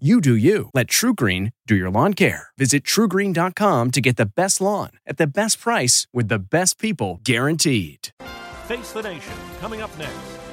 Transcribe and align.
You 0.00 0.20
do 0.20 0.34
you. 0.34 0.70
Let 0.74 0.88
TruGreen 0.88 1.52
do 1.68 1.76
your 1.76 1.88
lawn 1.88 2.14
care. 2.14 2.48
Visit 2.58 2.82
trugreen.com 2.82 3.92
to 3.92 4.00
get 4.00 4.16
the 4.16 4.26
best 4.26 4.60
lawn 4.60 4.90
at 5.06 5.18
the 5.18 5.26
best 5.28 5.60
price 5.60 6.08
with 6.12 6.26
the 6.26 6.40
best 6.40 6.80
people 6.80 7.20
guaranteed. 7.22 8.08
Face 8.66 8.90
the 8.90 9.02
Nation 9.02 9.34
coming 9.60 9.82
up 9.82 9.96
next. 9.96 10.43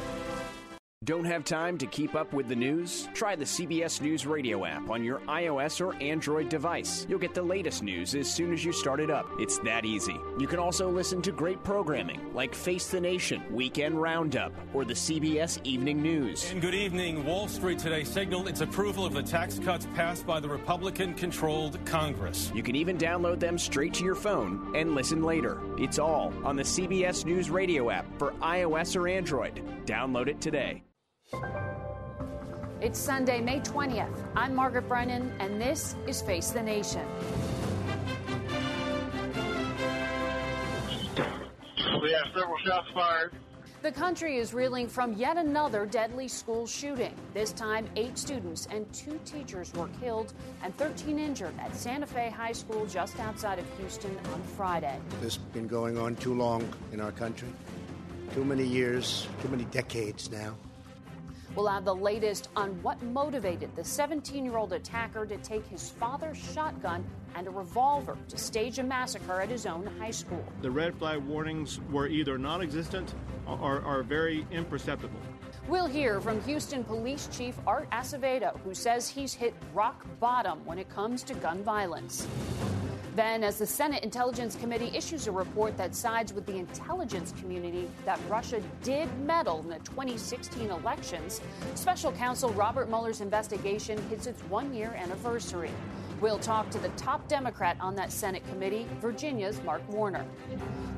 Don't 1.04 1.26
have 1.26 1.44
time 1.44 1.80
to 1.80 1.88
keep 1.88 2.14
up 2.14 2.32
with 2.32 2.48
the 2.48 2.56
news? 2.56 3.10
Try 3.16 3.36
the 3.36 3.44
CBS 3.44 4.02
News 4.02 4.28
Radio 4.28 4.66
app 4.66 4.88
on 4.92 5.04
your 5.04 5.18
iOS 5.22 5.82
or 5.82 5.96
Android 6.00 6.48
device. 6.48 7.08
You'll 7.10 7.18
get 7.18 7.34
the 7.34 7.42
latest 7.42 7.82
news 7.82 8.14
as 8.14 8.32
soon 8.32 8.54
as 8.54 8.64
you 8.64 8.72
start 8.72 9.00
it 9.00 9.10
up. 9.10 9.28
It's 9.40 9.58
that 9.62 9.84
easy. 9.84 10.16
You 10.38 10.46
can 10.46 10.60
also 10.60 10.92
listen 10.92 11.20
to 11.24 11.32
great 11.32 11.64
programming 11.64 12.32
like 12.36 12.54
Face 12.54 12.86
the 12.86 13.02
Nation, 13.02 13.42
Weekend 13.50 14.00
Roundup, 14.00 14.54
or 14.76 14.86
the 14.86 14.94
CBS 14.94 15.60
Evening 15.64 16.04
News. 16.04 16.52
And 16.52 16.62
good 16.62 16.76
evening. 16.76 17.26
Wall 17.26 17.48
Street 17.48 17.80
today 17.80 18.04
signaled 18.04 18.48
its 18.48 18.62
approval 18.62 19.04
of 19.04 19.14
the 19.14 19.24
tax 19.24 19.58
cuts 19.58 19.88
passed 19.96 20.28
by 20.28 20.40
the 20.40 20.50
Republican 20.50 21.16
controlled 21.16 21.84
Congress. 21.84 22.52
You 22.54 22.62
can 22.62 22.76
even 22.76 22.96
download 22.96 23.40
them 23.40 23.58
straight 23.58 23.96
to 23.96 24.04
your 24.04 24.14
phone 24.14 24.72
and 24.76 24.94
listen 24.94 25.24
later. 25.24 25.64
It's 25.80 25.98
all 25.98 26.32
on 26.44 26.56
the 26.56 26.64
CBS 26.64 27.26
News 27.26 27.50
Radio 27.50 27.90
app 27.90 28.06
for 28.20 28.34
iOS 28.34 28.96
or 28.96 29.08
Android. 29.08 29.64
Download 29.88 30.28
it 30.28 30.40
today. 30.40 30.84
It's 32.82 33.00
Sunday, 33.00 33.40
May 33.40 33.62
20th. 33.62 34.10
I'm 34.36 34.54
Margaret 34.54 34.88
Brennan, 34.90 35.32
and 35.40 35.62
this 35.62 35.96
is 36.06 36.22
Face 36.22 36.50
the 36.50 36.62
Nation. 36.62 37.06
We 42.02 42.12
have 42.12 42.34
several 42.34 42.58
shots 42.66 42.88
fired. 42.94 43.34
The 43.82 43.92
country 43.92 44.38
is 44.38 44.54
reeling 44.54 44.90
from 44.90 45.14
yet 45.14 45.38
another 45.38 45.86
deadly 45.86 46.28
school 46.28 46.68
shooting. 46.68 47.16
This 47.34 47.54
time, 47.54 47.88
eight 47.96 48.18
students 48.18 48.68
and 48.70 48.92
two 48.94 49.20
teachers 49.24 49.72
were 49.74 49.90
killed 50.02 50.34
and 50.64 50.76
13 50.78 51.18
injured 51.18 51.54
at 51.60 51.76
Santa 51.76 52.08
Fe 52.08 52.30
High 52.30 52.52
School 52.52 52.86
just 52.88 53.18
outside 53.20 53.58
of 53.58 53.66
Houston 53.78 54.16
on 54.34 54.42
Friday. 54.58 55.00
This 55.22 55.36
has 55.36 55.46
been 55.54 55.68
going 55.68 55.98
on 55.98 56.16
too 56.18 56.34
long 56.34 56.68
in 56.92 57.00
our 57.00 57.12
country. 57.12 57.48
Too 58.34 58.44
many 58.44 58.66
years, 58.66 59.28
too 59.42 59.48
many 59.48 59.64
decades 59.66 60.30
now. 60.30 60.56
We'll 61.56 61.68
have 61.68 61.84
the 61.84 61.96
latest 61.96 62.48
on 62.56 62.82
what 62.82 63.02
motivated 63.04 63.76
the 63.76 63.84
17 63.84 64.46
year 64.46 64.56
old 64.56 64.72
attacker 64.72 65.26
to 65.26 65.38
take 65.38 65.66
his 65.68 65.90
father's 65.90 66.38
shotgun 66.38 67.04
and 67.36 67.46
a 67.48 67.50
revolver 67.50 68.18
to 68.30 68.38
stage 68.38 68.80
a 68.80 68.84
massacre 68.84 69.42
at 69.42 69.50
his 69.50 69.66
own 69.66 69.86
high 70.00 70.12
school. 70.12 70.44
The 70.62 70.72
red 70.72 70.96
flag 70.96 71.20
warnings 71.20 71.82
were 71.92 72.08
either 72.08 72.38
non 72.38 72.62
existent 72.62 73.14
or 73.46 73.82
are 73.82 74.02
very 74.02 74.46
imperceptible. 74.52 75.20
We'll 75.68 75.88
hear 75.88 76.22
from 76.22 76.42
Houston 76.44 76.84
Police 76.84 77.28
Chief 77.32 77.56
Art 77.68 77.90
Acevedo, 77.92 78.58
who 78.62 78.74
says 78.74 79.10
he's 79.10 79.34
hit 79.34 79.54
rock 79.74 80.06
bottom 80.20 80.66
when 80.66 80.80
it 80.80 80.90
comes 80.90 81.22
to 81.24 81.34
gun 81.36 81.64
violence. 81.64 82.28
Then, 83.16 83.44
as 83.44 83.58
the 83.58 83.66
Senate 83.66 84.04
Intelligence 84.04 84.56
Committee 84.56 84.90
issues 84.96 85.28
a 85.28 85.32
report 85.32 85.76
that 85.78 85.94
sides 85.94 86.34
with 86.34 86.46
the 86.46 86.56
intelligence 86.56 87.34
community 87.42 87.90
that 88.06 88.20
Russia 88.30 88.62
did 88.84 89.10
meddle 89.26 89.60
in 89.60 89.68
the 89.68 89.80
2016 89.80 90.70
elections, 90.70 91.42
special 91.76 92.14
counsel 92.14 92.52
Robert 92.52 92.88
Mueller's 92.88 93.20
investigation 93.20 94.02
hits 94.10 94.28
its 94.28 94.42
one 94.44 94.74
year 94.74 94.94
anniversary. 94.98 95.72
We'll 96.22 96.38
talk 96.38 96.70
to 96.70 96.78
the 96.78 96.90
top 96.90 97.28
Democrat 97.28 97.78
on 97.80 97.96
that 97.96 98.12
Senate 98.12 98.48
committee, 98.48 98.86
Virginia's 99.02 99.60
Mark 99.64 99.82
Warner. 99.90 100.24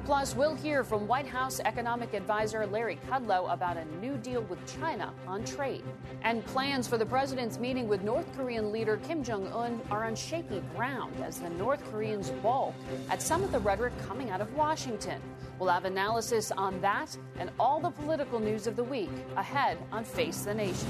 Plus, 0.03 0.35
we'll 0.35 0.53
hear 0.53 0.83
from 0.83 1.07
White 1.07 1.25
House 1.25 1.61
economic 1.63 2.13
advisor 2.13 2.67
Larry 2.67 2.99
Kudlow 3.09 3.51
about 3.53 3.77
a 3.77 3.85
new 4.01 4.17
deal 4.17 4.41
with 4.43 4.59
China 4.81 5.13
on 5.25 5.45
trade. 5.45 5.85
And 6.23 6.45
plans 6.47 6.89
for 6.89 6.97
the 6.97 7.05
president's 7.05 7.57
meeting 7.57 7.87
with 7.87 8.03
North 8.03 8.27
Korean 8.35 8.73
leader 8.73 8.97
Kim 8.97 9.23
Jong 9.23 9.47
un 9.53 9.79
are 9.89 10.03
on 10.03 10.13
shaky 10.13 10.61
ground 10.75 11.15
as 11.23 11.39
the 11.39 11.49
North 11.51 11.89
Koreans 11.89 12.31
balk 12.41 12.75
at 13.09 13.21
some 13.21 13.45
of 13.45 13.53
the 13.53 13.59
rhetoric 13.59 13.93
coming 14.05 14.29
out 14.29 14.41
of 14.41 14.53
Washington. 14.55 15.21
We'll 15.57 15.69
have 15.69 15.85
analysis 15.85 16.51
on 16.51 16.81
that 16.81 17.17
and 17.39 17.49
all 17.57 17.79
the 17.79 17.91
political 17.91 18.41
news 18.41 18.67
of 18.67 18.75
the 18.75 18.83
week 18.83 19.11
ahead 19.37 19.77
on 19.93 20.03
Face 20.03 20.41
the 20.41 20.53
Nation. 20.53 20.89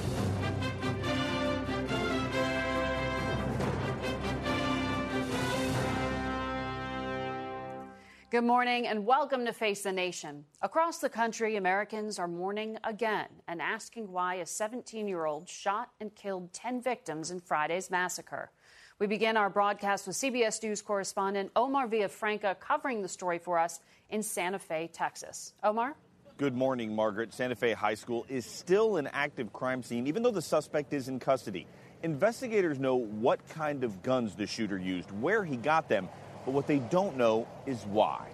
Good 8.34 8.46
morning 8.46 8.88
and 8.88 9.06
welcome 9.06 9.46
to 9.46 9.54
Face 9.54 9.84
the 9.84 9.92
Nation. 9.92 10.46
Across 10.64 10.98
the 10.98 11.10
country, 11.10 11.56
Americans 11.56 12.18
are 12.18 12.28
mourning 12.28 12.80
again 12.84 13.28
and 13.48 13.62
asking 13.62 14.12
why 14.12 14.38
a 14.38 14.46
17 14.48 15.08
year 15.08 15.26
old 15.26 15.48
shot 15.48 15.92
and 16.02 16.16
killed 16.16 16.52
10 16.52 16.82
victims 16.82 17.30
in 17.30 17.40
Friday's 17.40 17.92
massacre. 17.92 18.50
We 18.98 19.06
begin 19.06 19.38
our 19.38 19.52
broadcast 19.52 20.08
with 20.08 20.16
CBS 20.16 20.64
News 20.64 20.82
correspondent 20.82 21.52
Omar 21.56 21.88
Villafranca 21.88 22.60
covering 22.60 23.04
the 23.04 23.08
story 23.08 23.38
for 23.38 23.60
us 23.60 23.82
in 24.10 24.24
Santa 24.24 24.58
Fe, 24.58 24.90
Texas. 24.92 25.54
Omar? 25.64 25.96
Good 26.38 26.56
morning, 26.56 26.96
Margaret. 26.96 27.32
Santa 27.32 27.56
Fe 27.56 27.74
High 27.74 27.94
School 27.94 28.26
is 28.30 28.48
still 28.48 28.98
an 28.98 29.06
active 29.14 29.54
crime 29.54 29.84
scene, 29.84 30.08
even 30.08 30.24
though 30.24 30.32
the 30.32 30.42
suspect 30.42 30.92
is 30.92 31.08
in 31.08 31.20
custody. 31.20 31.68
Investigators 32.02 32.80
know 32.80 32.96
what 32.96 33.48
kind 33.50 33.84
of 33.84 34.02
guns 34.02 34.34
the 34.34 34.48
shooter 34.48 34.80
used, 34.80 35.12
where 35.12 35.46
he 35.46 35.56
got 35.56 35.88
them, 35.88 36.10
but 36.46 36.54
what 36.54 36.68
they 36.68 36.80
don't 36.80 37.18
know 37.18 37.48
is 37.66 37.84
why. 37.84 38.28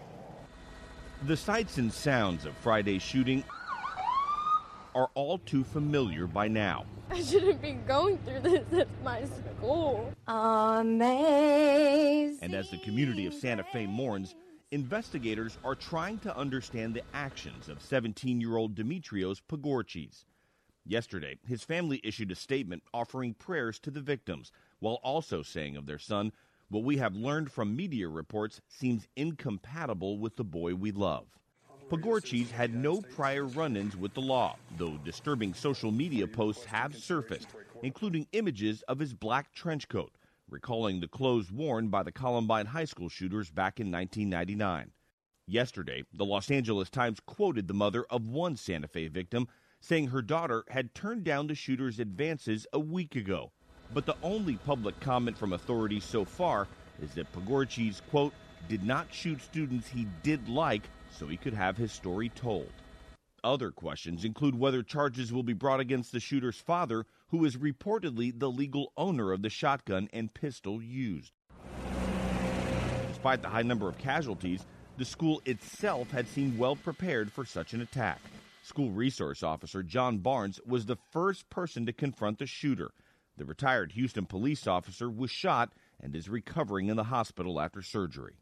The 1.24 1.38
sights 1.38 1.78
and 1.78 1.92
sounds 1.92 2.46
of 2.46 2.56
Friday's 2.58 3.02
shooting 3.02 3.44
are 4.96 5.10
all 5.14 5.38
too 5.40 5.64
familiar 5.64 6.28
by 6.28 6.48
now. 6.48 6.86
I 7.12 7.22
shouldn't 7.22 7.62
be 7.62 7.74
going 7.74 8.18
through 8.20 8.40
this 8.42 8.72
at 8.74 8.88
my 9.04 9.24
school. 9.26 10.14
Amazing. 10.28 11.10
And 12.42 12.54
as 12.54 12.70
the 12.70 12.78
community 12.78 13.26
of 13.26 13.34
Santa 13.34 13.64
Fe 13.64 13.88
mourns, 13.88 14.36
investigators 14.72 15.58
are 15.64 15.76
trying 15.76 16.20
to 16.20 16.36
understand 16.38 16.94
the 16.94 17.04
actions 17.14 17.70
of 17.70 17.82
17 17.82 18.40
year 18.40 18.58
old 18.58 18.76
Dimitrios 18.76 19.42
Pagourtzis. 19.48 20.26
Yesterday, 20.86 21.38
his 21.46 21.64
family 21.64 22.00
issued 22.04 22.32
a 22.32 22.36
statement 22.36 22.84
offering 22.94 23.34
prayers 23.34 23.80
to 23.80 23.92
the 23.92 24.02
victims, 24.02 24.52
while 24.80 25.00
also 25.04 25.44
saying 25.44 25.76
of 25.76 25.86
their 25.86 26.00
son, 26.00 26.32
what 26.70 26.84
we 26.84 26.98
have 26.98 27.16
learned 27.16 27.52
from 27.52 27.76
media 27.76 28.08
reports 28.08 28.62
seems 28.68 29.08
incompatible 29.16 30.20
with 30.20 30.36
the 30.36 30.44
boy 30.44 30.76
we 30.76 30.92
love. 30.92 31.26
Pagourtzis 31.90 32.52
had 32.52 32.76
no 32.76 33.02
prior 33.02 33.46
run 33.46 33.76
ins 33.76 33.98
with 33.98 34.14
the 34.14 34.22
law, 34.22 34.56
though 34.78 34.96
disturbing 35.04 35.56
social 35.56 35.92
media 35.92 36.28
posts 36.28 36.66
have 36.66 36.96
surfaced, 36.96 37.48
including 37.82 38.28
images 38.34 38.84
of 38.84 39.00
his 39.00 39.16
black 39.16 39.52
trench 39.52 39.88
coat, 39.88 40.12
recalling 40.48 41.00
the 41.00 41.08
clothes 41.08 41.52
worn 41.52 41.88
by 41.88 42.04
the 42.04 42.12
Columbine 42.12 42.68
High 42.68 42.86
School 42.86 43.10
shooters 43.10 43.50
back 43.50 43.80
in 43.80 43.92
1999. 43.92 44.92
Yesterday, 45.48 46.04
the 46.14 46.26
Los 46.26 46.52
Angeles 46.52 46.92
Times 46.92 47.20
quoted 47.26 47.68
the 47.68 47.74
mother 47.74 48.06
of 48.12 48.28
one 48.28 48.56
Santa 48.56 48.88
Fe 48.88 49.08
victim, 49.08 49.48
saying 49.80 50.10
her 50.10 50.22
daughter 50.22 50.64
had 50.70 50.94
turned 50.94 51.24
down 51.24 51.48
the 51.48 51.56
shooter's 51.56 52.00
advances 52.00 52.68
a 52.72 52.80
week 52.80 53.16
ago 53.16 53.52
but 53.94 54.06
the 54.06 54.16
only 54.22 54.56
public 54.58 55.00
comment 55.00 55.38
from 55.38 55.54
authorities 55.54 56.04
so 56.04 56.24
far 56.24 56.68
is 57.02 57.14
that 57.14 57.32
Pagourtzis, 57.32 58.02
quote, 58.10 58.34
did 58.68 58.84
not 58.84 59.08
shoot 59.12 59.42
students 59.42 59.88
he 59.88 60.08
did 60.22 60.48
like 60.50 60.84
so 61.12 61.28
he 61.28 61.38
could 61.38 61.54
have 61.54 61.78
his 61.78 61.92
story 61.92 62.30
told. 62.30 62.70
Other 63.44 63.72
questions 63.72 64.26
include 64.26 64.60
whether 64.60 64.84
charges 64.84 65.32
will 65.32 65.44
be 65.44 65.54
brought 65.54 65.80
against 65.80 66.12
the 66.12 66.20
shooter's 66.20 66.60
father, 66.60 67.06
who 67.30 67.46
is 67.46 67.56
reportedly 67.56 68.38
the 68.38 68.52
legal 68.52 68.92
owner 68.98 69.32
of 69.32 69.42
the 69.42 69.50
shotgun 69.50 70.10
and 70.12 70.34
pistol 70.34 70.82
used. 70.82 71.32
Despite 73.08 73.42
the 73.42 73.50
high 73.50 73.62
number 73.62 73.88
of 73.88 73.98
casualties, 73.98 74.66
the 74.98 75.06
school 75.06 75.42
itself 75.46 76.12
had 76.12 76.28
seemed 76.28 76.58
well 76.58 76.76
prepared 76.76 77.32
for 77.32 77.46
such 77.46 77.74
an 77.74 77.82
attack. 77.82 78.20
School 78.64 78.92
resource 78.92 79.42
officer 79.42 79.82
John 79.82 80.18
Barnes 80.18 80.60
was 80.66 80.86
the 80.86 80.98
first 81.12 81.50
person 81.50 81.86
to 81.86 81.94
confront 81.94 82.40
the 82.40 82.46
shooter 82.46 82.92
the 83.40 83.46
retired 83.46 83.94
Houston 83.94 84.26
police 84.26 84.68
officer 84.68 85.10
was 85.10 85.32
shot 85.32 85.72
and 86.02 86.14
is 86.14 86.28
recovering 86.28 86.90
in 86.90 86.98
the 86.98 87.06
hospital 87.06 87.60
after 87.60 87.82
surgery. 87.82 88.36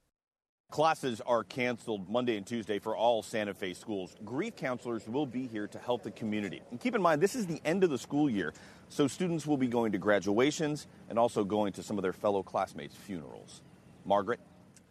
Classes 0.71 1.21
are 1.21 1.44
canceled 1.44 2.09
Monday 2.09 2.35
and 2.35 2.45
Tuesday 2.45 2.79
for 2.79 2.97
all 2.97 3.21
Santa 3.21 3.53
Fe 3.53 3.73
schools. 3.73 4.15
Grief 4.25 4.55
counselors 4.55 5.07
will 5.07 5.27
be 5.27 5.47
here 5.47 5.67
to 5.67 5.79
help 5.79 6.01
the 6.01 6.11
community. 6.11 6.61
And 6.71 6.79
keep 6.79 6.95
in 6.95 7.01
mind, 7.01 7.21
this 7.21 7.35
is 7.35 7.45
the 7.45 7.61
end 7.63 7.83
of 7.83 7.91
the 7.91 7.97
school 7.97 8.29
year, 8.29 8.53
so 8.89 9.07
students 9.07 9.45
will 9.45 9.55
be 9.55 9.67
going 9.67 9.91
to 9.91 9.97
graduations 9.99 10.88
and 11.09 11.17
also 11.17 11.45
going 11.45 11.73
to 11.73 11.83
some 11.83 11.97
of 11.97 12.01
their 12.01 12.11
fellow 12.11 12.41
classmates' 12.41 12.95
funerals. 12.95 13.61
Margaret? 14.03 14.39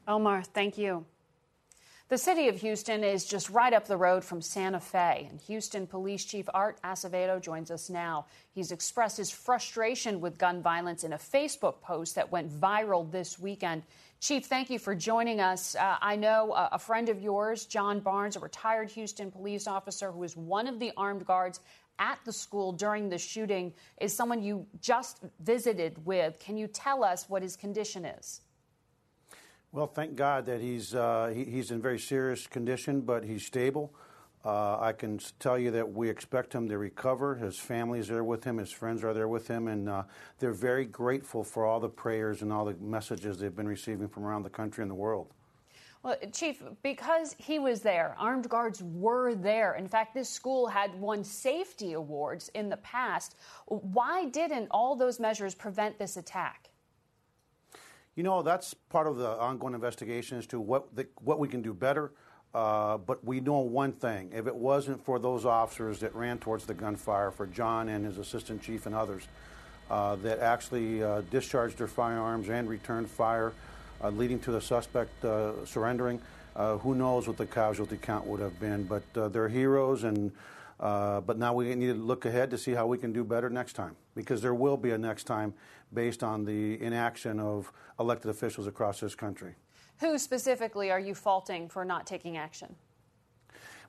Omar, 0.06 0.44
thank 0.44 0.78
you. 0.78 1.04
The 2.08 2.18
city 2.18 2.46
of 2.46 2.60
Houston 2.60 3.02
is 3.02 3.24
just 3.24 3.50
right 3.50 3.72
up 3.72 3.88
the 3.88 3.96
road 3.96 4.22
from 4.22 4.40
Santa 4.40 4.78
Fe, 4.78 5.26
and 5.28 5.40
Houston 5.40 5.88
Police 5.88 6.24
Chief 6.24 6.48
Art 6.54 6.80
Acevedo 6.84 7.40
joins 7.40 7.68
us 7.68 7.90
now. 7.90 8.26
He's 8.52 8.70
expressed 8.70 9.16
his 9.16 9.32
frustration 9.32 10.20
with 10.20 10.38
gun 10.38 10.62
violence 10.62 11.02
in 11.02 11.14
a 11.14 11.18
Facebook 11.18 11.80
post 11.80 12.14
that 12.14 12.30
went 12.30 12.48
viral 12.48 13.10
this 13.10 13.40
weekend. 13.40 13.82
Chief, 14.20 14.44
thank 14.44 14.70
you 14.70 14.78
for 14.78 14.94
joining 14.94 15.40
us. 15.40 15.74
Uh, 15.74 15.96
I 16.00 16.14
know 16.14 16.52
uh, 16.52 16.68
a 16.70 16.78
friend 16.78 17.08
of 17.08 17.20
yours, 17.20 17.66
John 17.66 17.98
Barnes, 17.98 18.36
a 18.36 18.40
retired 18.40 18.88
Houston 18.92 19.32
police 19.32 19.66
officer 19.66 20.12
who 20.12 20.20
was 20.20 20.36
one 20.36 20.68
of 20.68 20.78
the 20.78 20.92
armed 20.96 21.26
guards 21.26 21.58
at 21.98 22.20
the 22.24 22.32
school 22.32 22.70
during 22.70 23.08
the 23.08 23.18
shooting, 23.18 23.74
is 24.00 24.14
someone 24.14 24.44
you 24.44 24.64
just 24.80 25.24
visited 25.40 26.06
with. 26.06 26.38
Can 26.38 26.56
you 26.56 26.68
tell 26.68 27.02
us 27.02 27.28
what 27.28 27.42
his 27.42 27.56
condition 27.56 28.04
is? 28.04 28.42
Well, 29.76 29.86
thank 29.86 30.16
God 30.16 30.46
that 30.46 30.62
he's 30.62 30.94
uh, 30.94 31.30
he, 31.34 31.44
he's 31.44 31.70
in 31.70 31.82
very 31.82 31.98
serious 31.98 32.46
condition, 32.46 33.02
but 33.02 33.22
he's 33.22 33.44
stable. 33.44 33.92
Uh, 34.42 34.80
I 34.80 34.94
can 34.94 35.20
tell 35.38 35.58
you 35.58 35.70
that 35.72 35.92
we 35.92 36.08
expect 36.08 36.54
him 36.54 36.66
to 36.70 36.78
recover. 36.78 37.34
His 37.34 37.58
family's 37.58 38.08
there 38.08 38.24
with 38.24 38.42
him, 38.42 38.56
his 38.56 38.72
friends 38.72 39.04
are 39.04 39.12
there 39.12 39.28
with 39.28 39.46
him, 39.46 39.68
and 39.68 39.86
uh, 39.86 40.04
they're 40.38 40.54
very 40.54 40.86
grateful 40.86 41.44
for 41.44 41.66
all 41.66 41.78
the 41.78 41.90
prayers 41.90 42.40
and 42.40 42.50
all 42.50 42.64
the 42.64 42.74
messages 42.76 43.38
they've 43.38 43.54
been 43.54 43.68
receiving 43.68 44.08
from 44.08 44.24
around 44.24 44.44
the 44.44 44.48
country 44.48 44.80
and 44.80 44.90
the 44.90 44.94
world. 44.94 45.34
Well, 46.02 46.16
Chief, 46.32 46.62
because 46.82 47.36
he 47.36 47.58
was 47.58 47.82
there, 47.82 48.16
armed 48.18 48.48
guards 48.48 48.82
were 48.82 49.34
there. 49.34 49.74
In 49.74 49.88
fact, 49.88 50.14
this 50.14 50.30
school 50.30 50.68
had 50.68 50.98
won 50.98 51.22
safety 51.22 51.92
awards 51.92 52.48
in 52.54 52.70
the 52.70 52.78
past. 52.78 53.36
Why 53.66 54.24
didn't 54.24 54.68
all 54.70 54.96
those 54.96 55.20
measures 55.20 55.54
prevent 55.54 55.98
this 55.98 56.16
attack? 56.16 56.70
You 58.16 58.22
know, 58.22 58.40
that's 58.40 58.72
part 58.72 59.06
of 59.06 59.18
the 59.18 59.28
ongoing 59.28 59.74
investigation 59.74 60.38
as 60.38 60.46
to 60.46 60.58
what 60.58 60.96
the, 60.96 61.06
what 61.22 61.38
we 61.38 61.48
can 61.48 61.60
do 61.60 61.74
better. 61.74 62.12
Uh, 62.54 62.96
but 62.96 63.22
we 63.22 63.40
know 63.40 63.58
one 63.58 63.92
thing: 63.92 64.30
if 64.32 64.46
it 64.46 64.54
wasn't 64.54 65.04
for 65.04 65.18
those 65.18 65.44
officers 65.44 66.00
that 66.00 66.14
ran 66.14 66.38
towards 66.38 66.64
the 66.64 66.72
gunfire, 66.72 67.30
for 67.30 67.46
John 67.46 67.90
and 67.90 68.06
his 68.06 68.16
assistant 68.16 68.62
chief 68.62 68.86
and 68.86 68.94
others, 68.94 69.28
uh, 69.90 70.16
that 70.16 70.38
actually 70.38 71.02
uh, 71.02 71.20
discharged 71.30 71.76
their 71.76 71.86
firearms 71.86 72.48
and 72.48 72.66
returned 72.66 73.10
fire, 73.10 73.52
uh, 74.02 74.08
leading 74.08 74.38
to 74.40 74.50
the 74.50 74.62
suspect 74.62 75.22
uh, 75.22 75.66
surrendering, 75.66 76.18
uh, 76.54 76.78
who 76.78 76.94
knows 76.94 77.28
what 77.28 77.36
the 77.36 77.44
casualty 77.44 77.98
count 77.98 78.26
would 78.26 78.40
have 78.40 78.58
been? 78.58 78.84
But 78.84 79.02
they're 79.32 79.50
heroes, 79.50 80.04
and 80.04 80.32
but 80.78 81.36
now 81.36 81.52
we 81.52 81.74
need 81.74 81.88
to 81.88 81.94
look 81.94 82.24
ahead 82.24 82.50
to 82.52 82.56
see 82.56 82.72
how 82.72 82.86
we 82.86 82.96
can 82.96 83.12
do 83.12 83.24
better 83.24 83.50
next 83.50 83.74
time, 83.74 83.94
because 84.16 84.42
there 84.42 84.54
will 84.54 84.76
be 84.76 84.90
a 84.90 84.98
next 84.98 85.24
time 85.24 85.54
based 85.92 86.24
on 86.24 86.44
the 86.44 86.82
inaction 86.82 87.38
of 87.38 87.70
elected 88.00 88.30
officials 88.30 88.66
across 88.66 88.98
this 88.98 89.14
country. 89.14 89.54
Who 90.00 90.18
specifically 90.18 90.90
are 90.90 90.98
you 90.98 91.14
faulting 91.14 91.68
for 91.68 91.84
not 91.84 92.06
taking 92.06 92.36
action? 92.36 92.74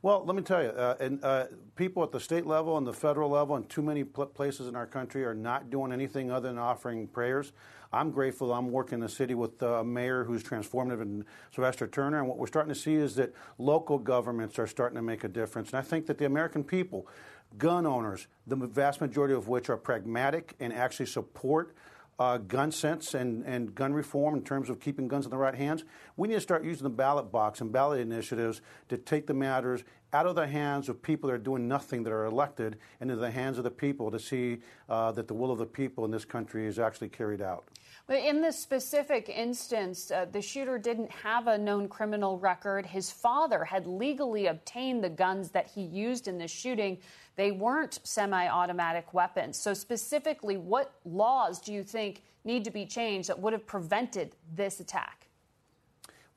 Well, 0.04 0.24
let 0.24 0.36
me 0.36 0.44
tell 0.44 0.62
you, 0.62 0.70
uh, 0.70 0.96
and, 1.00 1.24
uh, 1.24 1.48
people 1.76 2.04
at 2.04 2.12
the 2.12 2.20
state 2.20 2.46
level 2.46 2.78
and 2.78 2.86
the 2.86 2.94
federal 2.94 3.32
level 3.32 3.56
and 3.56 3.68
too 3.68 3.82
many 3.82 4.04
pl- 4.04 4.28
places 4.28 4.68
in 4.68 4.76
our 4.76 4.86
country 4.86 5.26
are 5.26 5.34
not 5.34 5.72
doing 5.72 5.92
anything 5.92 6.30
other 6.30 6.50
than 6.50 6.60
offering 6.60 7.08
prayers. 7.08 7.52
I'm 7.92 8.12
grateful 8.12 8.54
I'm 8.54 8.70
working 8.70 8.96
in 8.96 9.00
the 9.00 9.10
city 9.10 9.34
with 9.34 9.62
a 9.64 9.84
mayor 9.84 10.24
who's 10.24 10.44
transformative 10.44 11.02
and 11.02 11.26
Sylvester 11.54 11.88
Turner. 11.88 12.20
And 12.20 12.28
what 12.28 12.38
we're 12.38 12.48
starting 12.48 12.74
to 12.74 12.80
see 12.80 12.96
is 12.96 13.16
that 13.16 13.34
local 13.58 13.98
governments 13.98 14.60
are 14.60 14.68
starting 14.68 14.98
to 14.98 15.02
make 15.02 15.24
a 15.24 15.28
difference. 15.30 15.70
And 15.70 15.80
I 15.80 15.82
think 15.82 16.06
that 16.08 16.18
the 16.18 16.26
American 16.26 16.64
people, 16.64 17.08
gun 17.58 17.86
owners, 17.86 18.28
the 18.46 18.56
vast 18.56 19.02
majority 19.02 19.34
of 19.34 19.48
which 19.48 19.70
are 19.70 19.78
pragmatic 19.78 20.54
and 20.60 20.74
actually 20.74 21.06
support 21.06 21.76
uh, 22.20 22.38
gun 22.38 22.72
sense 22.72 23.14
and, 23.14 23.46
and 23.46 23.76
gun 23.76 23.94
reform 23.94 24.34
in 24.36 24.42
terms 24.42 24.70
of 24.70 24.80
keeping 24.80 25.08
guns 25.08 25.26
in 25.26 25.32
the 25.32 25.38
right 25.38 25.56
hands, 25.56 25.84
we 26.16 26.28
need 26.28 26.34
to 26.34 26.42
start 26.42 26.64
using 26.64 26.84
the 26.84 26.90
ballot 26.90 27.32
box 27.32 27.62
and 27.62 27.72
ballot 27.72 28.00
initiatives 28.00 28.62
to 28.90 28.98
take 28.98 29.28
the 29.28 29.34
matters 29.34 29.84
out 30.14 30.26
of 30.26 30.36
the 30.36 30.48
hands 30.48 30.90
of 30.90 31.02
people 31.02 31.28
that 31.28 31.36
are 31.36 31.40
doing 31.40 31.68
nothing 31.68 32.04
that 32.04 32.14
are 32.14 32.26
elected 32.26 32.78
and 33.00 33.12
into 33.12 33.22
the 33.22 33.30
hands 33.30 33.58
of 33.58 33.64
the 33.64 33.72
people 33.72 34.10
to 34.10 34.20
see 34.20 34.60
uh, 34.90 35.12
that 35.12 35.28
the 35.28 35.34
will 35.34 35.52
of 35.52 35.60
the 35.60 35.66
people 35.66 36.06
in 36.06 36.12
this 36.12 36.26
country 36.26 36.66
is 36.66 36.80
actually 36.80 37.10
carried 37.10 37.42
out. 37.42 37.66
But 38.08 38.24
in 38.24 38.42
this 38.42 38.58
specific 38.58 39.28
instance, 39.28 40.12
uh, 40.12 40.26
the 40.32 40.42
shooter 40.42 40.78
didn't 40.78 41.12
have 41.12 41.48
a 41.48 41.58
known 41.58 41.90
criminal 41.90 42.40
record. 42.40 42.86
His 42.86 43.12
father 43.12 43.66
had 43.66 43.86
legally 43.86 44.48
obtained 44.48 45.04
the 45.04 45.10
guns 45.10 45.52
that 45.52 45.68
he 45.68 45.82
used 45.82 46.30
in 46.30 46.38
the 46.38 46.48
shooting. 46.48 47.00
They 47.36 47.52
weren't 47.52 48.00
semi 48.06 48.48
automatic 48.48 49.14
weapons. 49.14 49.60
So, 49.60 49.74
specifically, 49.74 50.56
what 50.56 50.94
laws 51.04 51.60
do 51.60 51.74
you 51.74 51.84
think 51.84 52.24
need 52.46 52.64
to 52.64 52.72
be 52.72 52.86
changed 52.86 53.28
that 53.28 53.40
would 53.40 53.52
have 53.52 53.68
prevented 53.68 54.32
this 54.56 54.80
attack? 54.80 55.28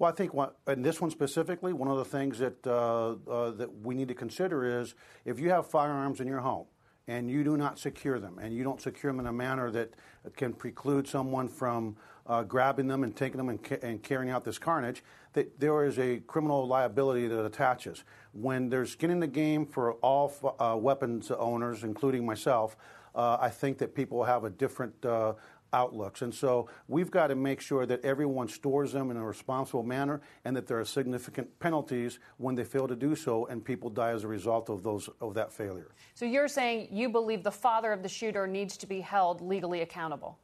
Well, 0.01 0.11
I 0.11 0.15
think 0.15 0.33
in 0.67 0.83
this 0.83 1.01
one 1.01 1.11
specifically, 1.11 1.73
one 1.73 1.89
of 1.89 1.99
the 1.99 2.05
things 2.05 2.39
that, 2.39 2.67
uh, 2.67 3.17
uh, 3.31 3.51
that 3.53 3.83
we 3.83 3.95
need 3.95 4.09
to 4.09 4.15
consider 4.15 4.81
is 4.81 4.95
if 5.25 5.39
you 5.39 5.51
have 5.51 5.67
firearms 5.67 6.21
in 6.21 6.27
your 6.27 6.41
home, 6.41 6.67
and 7.11 7.29
you 7.29 7.43
do 7.43 7.57
not 7.57 7.77
secure 7.77 8.21
them, 8.21 8.39
and 8.39 8.55
you 8.55 8.63
don't 8.63 8.81
secure 8.81 9.11
them 9.11 9.19
in 9.19 9.27
a 9.27 9.33
manner 9.33 9.69
that 9.73 9.93
can 10.37 10.53
preclude 10.53 11.09
someone 11.09 11.49
from 11.49 11.97
uh, 12.29 12.45
grabbing 12.45 12.87
them 12.87 13.03
and 13.03 13.17
taking 13.17 13.37
them 13.37 13.49
and, 13.49 13.61
ca- 13.65 13.81
and, 13.83 14.01
carrying 14.01 14.31
out 14.31 14.45
this 14.45 14.59
carnage, 14.59 15.03
that 15.33 15.59
there 15.59 15.85
is 15.85 15.99
a 15.99 16.19
criminal 16.29 16.69
liability 16.69 17.27
that 17.27 17.45
attaches. 17.45 18.05
When 18.33 18.69
there's 18.69 18.93
skin 18.93 19.11
in 19.11 19.19
the 19.19 19.27
game 19.27 19.67
for 19.67 19.95
all 19.95 20.33
uh, 20.61 20.77
weapons 20.77 21.33
owners, 21.33 21.83
including 21.83 22.25
myself, 22.25 22.77
uh, 23.17 23.39
I 23.41 23.51
think 23.51 23.79
that 23.79 23.93
people 23.93 24.23
have 24.23 24.45
a 24.45 24.51
different 24.51 25.05
uh, 25.05 25.33
outlooks. 25.73 26.23
And 26.23 26.35
so 26.35 26.69
we've 26.89 27.11
got 27.11 27.29
to 27.29 27.35
make 27.35 27.61
sure 27.61 27.87
that 27.87 28.05
everyone 28.05 28.49
stores 28.49 28.93
them 28.93 29.11
in 29.11 29.17
a 29.17 29.25
responsible 29.25 29.83
manner 29.83 30.21
and 30.45 30.57
that 30.57 30.67
there 30.67 30.79
are 30.79 30.85
significant 30.85 31.59
penalties 31.59 32.19
when 32.39 32.55
they 32.55 32.65
fail 32.65 32.89
to 32.89 32.97
do 32.97 33.15
so 33.15 33.47
and 33.47 33.65
people 33.65 33.91
die 33.91 34.11
as 34.11 34.25
a 34.25 34.29
result 34.29 34.69
of 34.69 34.83
those 34.83 35.09
of 35.21 35.35
that 35.35 35.53
failure. 35.53 35.89
So 36.15 36.25
you're 36.25 36.49
saying 36.49 36.89
you 36.91 37.09
believe 37.09 37.43
the 37.43 37.51
father 37.51 37.93
of 37.93 38.03
the 38.03 38.09
shooter 38.09 38.47
needs 38.47 38.77
to 38.79 38.87
be 38.87 39.01
held 39.01 39.41
legally 39.41 39.83
accountable? 39.83 40.39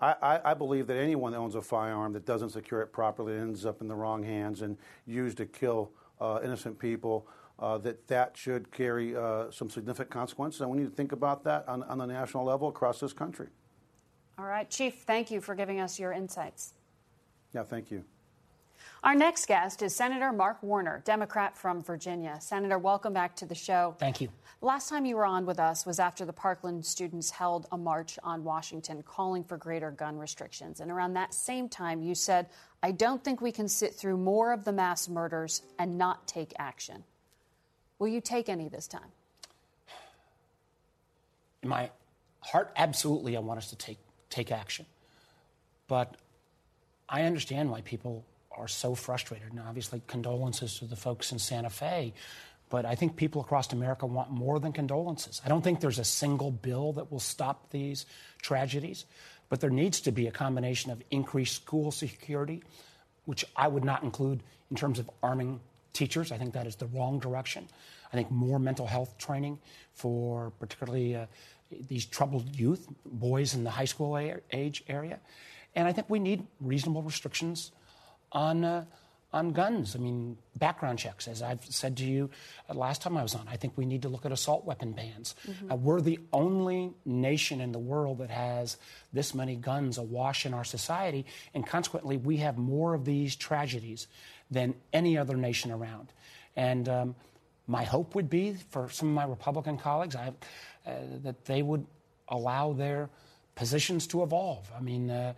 I, 0.00 0.14
I, 0.20 0.50
I, 0.50 0.54
believe 0.54 0.86
that 0.88 0.98
anyone 0.98 1.32
that 1.32 1.38
owns 1.38 1.54
a 1.54 1.62
firearm 1.62 2.12
that 2.12 2.26
doesn't 2.26 2.50
secure 2.50 2.82
it 2.82 2.92
properly 2.92 3.34
ends 3.34 3.64
up 3.64 3.80
in 3.80 3.88
the 3.88 3.94
wrong 3.94 4.22
hands 4.22 4.60
and 4.60 4.76
used 5.06 5.38
to 5.38 5.46
kill 5.46 5.90
uh, 6.20 6.40
innocent 6.42 6.78
people. 6.78 7.26
Uh, 7.58 7.78
that 7.78 8.06
that 8.06 8.36
should 8.36 8.70
carry 8.70 9.16
uh, 9.16 9.50
some 9.50 9.70
significant 9.70 10.10
consequences, 10.10 10.60
and 10.60 10.68
we 10.68 10.76
need 10.76 10.84
to 10.84 10.94
think 10.94 11.12
about 11.12 11.42
that 11.42 11.66
on, 11.66 11.82
on 11.84 11.96
the 11.96 12.04
national 12.04 12.44
level 12.44 12.68
across 12.68 13.00
this 13.00 13.14
country. 13.14 13.46
All 14.38 14.44
right, 14.44 14.68
Chief, 14.68 14.94
thank 15.06 15.30
you 15.30 15.40
for 15.40 15.54
giving 15.54 15.80
us 15.80 15.98
your 15.98 16.12
insights. 16.12 16.74
Yeah, 17.54 17.62
thank 17.62 17.90
you. 17.90 18.04
Our 19.02 19.14
next 19.14 19.46
guest 19.46 19.82
is 19.82 19.94
Senator 19.94 20.32
Mark 20.32 20.62
Warner, 20.62 21.02
Democrat 21.04 21.56
from 21.56 21.82
Virginia. 21.82 22.36
Senator, 22.40 22.78
welcome 22.78 23.12
back 23.12 23.36
to 23.36 23.46
the 23.46 23.54
show. 23.54 23.94
Thank 23.98 24.20
you. 24.20 24.28
Last 24.60 24.88
time 24.88 25.06
you 25.06 25.16
were 25.16 25.24
on 25.24 25.46
with 25.46 25.58
us 25.58 25.86
was 25.86 25.98
after 25.98 26.24
the 26.24 26.32
Parkland 26.32 26.84
students 26.84 27.30
held 27.30 27.66
a 27.72 27.78
march 27.78 28.18
on 28.22 28.42
Washington 28.42 29.02
calling 29.02 29.44
for 29.44 29.56
greater 29.56 29.90
gun 29.90 30.18
restrictions. 30.18 30.80
And 30.80 30.90
around 30.90 31.14
that 31.14 31.34
same 31.34 31.68
time, 31.68 32.02
you 32.02 32.14
said, 32.14 32.48
I 32.82 32.90
don't 32.92 33.22
think 33.22 33.40
we 33.40 33.52
can 33.52 33.68
sit 33.68 33.94
through 33.94 34.16
more 34.16 34.52
of 34.52 34.64
the 34.64 34.72
mass 34.72 35.08
murders 35.08 35.62
and 35.78 35.96
not 35.96 36.26
take 36.26 36.52
action. 36.58 37.04
Will 37.98 38.08
you 38.08 38.20
take 38.20 38.48
any 38.48 38.68
this 38.68 38.86
time? 38.86 39.08
In 41.62 41.68
my 41.68 41.90
heart, 42.40 42.72
absolutely, 42.76 43.36
I 43.36 43.40
want 43.40 43.58
us 43.58 43.70
to 43.70 43.76
take 43.76 43.98
take 44.36 44.52
action. 44.52 44.86
But 45.88 46.16
I 47.08 47.22
understand 47.22 47.70
why 47.70 47.80
people 47.80 48.24
are 48.56 48.68
so 48.68 48.94
frustrated. 48.94 49.50
And 49.50 49.60
obviously, 49.60 50.02
condolences 50.06 50.78
to 50.78 50.84
the 50.84 50.96
folks 50.96 51.32
in 51.32 51.38
Santa 51.38 51.70
Fe. 51.70 52.12
But 52.68 52.84
I 52.84 52.96
think 52.96 53.16
people 53.16 53.40
across 53.40 53.72
America 53.72 54.06
want 54.06 54.30
more 54.30 54.58
than 54.58 54.72
condolences. 54.72 55.40
I 55.44 55.48
don't 55.48 55.62
think 55.62 55.80
there's 55.80 56.00
a 56.00 56.04
single 56.04 56.50
bill 56.50 56.92
that 56.94 57.12
will 57.12 57.20
stop 57.20 57.70
these 57.70 58.06
tragedies, 58.42 59.04
but 59.48 59.60
there 59.60 59.70
needs 59.70 60.00
to 60.00 60.12
be 60.12 60.26
a 60.26 60.32
combination 60.32 60.90
of 60.90 61.00
increased 61.10 61.54
school 61.54 61.92
security, 61.92 62.64
which 63.24 63.44
I 63.54 63.68
would 63.68 63.84
not 63.84 64.02
include 64.02 64.42
in 64.70 64.76
terms 64.76 64.98
of 64.98 65.08
arming 65.22 65.60
teachers. 65.92 66.32
I 66.32 66.38
think 66.38 66.54
that 66.54 66.66
is 66.66 66.74
the 66.76 66.86
wrong 66.86 67.20
direction. 67.20 67.68
I 68.12 68.16
think 68.16 68.32
more 68.32 68.58
mental 68.58 68.86
health 68.86 69.16
training 69.16 69.58
for 69.92 70.50
particularly 70.58 71.14
uh, 71.14 71.26
these 71.70 72.06
troubled 72.06 72.54
youth, 72.56 72.86
boys 73.04 73.54
in 73.54 73.64
the 73.64 73.70
high 73.70 73.84
school 73.84 74.16
age 74.52 74.84
area. 74.88 75.20
And 75.74 75.86
I 75.86 75.92
think 75.92 76.08
we 76.08 76.18
need 76.18 76.46
reasonable 76.60 77.02
restrictions 77.02 77.72
on, 78.32 78.64
uh, 78.64 78.84
on 79.32 79.50
guns. 79.50 79.94
I 79.94 79.98
mean, 79.98 80.38
background 80.54 80.98
checks, 80.98 81.28
as 81.28 81.42
I've 81.42 81.64
said 81.64 81.96
to 81.98 82.04
you 82.04 82.30
uh, 82.70 82.74
last 82.74 83.02
time 83.02 83.16
I 83.16 83.22
was 83.22 83.34
on, 83.34 83.46
I 83.48 83.56
think 83.56 83.74
we 83.76 83.84
need 83.84 84.02
to 84.02 84.08
look 84.08 84.24
at 84.24 84.32
assault 84.32 84.64
weapon 84.64 84.92
bans. 84.92 85.34
Mm-hmm. 85.46 85.72
Uh, 85.72 85.76
we're 85.76 86.00
the 86.00 86.18
only 86.32 86.94
nation 87.04 87.60
in 87.60 87.72
the 87.72 87.78
world 87.78 88.18
that 88.18 88.30
has 88.30 88.78
this 89.12 89.34
many 89.34 89.56
guns 89.56 89.98
awash 89.98 90.46
in 90.46 90.54
our 90.54 90.64
society, 90.64 91.26
and 91.52 91.66
consequently, 91.66 92.16
we 92.16 92.38
have 92.38 92.56
more 92.56 92.94
of 92.94 93.04
these 93.04 93.36
tragedies 93.36 94.06
than 94.50 94.74
any 94.92 95.18
other 95.18 95.36
nation 95.36 95.70
around. 95.70 96.12
And 96.54 96.88
um, 96.88 97.14
my 97.66 97.84
hope 97.84 98.14
would 98.14 98.30
be 98.30 98.54
for 98.70 98.88
some 98.88 99.08
of 99.08 99.14
my 99.14 99.24
Republican 99.24 99.76
colleagues 99.78 100.14
I, 100.14 100.32
uh, 100.86 100.92
that 101.22 101.44
they 101.44 101.62
would 101.62 101.86
allow 102.28 102.72
their 102.72 103.10
positions 103.54 104.06
to 104.08 104.22
evolve. 104.22 104.70
I 104.76 104.80
mean, 104.80 105.10
uh, 105.10 105.32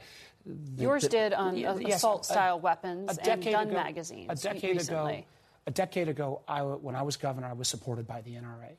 the, 0.45 0.83
Yours 0.83 1.03
the, 1.03 1.09
did 1.09 1.33
on 1.33 1.57
yes, 1.57 1.79
assault-style 1.97 2.61
weapons 2.61 3.19
and 3.19 3.45
gun 3.45 3.69
ago, 3.69 3.75
magazines. 3.75 4.27
A 4.29 4.35
decade 4.35 4.77
recently. 4.77 5.15
ago, 5.15 5.25
a 5.67 5.71
decade 5.71 6.09
ago, 6.09 6.41
I, 6.49 6.63
when 6.63 6.97
I 6.97 7.03
was 7.03 7.17
governor, 7.17 7.47
I 7.47 7.53
was 7.53 7.69
supported 7.69 8.07
by 8.07 8.23
the 8.23 8.33
NRA. 8.33 8.77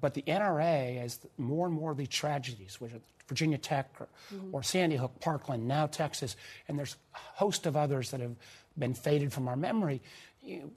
But 0.00 0.14
the 0.14 0.22
NRA, 0.22 1.02
as 1.02 1.20
more 1.38 1.66
and 1.66 1.74
more 1.74 1.92
of 1.92 1.96
these 1.96 2.08
tragedies, 2.08 2.80
which 2.80 2.92
are 2.92 3.00
Virginia 3.28 3.58
Tech 3.58 3.90
or, 4.00 4.08
mm-hmm. 4.34 4.54
or 4.54 4.62
Sandy 4.62 4.96
Hook, 4.96 5.12
Parkland, 5.20 5.66
now 5.66 5.86
Texas, 5.86 6.36
and 6.66 6.78
there's 6.78 6.96
a 7.14 7.18
host 7.18 7.66
of 7.66 7.76
others 7.76 8.10
that 8.10 8.20
have 8.20 8.34
been 8.76 8.94
faded 8.94 9.32
from 9.32 9.48
our 9.48 9.56
memory. 9.56 10.02
You, 10.42 10.70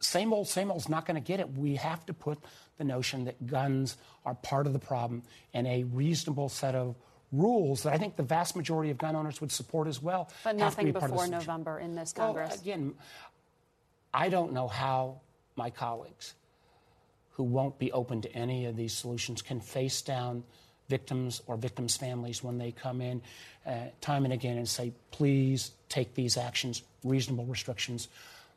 same 0.00 0.32
old, 0.32 0.48
same 0.48 0.70
old 0.70 0.80
is 0.80 0.88
not 0.88 1.06
going 1.06 1.14
to 1.14 1.26
get 1.26 1.40
it. 1.40 1.56
We 1.56 1.76
have 1.76 2.04
to 2.06 2.14
put 2.14 2.38
the 2.78 2.84
notion 2.84 3.24
that 3.26 3.46
guns 3.46 3.96
are 4.24 4.34
part 4.34 4.66
of 4.66 4.72
the 4.72 4.78
problem 4.78 5.22
and 5.54 5.66
a 5.66 5.84
reasonable 5.84 6.48
set 6.48 6.74
of 6.74 6.96
rules 7.32 7.84
that 7.84 7.92
I 7.92 7.98
think 7.98 8.16
the 8.16 8.22
vast 8.22 8.56
majority 8.56 8.90
of 8.90 8.98
gun 8.98 9.14
owners 9.14 9.40
would 9.40 9.52
support 9.52 9.86
as 9.86 10.02
well. 10.02 10.30
But 10.42 10.56
nothing 10.56 10.86
be 10.86 10.92
before 10.92 11.28
November 11.28 11.78
in 11.78 11.94
this 11.94 12.12
Congress. 12.12 12.50
Well, 12.50 12.60
again, 12.60 12.94
I 14.12 14.28
don't 14.28 14.52
know 14.52 14.66
how 14.66 15.20
my 15.56 15.70
colleagues 15.70 16.34
who 17.32 17.44
won't 17.44 17.78
be 17.78 17.92
open 17.92 18.22
to 18.22 18.32
any 18.32 18.66
of 18.66 18.76
these 18.76 18.92
solutions 18.92 19.42
can 19.42 19.60
face 19.60 20.02
down 20.02 20.42
victims 20.88 21.40
or 21.46 21.56
victims' 21.56 21.96
families 21.96 22.42
when 22.42 22.58
they 22.58 22.72
come 22.72 23.00
in 23.00 23.22
uh, 23.64 23.76
time 24.00 24.24
and 24.24 24.32
again 24.32 24.58
and 24.58 24.68
say, 24.68 24.92
please 25.12 25.70
take 25.88 26.14
these 26.14 26.36
actions, 26.36 26.82
reasonable 27.04 27.44
restrictions. 27.46 28.08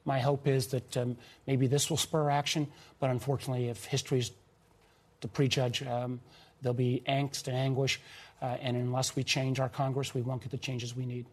My 0.06 0.20
hope 0.20 0.48
is 0.48 0.68
that 0.68 0.98
um, 0.98 1.18
maybe 1.48 1.68
this 1.68 1.90
will 1.90 1.98
spur 1.98 2.30
action, 2.30 2.68
but 3.00 3.10
unfortunately, 3.10 3.70
if 3.70 3.86
history's 3.86 4.32
to 5.22 5.28
prejudge, 5.28 5.84
um, 5.84 6.20
there'll 6.62 6.74
be 6.74 7.04
angst 7.08 7.48
and 7.48 7.56
anguish. 7.56 8.00
Uh, 8.44 8.58
and 8.62 8.76
unless 8.76 9.16
we 9.16 9.24
change 9.24 9.62
our 9.62 9.70
Congress, 9.70 10.14
we 10.14 10.22
won't 10.22 10.42
get 10.42 10.52
the 10.52 10.58
changes 10.58 10.94
we 10.94 11.06
need. 11.06 11.26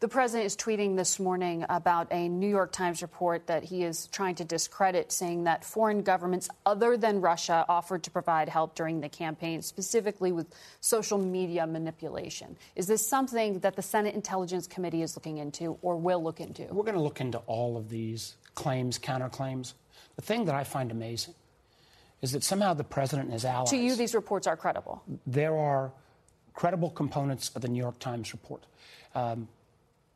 The 0.00 0.06
president 0.06 0.44
is 0.44 0.54
tweeting 0.54 0.96
this 0.96 1.18
morning 1.18 1.64
about 1.70 2.12
a 2.12 2.28
New 2.28 2.46
York 2.46 2.72
Times 2.72 3.00
report 3.00 3.46
that 3.46 3.64
he 3.64 3.84
is 3.84 4.06
trying 4.08 4.34
to 4.34 4.44
discredit, 4.44 5.10
saying 5.10 5.44
that 5.44 5.64
foreign 5.64 6.02
governments 6.02 6.48
other 6.66 6.98
than 6.98 7.22
Russia 7.22 7.64
offered 7.70 8.02
to 8.02 8.10
provide 8.10 8.50
help 8.50 8.74
during 8.74 9.00
the 9.00 9.08
campaign, 9.08 9.62
specifically 9.62 10.30
with 10.30 10.46
social 10.80 11.16
media 11.16 11.66
manipulation. 11.66 12.54
Is 12.76 12.86
this 12.86 13.04
something 13.04 13.60
that 13.60 13.74
the 13.74 13.82
Senate 13.82 14.14
Intelligence 14.14 14.66
Committee 14.66 15.00
is 15.00 15.16
looking 15.16 15.38
into 15.38 15.78
or 15.80 15.96
will 15.96 16.22
look 16.22 16.38
into? 16.38 16.64
We're 16.64 16.84
going 16.84 16.94
to 16.94 17.00
look 17.00 17.22
into 17.22 17.38
all 17.46 17.78
of 17.78 17.88
these 17.88 18.36
claims, 18.54 18.98
counterclaims. 18.98 19.72
The 20.16 20.22
thing 20.22 20.44
that 20.44 20.54
I 20.54 20.64
find 20.64 20.92
amazing 20.92 21.34
is 22.20 22.32
that 22.32 22.44
somehow 22.44 22.74
the 22.74 22.84
president 22.84 23.26
and 23.26 23.32
his 23.32 23.46
allies. 23.46 23.70
To 23.70 23.76
you, 23.78 23.96
these 23.96 24.14
reports 24.14 24.46
are 24.46 24.56
credible. 24.56 25.02
There 25.26 25.56
are 25.56 25.92
credible 26.58 26.90
components 26.90 27.52
of 27.54 27.62
the 27.62 27.68
New 27.68 27.78
York 27.78 28.00
Times 28.00 28.32
report. 28.32 28.66
Um, 29.14 29.46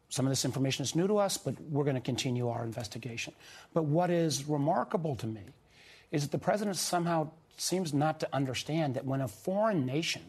some 0.09 0.27
of 0.27 0.31
this 0.31 0.45
information 0.45 0.83
is 0.83 0.97
new 0.97 1.07
to 1.07 1.19
us, 1.19 1.37
but 1.37 1.55
we're 1.71 1.85
going 1.85 1.95
to 1.95 2.01
continue 2.01 2.49
our 2.49 2.65
investigation. 2.65 3.33
But 3.73 3.85
what 3.85 4.11
is 4.11 4.49
remarkable 4.49 5.15
to 5.17 5.27
me 5.29 5.43
is 6.11 6.23
that 6.23 6.33
the 6.33 6.45
president 6.45 6.77
somehow 6.79 7.31
seems 7.59 7.95
not 7.95 8.19
to 8.19 8.29
understand 8.33 8.95
that 8.95 9.05
when 9.05 9.21
a 9.21 9.29
foreign 9.29 9.87
nation 9.87 10.23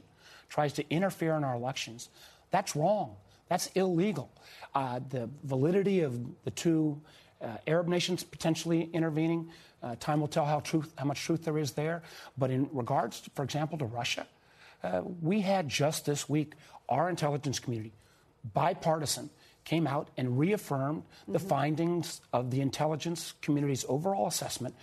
tries 0.50 0.72
to 0.74 0.88
interfere 0.91 1.36
in 1.36 1.43
our 1.43 1.55
elections, 1.55 2.10
that's 2.51 2.75
wrong. 2.75 3.15
That's 3.50 3.65
illegal. 3.74 4.29
Uh, 4.75 5.00
the 5.10 5.32
validity 5.43 6.01
of 6.01 6.13
the 6.43 6.51
two 6.51 7.01
uh, 7.41 7.58
Arab 7.65 7.88
nations 7.88 8.24
potentially 8.24 8.88
intervening, 8.93 9.50
uh, 9.82 9.96
time 10.00 10.22
will 10.22 10.27
tell 10.27 10.46
how, 10.46 10.60
truth, 10.60 10.93
how 10.96 11.05
much 11.05 11.24
truth 11.24 11.43
there 11.43 11.58
is 11.58 11.72
there. 11.72 12.03
But 12.38 12.51
in 12.51 12.70
regards, 12.72 13.22
to, 13.22 13.32
for 13.32 13.41
example, 13.41 13.79
to 13.79 13.86
Russia, 13.86 14.27
uh, 14.84 15.02
we 15.22 15.42
had 15.42 15.70
just 15.70 16.06
this 16.06 16.28
week 16.28 16.54
our 16.90 17.10
intelligence 17.10 17.60
community, 17.60 17.94
bipartisan, 18.54 19.30
came 19.63 19.88
out 19.88 20.10
and 20.18 20.38
reaffirmed 20.38 21.04
mm-hmm. 21.04 21.34
the 21.34 21.40
findings 21.40 22.22
of 22.34 22.52
the 22.52 22.62
intelligence 22.62 23.34
community's 23.42 23.86
overall 23.88 24.28
assessment. 24.28 24.75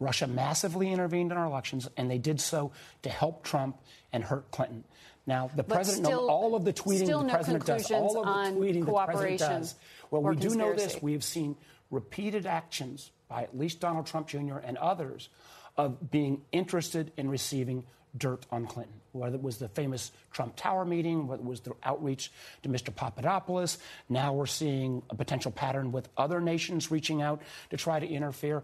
Russia 0.00 0.28
massively 0.28 0.92
intervened 0.92 1.32
in 1.32 1.38
our 1.38 1.46
elections, 1.46 1.88
and 1.96 2.10
they 2.10 2.18
did 2.18 2.40
so 2.40 2.70
to 3.02 3.10
help 3.10 3.42
Trump 3.42 3.76
and 4.12 4.22
hurt 4.22 4.50
Clinton. 4.52 4.84
Now, 5.26 5.50
the 5.54 5.62
but 5.62 5.74
president, 5.74 6.06
still, 6.06 6.30
all 6.30 6.54
of 6.54 6.64
the 6.64 6.72
tweeting 6.72 7.06
the 7.06 7.22
no 7.22 7.28
president 7.28 7.66
does, 7.66 7.90
all 7.90 8.18
of 8.20 8.54
the 8.54 8.60
tweeting 8.60 8.86
the 8.86 8.92
president 8.92 9.38
does. 9.40 9.74
Well, 10.10 10.22
we 10.22 10.36
conspiracy. 10.36 10.56
do 10.56 10.64
know 10.64 10.74
this. 10.74 11.02
We 11.02 11.12
have 11.12 11.24
seen 11.24 11.56
repeated 11.90 12.46
actions 12.46 13.10
by 13.28 13.42
at 13.42 13.58
least 13.58 13.80
Donald 13.80 14.06
Trump 14.06 14.28
Jr. 14.28 14.56
and 14.58 14.78
others 14.78 15.28
of 15.76 16.10
being 16.10 16.42
interested 16.50 17.12
in 17.16 17.28
receiving 17.28 17.84
dirt 18.16 18.46
on 18.50 18.66
Clinton, 18.66 19.00
whether 19.12 19.36
it 19.36 19.42
was 19.42 19.58
the 19.58 19.68
famous 19.68 20.10
Trump 20.32 20.56
Tower 20.56 20.84
meeting, 20.84 21.26
whether 21.26 21.42
it 21.42 21.46
was 21.46 21.60
the 21.60 21.74
outreach 21.82 22.32
to 22.62 22.68
Mr. 22.68 22.94
Papadopoulos. 22.94 23.78
Now 24.08 24.32
we're 24.32 24.46
seeing 24.46 25.02
a 25.10 25.14
potential 25.14 25.50
pattern 25.50 25.92
with 25.92 26.08
other 26.16 26.40
nations 26.40 26.90
reaching 26.90 27.22
out 27.22 27.42
to 27.70 27.76
try 27.76 27.98
to 28.00 28.06
interfere. 28.06 28.62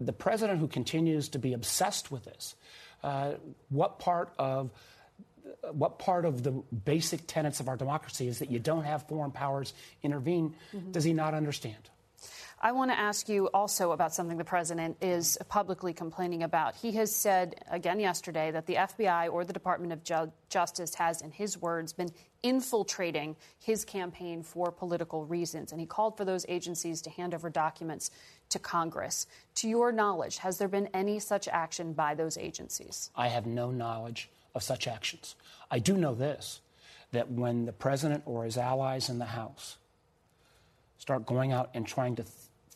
The 0.00 0.12
president 0.12 0.60
who 0.60 0.68
continues 0.68 1.28
to 1.30 1.38
be 1.38 1.52
obsessed 1.52 2.10
with 2.10 2.24
this, 2.24 2.54
uh, 3.02 3.34
what 3.68 3.98
part 3.98 4.32
of 4.38 4.70
what 5.72 5.98
part 5.98 6.24
of 6.24 6.42
the 6.42 6.50
basic 6.50 7.26
tenets 7.26 7.60
of 7.60 7.68
our 7.68 7.76
democracy 7.76 8.28
is 8.28 8.40
that 8.40 8.50
you 8.50 8.58
don't 8.58 8.84
have 8.84 9.06
foreign 9.08 9.30
powers 9.30 9.72
intervene? 10.02 10.54
Mm-hmm. 10.74 10.92
Does 10.92 11.04
he 11.04 11.12
not 11.12 11.34
understand? 11.34 11.90
I 12.60 12.72
want 12.72 12.90
to 12.90 12.98
ask 12.98 13.28
you 13.28 13.48
also 13.48 13.92
about 13.92 14.14
something 14.14 14.38
the 14.38 14.44
president 14.44 14.96
is 15.02 15.36
publicly 15.48 15.92
complaining 15.92 16.42
about. 16.42 16.74
He 16.74 16.92
has 16.92 17.14
said 17.14 17.62
again 17.70 18.00
yesterday 18.00 18.50
that 18.50 18.66
the 18.66 18.74
FBI 18.74 19.30
or 19.32 19.44
the 19.44 19.52
Department 19.52 19.92
of 19.92 20.02
Ju- 20.02 20.32
Justice 20.48 20.94
has, 20.94 21.20
in 21.20 21.30
his 21.30 21.60
words, 21.60 21.92
been 21.92 22.10
infiltrating 22.42 23.36
his 23.58 23.84
campaign 23.84 24.42
for 24.42 24.70
political 24.70 25.24
reasons. 25.26 25.72
And 25.72 25.80
he 25.80 25.86
called 25.86 26.16
for 26.16 26.24
those 26.24 26.46
agencies 26.48 27.02
to 27.02 27.10
hand 27.10 27.34
over 27.34 27.50
documents 27.50 28.10
to 28.50 28.58
Congress. 28.58 29.26
To 29.56 29.68
your 29.68 29.92
knowledge, 29.92 30.38
has 30.38 30.58
there 30.58 30.68
been 30.68 30.88
any 30.94 31.18
such 31.18 31.48
action 31.48 31.92
by 31.92 32.14
those 32.14 32.38
agencies? 32.38 33.10
I 33.16 33.28
have 33.28 33.46
no 33.46 33.70
knowledge 33.70 34.30
of 34.54 34.62
such 34.62 34.86
actions. 34.86 35.36
I 35.70 35.78
do 35.80 35.96
know 35.96 36.14
this 36.14 36.60
that 37.12 37.30
when 37.30 37.64
the 37.64 37.72
president 37.72 38.24
or 38.26 38.44
his 38.44 38.58
allies 38.58 39.08
in 39.08 39.18
the 39.18 39.24
House 39.24 39.76
start 40.98 41.26
going 41.26 41.52
out 41.52 41.70
and 41.74 41.86
trying 41.86 42.16
to 42.16 42.24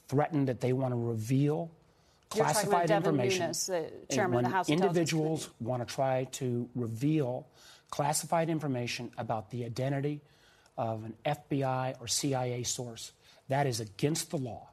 threatened 0.09 0.49
that 0.49 0.61
they 0.61 0.73
want 0.73 0.93
to 0.93 0.97
reveal 0.97 1.71
classified 2.31 2.91
information. 2.91 3.47
Nunes, 3.47 3.71
chairman 4.11 4.37
when 4.37 4.45
of 4.45 4.50
the 4.50 4.57
House 4.57 4.69
individuals 4.69 5.50
want 5.61 5.87
to 5.87 5.95
try 5.95 6.25
to 6.33 6.69
reveal 6.75 7.47
classified 7.91 8.50
information 8.50 9.11
about 9.17 9.50
the 9.50 9.65
identity 9.65 10.21
of 10.77 11.05
an 11.05 11.15
FBI 11.25 12.00
or 12.00 12.07
CIA 12.07 12.62
source, 12.62 13.12
that 13.49 13.67
is 13.67 13.81
against 13.81 14.31
the 14.31 14.37
law. 14.37 14.69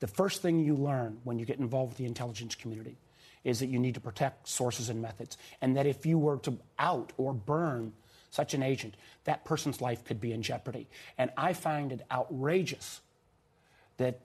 The 0.00 0.06
first 0.06 0.42
thing 0.42 0.60
you 0.60 0.74
learn 0.74 1.18
when 1.24 1.38
you 1.38 1.44
get 1.44 1.58
involved 1.58 1.92
with 1.92 1.98
the 1.98 2.06
intelligence 2.06 2.54
community 2.54 2.96
is 3.44 3.60
that 3.60 3.66
you 3.66 3.78
need 3.78 3.94
to 3.94 4.00
protect 4.00 4.48
sources 4.48 4.90
and 4.90 5.00
methods, 5.00 5.38
and 5.62 5.76
that 5.76 5.86
if 5.86 6.04
you 6.04 6.18
were 6.18 6.36
to 6.38 6.58
out 6.78 7.12
or 7.16 7.32
burn 7.32 7.92
such 8.30 8.54
an 8.54 8.62
agent, 8.62 8.94
that 9.24 9.44
person's 9.44 9.80
life 9.80 10.04
could 10.04 10.20
be 10.20 10.32
in 10.32 10.42
jeopardy. 10.42 10.88
And 11.18 11.30
I 11.36 11.54
find 11.54 11.90
it 11.92 12.02
outrageous 12.12 13.00
that 13.96 14.20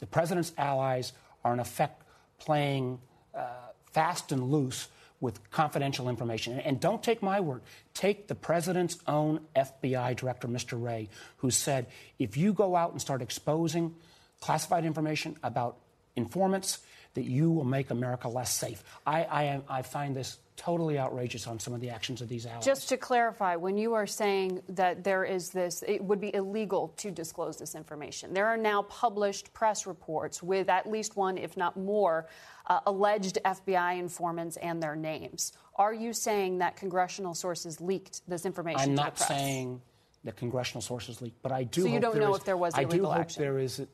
the 0.00 0.06
president's 0.06 0.52
allies 0.58 1.12
are, 1.44 1.52
in 1.52 1.60
effect, 1.60 2.02
playing 2.38 2.98
uh, 3.34 3.46
fast 3.92 4.32
and 4.32 4.50
loose 4.50 4.88
with 5.20 5.50
confidential 5.50 6.08
information. 6.08 6.60
And 6.60 6.78
don't 6.78 7.02
take 7.02 7.22
my 7.22 7.40
word. 7.40 7.62
Take 7.94 8.28
the 8.28 8.34
president's 8.34 8.98
own 9.06 9.40
FBI 9.56 10.16
director, 10.16 10.48
Mr. 10.48 10.80
Wray, 10.80 11.08
who 11.38 11.50
said 11.50 11.86
if 12.18 12.36
you 12.36 12.52
go 12.52 12.76
out 12.76 12.92
and 12.92 13.00
start 13.00 13.22
exposing 13.22 13.94
classified 14.40 14.84
information 14.84 15.38
about 15.42 15.78
informants, 16.16 16.80
that 17.14 17.24
you 17.24 17.50
will 17.50 17.64
make 17.64 17.90
America 17.90 18.28
less 18.28 18.52
safe. 18.52 18.82
I, 19.06 19.24
I, 19.24 19.42
am, 19.44 19.62
I 19.68 19.82
find 19.82 20.14
this 20.14 20.38
totally 20.56 20.98
outrageous 20.98 21.46
on 21.46 21.58
some 21.58 21.74
of 21.74 21.80
the 21.80 21.90
actions 21.90 22.20
of 22.20 22.28
these 22.28 22.46
allies. 22.46 22.64
Just 22.64 22.88
to 22.88 22.96
clarify, 22.96 23.56
when 23.56 23.76
you 23.76 23.94
are 23.94 24.06
saying 24.06 24.62
that 24.68 25.02
there 25.02 25.24
is 25.24 25.50
this, 25.50 25.82
it 25.86 26.02
would 26.02 26.20
be 26.20 26.34
illegal 26.34 26.94
to 26.98 27.10
disclose 27.10 27.56
this 27.56 27.74
information. 27.74 28.32
There 28.32 28.46
are 28.46 28.56
now 28.56 28.82
published 28.82 29.52
press 29.52 29.86
reports 29.86 30.42
with 30.42 30.68
at 30.68 30.88
least 30.88 31.16
one, 31.16 31.38
if 31.38 31.56
not 31.56 31.76
more, 31.76 32.28
uh, 32.66 32.80
alleged 32.86 33.38
FBI 33.44 33.98
informants 33.98 34.56
and 34.58 34.82
their 34.82 34.96
names. 34.96 35.52
Are 35.76 35.92
you 35.92 36.12
saying 36.12 36.58
that 36.58 36.76
congressional 36.76 37.34
sources 37.34 37.80
leaked 37.80 38.28
this 38.28 38.46
information? 38.46 38.80
I'm 38.80 38.94
not 38.94 39.18
saying 39.18 39.80
that 40.22 40.36
congressional 40.36 40.82
sources 40.82 41.20
leaked, 41.20 41.42
but 41.42 41.52
I 41.52 41.64
do. 41.64 41.82
So 41.82 41.88
you 41.88 42.00
don't 42.00 42.16
know 42.16 42.32
is, 42.32 42.38
if 42.38 42.44
there 42.44 42.56
was 42.56 42.74
I 42.74 42.84
do 42.84 43.04
hope 43.04 43.16
action. 43.16 43.42
there 43.42 43.58
is 43.58 43.84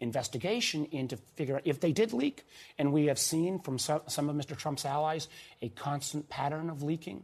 investigation 0.00 0.86
into 0.86 1.16
figure 1.16 1.56
out 1.56 1.62
if 1.64 1.80
they 1.80 1.92
did 1.92 2.12
leak. 2.12 2.46
And 2.78 2.92
we 2.92 3.06
have 3.06 3.18
seen 3.18 3.58
from 3.58 3.78
some, 3.78 4.00
of 4.06 4.36
Mr. 4.36 4.56
Trump's 4.56 4.84
allies 4.84 5.28
a 5.62 5.68
constant 5.70 6.28
pattern 6.28 6.70
of 6.70 6.82
leaking. 6.82 7.22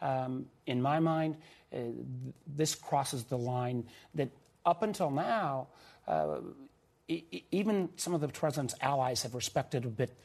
Um, 0.00 0.46
in 0.66 0.82
my 0.82 0.98
mind, 0.98 1.36
uh, 1.72 1.78
this 2.46 2.74
crosses 2.74 3.24
the 3.24 3.38
line 3.38 3.84
that 4.14 4.30
up 4.64 4.82
until 4.82 5.10
now, 5.10 5.68
uh, 6.06 6.38
e- 7.08 7.44
even 7.50 7.88
some 7.96 8.14
of 8.14 8.20
the 8.20 8.28
president's 8.28 8.74
allies 8.80 9.22
have 9.22 9.34
respected 9.34 9.84
a 9.84 9.88
bit 9.88 10.16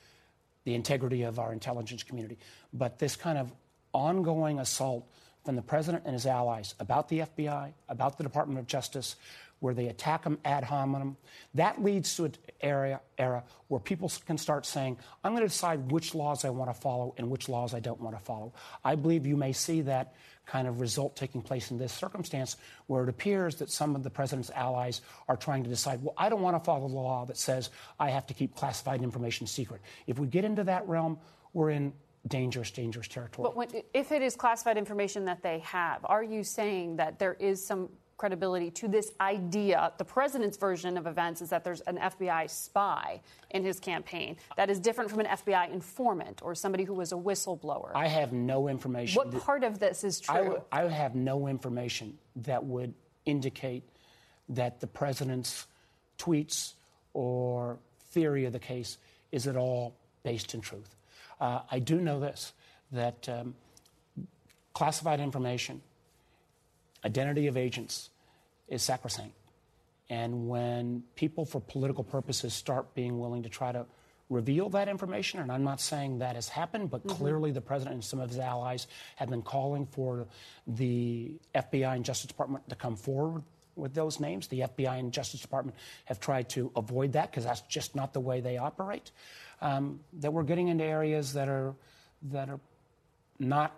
the 0.63 0.75
integrity 0.75 1.23
of 1.23 1.39
our 1.39 1.53
intelligence 1.53 2.03
community. 2.03 2.37
But 2.73 2.99
this 2.99 3.15
kind 3.15 3.37
of 3.37 3.53
ongoing 3.93 4.59
assault 4.59 5.09
from 5.45 5.55
the 5.55 5.61
president 5.61 6.03
and 6.05 6.13
his 6.13 6.25
allies 6.25 6.75
about 6.77 7.07
the 7.07 7.19
FBI, 7.19 7.71
about 7.87 8.17
the 8.17 8.23
Department 8.23 8.59
of 8.59 8.67
Justice, 8.67 9.15
where 9.59 9.73
they 9.73 9.87
attack 9.87 10.23
them 10.23 10.37
ad 10.45 10.63
hominem. 10.63 11.17
That 11.55 11.83
leads 11.83 12.15
to 12.15 12.25
an 12.25 12.35
area, 12.61 13.01
era 13.17 13.43
where 13.67 13.79
people 13.79 14.11
can 14.25 14.37
start 14.37 14.65
saying, 14.65 14.97
I'm 15.23 15.33
going 15.33 15.43
to 15.43 15.47
decide 15.47 15.91
which 15.91 16.13
laws 16.13 16.45
I 16.45 16.49
want 16.49 16.73
to 16.73 16.79
follow 16.79 17.15
and 17.17 17.29
which 17.29 17.49
laws 17.49 17.73
I 17.73 17.79
don't 17.79 17.99
want 17.99 18.17
to 18.17 18.23
follow. 18.23 18.53
I 18.83 18.95
believe 18.95 19.25
you 19.25 19.35
may 19.35 19.53
see 19.53 19.81
that 19.81 20.13
kind 20.45 20.67
of 20.67 20.79
result 20.79 21.15
taking 21.15 21.41
place 21.41 21.71
in 21.71 21.77
this 21.77 21.91
circumstance 21.91 22.55
where 22.87 23.03
it 23.03 23.09
appears 23.09 23.55
that 23.55 23.69
some 23.69 23.95
of 23.95 24.03
the 24.03 24.09
president's 24.09 24.49
allies 24.51 25.01
are 25.27 25.35
trying 25.35 25.63
to 25.63 25.69
decide, 25.69 26.01
well, 26.01 26.13
I 26.17 26.29
don't 26.29 26.41
want 26.41 26.55
to 26.55 26.63
follow 26.63 26.87
the 26.87 26.95
law 26.95 27.25
that 27.25 27.37
says 27.37 27.69
I 27.99 28.09
have 28.11 28.27
to 28.27 28.33
keep 28.33 28.55
classified 28.55 29.01
information 29.01 29.45
secret. 29.47 29.81
If 30.05 30.19
we 30.19 30.27
get 30.27 30.45
into 30.45 30.63
that 30.65 30.87
realm, 30.87 31.19
we're 31.53 31.71
in 31.71 31.93
dangerous, 32.27 32.71
dangerous 32.71 33.07
territory. 33.07 33.43
But 33.43 33.55
when, 33.55 33.67
if 33.93 34.11
it 34.11 34.21
is 34.21 34.35
classified 34.35 34.77
information 34.77 35.25
that 35.25 35.43
they 35.43 35.59
have, 35.59 36.05
are 36.05 36.23
you 36.23 36.43
saying 36.43 36.97
that 36.97 37.19
there 37.19 37.33
is 37.33 37.65
some 37.65 37.89
credibility 38.17 38.71
to 38.71 38.87
this 38.87 39.11
idea. 39.21 39.91
The 39.97 40.05
president's 40.05 40.57
version 40.57 40.97
of 40.97 41.05
events 41.07 41.41
is 41.41 41.49
that 41.49 41.63
there's 41.63 41.81
an 41.81 41.97
FBI 41.97 42.49
spy 42.49 43.21
in 43.51 43.63
his 43.63 43.79
campaign 43.79 44.37
that 44.57 44.69
is 44.69 44.79
different 44.79 45.09
from 45.09 45.19
an 45.21 45.27
FBI 45.27 45.71
informant 45.71 46.41
or 46.43 46.55
somebody 46.55 46.83
who 46.83 46.93
was 46.93 47.11
a 47.11 47.15
whistleblower. 47.15 47.91
I 47.93 48.07
have 48.07 48.33
no 48.33 48.67
information. 48.67 49.15
What 49.15 49.39
part 49.39 49.63
of 49.63 49.79
this 49.79 50.03
is 50.03 50.19
true? 50.19 50.35
I, 50.35 50.39
w- 50.39 50.61
I 50.71 50.81
have 50.83 51.15
no 51.15 51.47
information 51.47 52.17
that 52.37 52.63
would 52.63 52.93
indicate 53.25 53.83
that 54.49 54.79
the 54.79 54.87
president's 54.87 55.67
tweets 56.17 56.73
or 57.13 57.77
theory 58.11 58.45
of 58.45 58.53
the 58.53 58.59
case 58.59 58.97
is 59.31 59.47
at 59.47 59.55
all 59.55 59.95
based 60.23 60.53
in 60.53 60.61
truth. 60.61 60.95
Uh, 61.39 61.59
I 61.69 61.79
do 61.79 62.01
know 62.01 62.19
this 62.19 62.53
that 62.91 63.27
um, 63.29 63.53
classified 64.73 65.19
information 65.19 65.81
identity 67.05 67.47
of 67.47 67.57
agents 67.57 68.09
is 68.67 68.81
sacrosanct. 68.81 69.33
And 70.09 70.47
when 70.47 71.03
people, 71.15 71.45
for 71.45 71.59
political 71.59 72.03
purposes, 72.03 72.53
start 72.53 72.93
being 72.95 73.19
willing 73.19 73.43
to 73.43 73.49
try 73.49 73.71
to 73.71 73.85
reveal 74.29 74.69
that 74.69 74.89
information, 74.89 75.39
and 75.39 75.51
I'm 75.51 75.63
not 75.63 75.79
saying 75.79 76.19
that 76.19 76.35
has 76.35 76.49
happened, 76.49 76.89
but 76.89 77.05
mm-hmm. 77.05 77.15
clearly 77.17 77.51
the 77.51 77.61
president 77.61 77.95
and 77.95 78.03
some 78.03 78.19
of 78.19 78.29
his 78.29 78.39
allies 78.39 78.87
have 79.15 79.29
been 79.29 79.41
calling 79.41 79.85
for 79.85 80.27
the 80.65 81.31
FBI 81.55 81.95
and 81.95 82.03
Justice 82.03 82.27
Department 82.27 82.67
to 82.69 82.75
come 82.75 82.95
forward 82.95 83.43
with 83.75 83.93
those 83.93 84.19
names. 84.19 84.47
The 84.47 84.61
FBI 84.61 84.99
and 84.99 85.13
Justice 85.13 85.41
Department 85.41 85.77
have 86.05 86.19
tried 86.19 86.49
to 86.49 86.71
avoid 86.75 87.13
that 87.13 87.31
because 87.31 87.45
that's 87.45 87.61
just 87.61 87.95
not 87.95 88.13
the 88.13 88.19
way 88.19 88.41
they 88.41 88.57
operate. 88.57 89.11
Um, 89.61 90.01
that 90.13 90.31
we're 90.31 90.43
getting 90.43 90.67
into 90.67 90.83
areas 90.83 91.33
that 91.33 91.47
are 91.47 91.73
that 92.31 92.49
are 92.49 92.59
not 93.39 93.75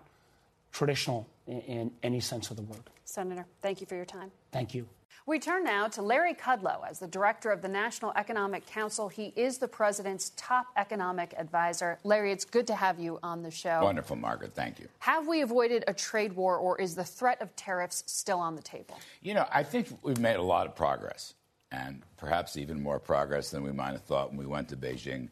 traditional 0.72 1.28
in, 1.48 1.62
in 1.62 1.92
any 2.04 2.20
sense 2.20 2.50
of 2.50 2.58
the 2.58 2.64
word. 2.64 2.90
Senator, 3.10 3.46
thank 3.62 3.82
you 3.82 3.88
for 3.88 3.96
your 3.96 4.06
time. 4.06 4.32
Thank 4.52 4.74
you. 4.76 4.88
We 5.26 5.40
turn 5.40 5.64
now 5.64 5.88
to 5.90 6.02
Larry 6.02 6.34
Kudlow 6.34 6.88
as 6.90 7.00
the 7.00 7.08
director 7.08 7.52
of 7.52 7.62
the 7.62 7.68
National 7.68 8.12
Economic 8.16 8.66
Council. 8.66 9.10
He 9.10 9.34
is 9.36 9.58
the 9.58 9.68
president's 9.68 10.32
top 10.38 10.68
economic 10.78 11.34
advisor. 11.38 12.00
Larry, 12.04 12.32
it's 12.32 12.46
good 12.46 12.66
to 12.68 12.76
have 12.76 13.00
you 13.00 13.20
on 13.22 13.44
the 13.44 13.52
show. 13.52 13.84
Wonderful, 13.84 14.16
Margaret. 14.16 14.54
Thank 14.56 14.80
you. 14.80 14.88
Have 15.00 15.28
we 15.28 15.42
avoided 15.42 15.84
a 15.88 15.94
trade 15.94 16.34
war, 16.34 16.58
or 16.58 16.80
is 16.80 16.96
the 16.96 17.04
threat 17.04 17.42
of 17.42 17.56
tariffs 17.56 18.04
still 18.08 18.40
on 18.40 18.56
the 18.56 18.62
table? 18.62 19.00
You 19.22 19.34
know, 19.34 19.46
I 19.52 19.64
think 19.64 19.88
we've 20.04 20.20
made 20.20 20.38
a 20.38 20.42
lot 20.42 20.66
of 20.66 20.76
progress, 20.76 21.34
and 21.72 22.02
perhaps 22.18 22.58
even 22.58 22.82
more 22.82 23.00
progress 23.00 23.52
than 23.52 23.64
we 23.64 23.72
might 23.72 23.92
have 23.92 24.04
thought 24.04 24.30
when 24.30 24.38
we 24.38 24.48
went 24.48 24.70
to 24.70 24.76
Beijing 24.76 25.30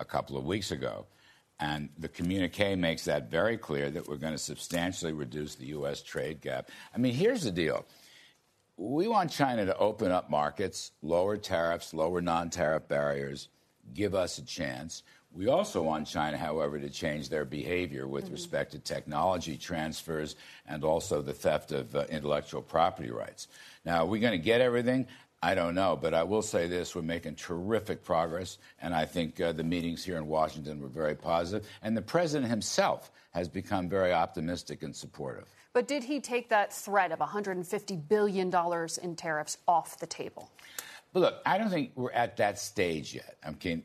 a 0.00 0.04
couple 0.04 0.36
of 0.36 0.44
weeks 0.44 0.72
ago. 0.72 1.06
And 1.60 1.88
the 1.98 2.08
communique 2.08 2.76
makes 2.76 3.04
that 3.06 3.30
very 3.30 3.56
clear 3.56 3.90
that 3.90 4.06
we're 4.06 4.16
going 4.16 4.32
to 4.32 4.38
substantially 4.38 5.12
reduce 5.12 5.56
the 5.56 5.66
U.S. 5.66 6.02
trade 6.02 6.40
gap. 6.40 6.70
I 6.94 6.98
mean, 6.98 7.14
here's 7.14 7.42
the 7.42 7.50
deal. 7.50 7.84
We 8.76 9.08
want 9.08 9.32
China 9.32 9.66
to 9.66 9.76
open 9.76 10.12
up 10.12 10.30
markets, 10.30 10.92
lower 11.02 11.36
tariffs, 11.36 11.92
lower 11.92 12.20
non 12.20 12.48
tariff 12.48 12.86
barriers, 12.86 13.48
give 13.92 14.14
us 14.14 14.38
a 14.38 14.44
chance. 14.44 15.02
We 15.32 15.48
also 15.48 15.82
want 15.82 16.06
China, 16.06 16.38
however, 16.38 16.78
to 16.78 16.88
change 16.88 17.28
their 17.28 17.44
behavior 17.44 18.06
with 18.06 18.24
mm-hmm. 18.24 18.34
respect 18.34 18.72
to 18.72 18.78
technology 18.78 19.56
transfers 19.56 20.36
and 20.66 20.84
also 20.84 21.20
the 21.20 21.34
theft 21.34 21.72
of 21.72 21.94
uh, 21.94 22.04
intellectual 22.08 22.62
property 22.62 23.10
rights. 23.10 23.48
Now, 23.84 24.04
are 24.04 24.06
we 24.06 24.20
going 24.20 24.32
to 24.32 24.38
get 24.38 24.60
everything? 24.60 25.06
I 25.42 25.54
don't 25.54 25.74
know, 25.74 25.96
but 26.00 26.14
I 26.14 26.24
will 26.24 26.42
say 26.42 26.66
this: 26.66 26.94
we're 26.94 27.02
making 27.02 27.36
terrific 27.36 28.02
progress, 28.02 28.58
and 28.82 28.92
I 28.92 29.04
think 29.04 29.40
uh, 29.40 29.52
the 29.52 29.62
meetings 29.62 30.04
here 30.04 30.16
in 30.16 30.26
Washington 30.26 30.80
were 30.80 30.88
very 30.88 31.14
positive, 31.14 31.68
and 31.82 31.96
the 31.96 32.02
president 32.02 32.50
himself 32.50 33.12
has 33.30 33.48
become 33.48 33.88
very 33.88 34.12
optimistic 34.12 34.82
and 34.82 34.94
supportive. 34.94 35.46
But 35.72 35.86
did 35.86 36.02
he 36.02 36.20
take 36.20 36.48
that 36.48 36.72
threat 36.72 37.12
of 37.12 37.20
150 37.20 37.96
billion 37.96 38.50
dollars 38.50 38.98
in 38.98 39.14
tariffs 39.14 39.58
off 39.68 39.98
the 40.00 40.08
table? 40.08 40.50
But 41.12 41.20
look, 41.20 41.34
I 41.46 41.56
don't 41.56 41.70
think 41.70 41.92
we're 41.94 42.10
at 42.12 42.36
that 42.38 42.58
stage 42.58 43.14
yet. 43.14 43.36
I'm 43.44 43.54
kidding. 43.54 43.84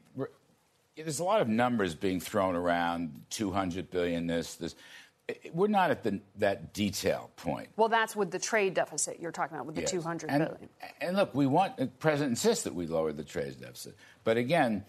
there's 0.97 1.19
a 1.19 1.23
lot 1.23 1.39
of 1.39 1.47
numbers 1.47 1.93
being 1.93 2.19
thrown 2.19 2.55
around: 2.55 3.25
200 3.29 3.91
billion, 3.91 4.25
this, 4.25 4.55
this 4.55 4.75
we're 5.53 5.67
not 5.67 5.91
at 5.91 6.03
the, 6.03 6.19
that 6.37 6.73
detail 6.73 7.31
point. 7.37 7.69
Well, 7.77 7.89
that's 7.89 8.15
with 8.15 8.31
the 8.31 8.39
trade 8.39 8.73
deficit 8.73 9.19
you're 9.19 9.31
talking 9.31 9.55
about, 9.55 9.65
with 9.65 9.75
the 9.75 9.81
yes. 9.81 9.91
200 9.91 10.29
and, 10.29 10.45
billion. 10.45 10.69
And 10.99 11.15
look, 11.15 11.33
we 11.33 11.45
want 11.45 11.77
the 11.77 11.87
president 11.87 12.31
insists 12.31 12.65
that 12.65 12.75
we 12.75 12.87
lower 12.87 13.13
the 13.13 13.23
trade 13.23 13.59
deficit, 13.59 13.95
but 14.23 14.37
again, 14.37 14.83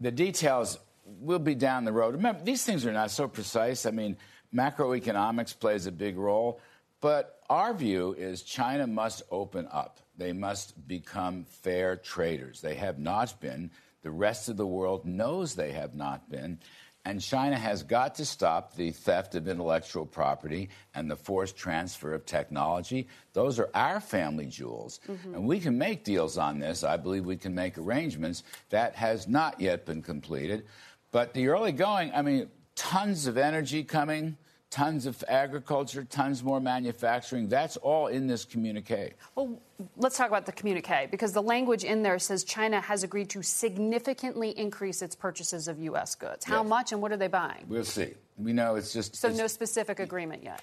the 0.00 0.10
details 0.10 0.78
will 1.04 1.38
be 1.38 1.54
down 1.54 1.84
the 1.84 1.92
road. 1.92 2.14
Remember, 2.14 2.42
these 2.42 2.64
things 2.64 2.86
are 2.86 2.92
not 2.92 3.10
so 3.10 3.28
precise. 3.28 3.84
I 3.86 3.90
mean, 3.90 4.16
macroeconomics 4.54 5.58
plays 5.58 5.86
a 5.86 5.92
big 5.92 6.16
role, 6.16 6.60
but 7.00 7.40
our 7.50 7.74
view 7.74 8.14
is 8.14 8.42
China 8.42 8.86
must 8.86 9.22
open 9.30 9.68
up. 9.70 10.00
They 10.16 10.32
must 10.32 10.86
become 10.88 11.44
fair 11.44 11.96
traders. 11.96 12.60
They 12.60 12.76
have 12.76 12.98
not 12.98 13.40
been. 13.40 13.70
The 14.02 14.10
rest 14.10 14.48
of 14.48 14.56
the 14.56 14.66
world 14.66 15.04
knows 15.04 15.54
they 15.54 15.72
have 15.72 15.94
not 15.94 16.30
been. 16.30 16.60
And 17.06 17.20
China 17.20 17.58
has 17.58 17.82
got 17.82 18.14
to 18.14 18.24
stop 18.24 18.76
the 18.76 18.90
theft 18.90 19.34
of 19.34 19.46
intellectual 19.46 20.06
property 20.06 20.70
and 20.94 21.10
the 21.10 21.16
forced 21.16 21.54
transfer 21.54 22.14
of 22.14 22.24
technology. 22.24 23.08
Those 23.34 23.58
are 23.58 23.68
our 23.74 24.00
family 24.00 24.46
jewels. 24.46 25.00
Mm-hmm. 25.06 25.34
And 25.34 25.46
we 25.46 25.60
can 25.60 25.76
make 25.76 26.04
deals 26.04 26.38
on 26.38 26.60
this. 26.60 26.82
I 26.82 26.96
believe 26.96 27.26
we 27.26 27.36
can 27.36 27.54
make 27.54 27.76
arrangements. 27.76 28.42
That 28.70 28.94
has 28.94 29.28
not 29.28 29.60
yet 29.60 29.84
been 29.84 30.00
completed. 30.00 30.64
But 31.12 31.34
the 31.34 31.48
early 31.48 31.72
going, 31.72 32.12
I 32.14 32.22
mean, 32.22 32.48
tons 32.74 33.26
of 33.26 33.36
energy 33.36 33.84
coming 33.84 34.38
tons 34.74 35.06
of 35.06 35.22
agriculture, 35.28 36.02
tons 36.02 36.42
more 36.42 36.58
manufacturing. 36.58 37.46
That's 37.46 37.76
all 37.76 38.08
in 38.08 38.26
this 38.26 38.44
communique. 38.44 39.12
Well, 39.36 39.62
let's 39.96 40.16
talk 40.16 40.26
about 40.26 40.46
the 40.46 40.52
communique 40.52 41.06
because 41.12 41.32
the 41.32 41.42
language 41.42 41.84
in 41.84 42.02
there 42.02 42.18
says 42.18 42.42
China 42.42 42.80
has 42.80 43.04
agreed 43.04 43.30
to 43.30 43.42
significantly 43.42 44.50
increase 44.58 45.00
its 45.00 45.14
purchases 45.14 45.68
of 45.68 45.78
U.S. 45.78 46.16
goods. 46.16 46.44
How 46.44 46.62
yes. 46.62 46.68
much 46.68 46.90
and 46.90 47.00
what 47.00 47.12
are 47.12 47.16
they 47.16 47.28
buying? 47.28 47.66
We'll 47.68 47.84
see. 47.84 48.14
We 48.36 48.52
know 48.52 48.74
it's 48.74 48.92
just. 48.92 49.14
So, 49.14 49.28
it's, 49.28 49.38
no 49.38 49.46
specific 49.46 50.00
agreement 50.00 50.42
yet. 50.42 50.60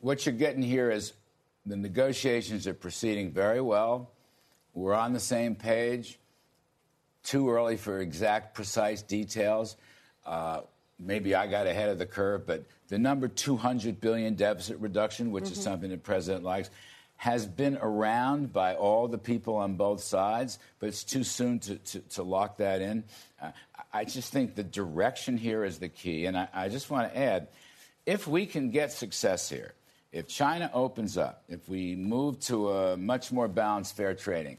What 0.00 0.26
you're 0.26 0.34
getting 0.34 0.62
here 0.62 0.90
is 0.90 1.14
the 1.64 1.76
negotiations 1.76 2.66
are 2.66 2.74
proceeding 2.74 3.30
very 3.30 3.62
well. 3.62 4.10
We're 4.74 4.92
on 4.92 5.14
the 5.14 5.20
same 5.20 5.54
page. 5.54 6.18
Too 7.22 7.48
early 7.48 7.78
for 7.78 8.00
exact, 8.00 8.54
precise 8.54 9.00
details. 9.00 9.76
Uh, 10.26 10.60
maybe 11.04 11.34
I 11.34 11.46
got 11.46 11.66
ahead 11.66 11.88
of 11.90 11.98
the 11.98 12.06
curve, 12.06 12.46
but 12.46 12.64
the 12.88 12.98
number 12.98 13.28
200 13.28 14.00
billion 14.00 14.34
deficit 14.34 14.78
reduction, 14.78 15.30
which 15.30 15.44
mm-hmm. 15.44 15.52
is 15.52 15.62
something 15.62 15.90
the 15.90 15.98
president 15.98 16.44
likes, 16.44 16.70
has 17.16 17.46
been 17.46 17.78
around 17.80 18.52
by 18.52 18.74
all 18.74 19.08
the 19.08 19.18
people 19.18 19.56
on 19.56 19.76
both 19.76 20.02
sides, 20.02 20.58
but 20.78 20.88
it's 20.88 21.04
too 21.04 21.24
soon 21.24 21.58
to, 21.60 21.76
to, 21.76 22.00
to 22.00 22.22
lock 22.22 22.58
that 22.58 22.82
in. 22.82 23.04
Uh, 23.40 23.50
I 23.92 24.04
just 24.04 24.32
think 24.32 24.54
the 24.54 24.64
direction 24.64 25.36
here 25.36 25.64
is 25.64 25.78
the 25.78 25.88
key. 25.88 26.26
And 26.26 26.36
I, 26.36 26.48
I 26.52 26.68
just 26.68 26.90
want 26.90 27.12
to 27.12 27.18
add 27.18 27.48
if 28.06 28.26
we 28.26 28.46
can 28.46 28.70
get 28.70 28.92
success 28.92 29.48
here, 29.48 29.74
if 30.12 30.28
China 30.28 30.70
opens 30.74 31.16
up, 31.16 31.44
if 31.48 31.68
we 31.68 31.94
move 31.94 32.40
to 32.40 32.70
a 32.70 32.96
much 32.96 33.32
more 33.32 33.48
balanced 33.48 33.96
fair 33.96 34.14
trading, 34.14 34.58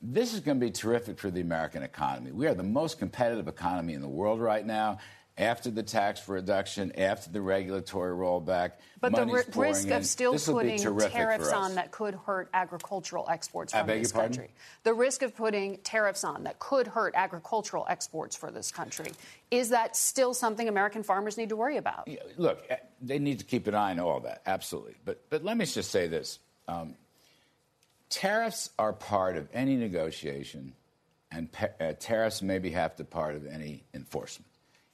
this 0.00 0.32
is 0.32 0.40
going 0.40 0.58
to 0.58 0.64
be 0.64 0.70
terrific 0.70 1.18
for 1.18 1.30
the 1.30 1.40
American 1.40 1.82
economy. 1.82 2.30
We 2.30 2.46
are 2.46 2.54
the 2.54 2.62
most 2.62 2.98
competitive 2.98 3.48
economy 3.48 3.94
in 3.94 4.00
the 4.00 4.08
world 4.08 4.40
right 4.40 4.64
now. 4.64 4.98
After 5.38 5.70
the 5.70 5.84
tax 5.84 6.28
reduction, 6.28 6.92
after 6.98 7.30
the 7.30 7.40
regulatory 7.40 8.14
rollback. 8.14 8.72
But 9.00 9.14
the 9.14 9.44
pouring 9.52 9.70
risk 9.70 9.86
in. 9.86 9.92
of 9.92 10.06
still 10.06 10.36
putting 10.36 10.78
tariffs 10.78 11.52
on 11.52 11.76
that 11.76 11.92
could 11.92 12.14
hurt 12.14 12.50
agricultural 12.52 13.26
exports 13.30 13.72
from 13.72 13.86
this 13.86 14.10
country. 14.10 14.50
The 14.82 14.92
risk 14.92 15.22
of 15.22 15.36
putting 15.36 15.78
tariffs 15.78 16.24
on 16.24 16.44
that 16.44 16.58
could 16.58 16.88
hurt 16.88 17.14
agricultural 17.16 17.86
exports 17.88 18.34
for 18.34 18.50
this 18.50 18.72
country. 18.72 19.12
Is 19.52 19.70
that 19.70 19.96
still 19.96 20.34
something 20.34 20.68
American 20.68 21.04
farmers 21.04 21.36
need 21.36 21.50
to 21.50 21.56
worry 21.56 21.76
about? 21.76 22.08
Look, 22.36 22.64
eh, 22.68 22.76
they 23.00 23.20
need 23.20 23.38
to 23.38 23.44
keep 23.44 23.68
an 23.68 23.76
eye 23.76 23.92
on 23.92 24.00
all 24.00 24.20
that, 24.20 24.42
absolutely. 24.46 24.94
But 25.04 25.22
but 25.30 25.44
let 25.44 25.56
me 25.56 25.64
just 25.64 25.92
say 25.92 26.08
this: 26.08 26.40
um, 26.66 26.96
tariffs 28.10 28.70
are 28.78 28.92
part 28.92 29.36
of 29.36 29.48
any 29.54 29.76
negotiation, 29.76 30.72
and 31.30 31.52
pa- 31.52 31.68
uh, 31.80 31.92
tariffs 31.92 32.42
maybe 32.42 32.70
have 32.70 32.96
to 32.96 33.04
part 33.04 33.36
of 33.36 33.46
any 33.46 33.84
enforcement. 33.94 34.48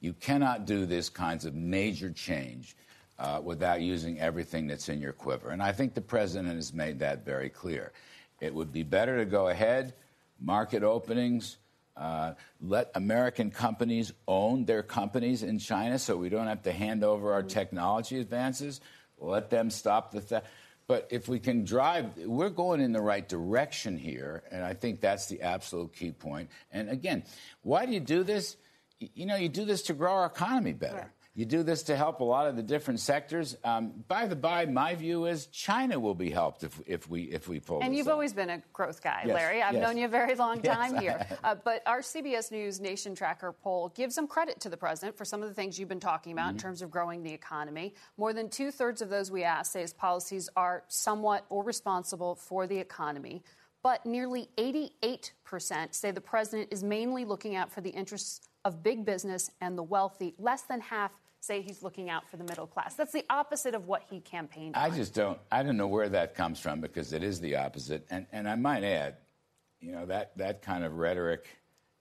You 0.05 0.13
cannot 0.13 0.67
do 0.67 0.85
this 0.85 1.09
kinds 1.09 1.47
of 1.47 1.55
major 1.55 2.11
change 2.11 2.77
uh, 3.19 3.41
without 3.43 3.81
using 3.81 4.21
everything 4.21 4.67
that's 4.67 4.91
in 4.91 5.01
your 5.01 5.15
quiver, 5.15 5.49
and 5.49 5.63
I 5.63 5.73
think 5.73 5.95
the 5.95 6.03
president 6.03 6.55
has 6.57 6.75
made 6.75 6.99
that 6.99 7.25
very 7.25 7.49
clear. 7.49 7.91
It 8.39 8.55
would 8.55 8.71
be 8.71 8.83
better 8.83 9.17
to 9.17 9.25
go 9.25 9.49
ahead, 9.49 9.95
market 10.39 10.83
openings. 10.83 11.57
Uh, 11.97 12.35
let 12.61 12.91
American 12.95 13.51
companies 13.51 14.13
own 14.29 14.67
their 14.67 14.83
companies 14.83 15.43
in 15.43 15.59
China 15.59 15.99
so 15.99 16.19
we 16.19 16.29
don't 16.29 16.49
have 16.49 16.65
to 16.65 16.73
hand 16.73 17.03
over 17.03 17.33
our 17.33 17.43
technology 17.43 18.21
advances. 18.21 18.83
Let 19.19 19.49
them 19.49 19.71
stop 19.71 20.13
the 20.13 20.21
theft. 20.21 20.47
But 20.87 21.09
if 21.11 21.29
we 21.29 21.39
can 21.39 21.65
drive, 21.65 22.15
we're 22.19 22.51
going 22.51 22.83
in 22.83 22.93
the 22.93 23.01
right 23.01 23.27
direction 23.27 23.97
here, 23.97 24.43
and 24.51 24.63
I 24.63 24.75
think 24.75 25.01
that's 25.01 25.29
the 25.29 25.41
absolute 25.41 25.95
key 25.95 26.13
point. 26.13 26.51
And 26.71 26.91
again, 26.91 27.23
why 27.63 27.87
do 27.87 27.93
you 27.93 28.01
do 28.01 28.23
this? 28.23 28.59
You 29.01 29.27
know, 29.27 29.37
you 29.37 29.49
do 29.49 29.65
this 29.65 29.83
to 29.83 29.93
grow 29.95 30.13
our 30.13 30.27
economy 30.27 30.73
better. 30.73 31.13
You 31.37 31.45
do 31.45 31.65
this 31.65 31.83
to 31.85 31.97
help 31.97 32.21
a 32.21 32.25
lot 32.25 32.47
of 32.47 32.55
the 32.55 32.63
different 32.63 33.01
sectors. 33.01 33.57
Um, 33.65 34.05
by 34.07 34.29
the 34.29 34.37
by, 34.37 34.67
my 34.67 34.95
view 34.95 35.25
is 35.27 35.47
China 35.49 35.99
will 35.99 36.15
be 36.15 36.31
helped 36.31 36.63
if, 36.63 36.81
if 36.87 37.11
we 37.11 37.23
if 37.25 37.49
we 37.49 37.59
pull 37.59 37.81
And 37.83 37.95
you've 37.97 38.07
off. 38.07 38.13
always 38.13 38.33
been 38.33 38.51
a 38.51 38.63
growth 38.73 39.03
guy, 39.03 39.25
Yes, 39.27 39.35
Larry. 39.35 39.61
I've 39.61 39.75
yes. 39.75 39.83
known 39.83 39.97
you 39.97 40.05
a 40.05 40.09
very 40.09 40.37
long 40.37 40.63
time 40.63 40.95
I 40.95 41.01
here. 41.01 41.27
Uh, 41.43 41.57
but 41.57 41.83
our 41.87 42.03
CBS 42.03 42.53
News 42.53 42.81
Nation 42.81 43.17
Tracker 43.17 43.51
poll 43.53 43.89
gives 43.97 44.15
some 44.15 44.29
credit 44.29 44.61
to 44.61 44.69
the 44.69 44.77
president 44.77 45.19
for 45.19 45.25
some 45.25 45.43
of 45.43 45.49
the 45.49 45.55
things 45.57 45.77
you've 45.77 45.89
been 45.89 45.99
talking 45.99 46.31
about 46.33 46.51
in 46.51 46.57
Mhm. 46.57 46.61
terms 46.61 46.83
of 46.83 46.91
growing 46.93 47.25
the 47.25 47.33
economy. 47.33 47.95
More 48.17 48.33
than 48.33 48.49
two 48.49 48.71
thirds 48.71 49.03
of 49.03 49.09
those 49.11 49.33
we 49.33 49.43
asked 49.43 49.73
say 49.73 49.81
his 49.81 49.93
policies 49.93 50.49
are 50.57 50.85
somewhat 50.87 51.47
or 51.49 51.65
responsible 51.65 52.37
for 52.37 52.69
the 52.69 52.79
economy. 52.79 53.43
But 53.83 54.07
nearly 54.07 54.49
88% 54.57 55.95
say 55.95 56.13
the 56.13 56.21
president 56.21 56.69
is 56.73 56.85
mainly 56.85 57.25
looking 57.25 57.57
out 57.57 57.73
for 57.73 57.81
the 57.81 57.91
interests 57.91 58.41
of 58.65 58.83
big 58.83 59.05
business 59.05 59.51
and 59.61 59.77
the 59.77 59.83
wealthy. 59.83 60.35
Less 60.39 60.63
than 60.63 60.81
half 60.81 61.13
say 61.41 61.61
he's 61.61 61.83
looking 61.83 62.09
out 62.09 62.29
for 62.29 62.37
the 62.37 62.45
middle 62.45 62.67
class. 62.67 62.95
That's 62.95 63.13
the 63.13 63.25
opposite 63.29 63.75
of 63.75 63.87
what 63.87 64.03
he 64.09 64.21
campaigned 64.21 64.77
I 64.77 64.89
on. 64.89 64.97
just 64.97 65.15
don't. 65.15 65.39
I 65.53 65.63
don't 65.63 65.77
know 65.77 65.87
where 65.87 66.09
that 66.09 66.35
comes 66.35 66.59
from 66.59 66.81
because 66.81 67.13
it 67.13 67.23
is 67.23 67.41
the 67.41 67.57
opposite. 67.57 68.07
And 68.11 68.27
and 68.33 68.49
I 68.49 68.55
might 68.57 68.83
add, 68.83 69.17
you 69.81 69.93
know 69.93 70.07
that 70.07 70.37
that 70.39 70.63
kind 70.63 70.85
of 70.85 70.97
rhetoric 70.97 71.47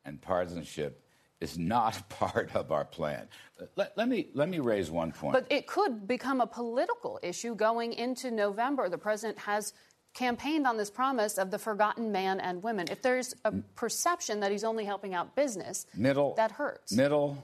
and 0.06 0.22
partisanship 0.22 1.04
is 1.42 1.58
not 1.58 2.08
part 2.10 2.56
of 2.56 2.72
our 2.72 2.86
plan. 2.86 3.28
Let, 3.76 3.98
let 3.98 4.08
me 4.08 4.30
let 4.34 4.48
me 4.48 4.60
raise 4.60 4.90
one 4.90 5.12
point. 5.12 5.34
But 5.34 5.46
it 5.50 5.68
could 5.68 6.08
become 6.08 6.40
a 6.40 6.48
political 6.48 7.20
issue 7.22 7.54
going 7.54 7.94
into 7.94 8.32
November. 8.32 8.88
The 8.88 8.98
president 8.98 9.38
has 9.40 9.74
campaigned 10.14 10.68
on 10.68 10.78
this 10.78 10.90
promise 10.90 11.38
of 11.38 11.52
the 11.52 11.60
forgotten 11.60 12.12
man 12.12 12.40
and 12.40 12.62
women. 12.64 12.88
If 12.90 13.02
there's 13.02 13.36
a 13.44 13.52
perception 13.76 14.42
that 14.42 14.52
he's 14.52 14.64
only 14.64 14.86
helping 14.86 15.14
out 15.14 15.36
business, 15.36 15.86
middle 15.96 16.36
that 16.36 16.52
hurts. 16.52 16.92
Middle 16.92 17.38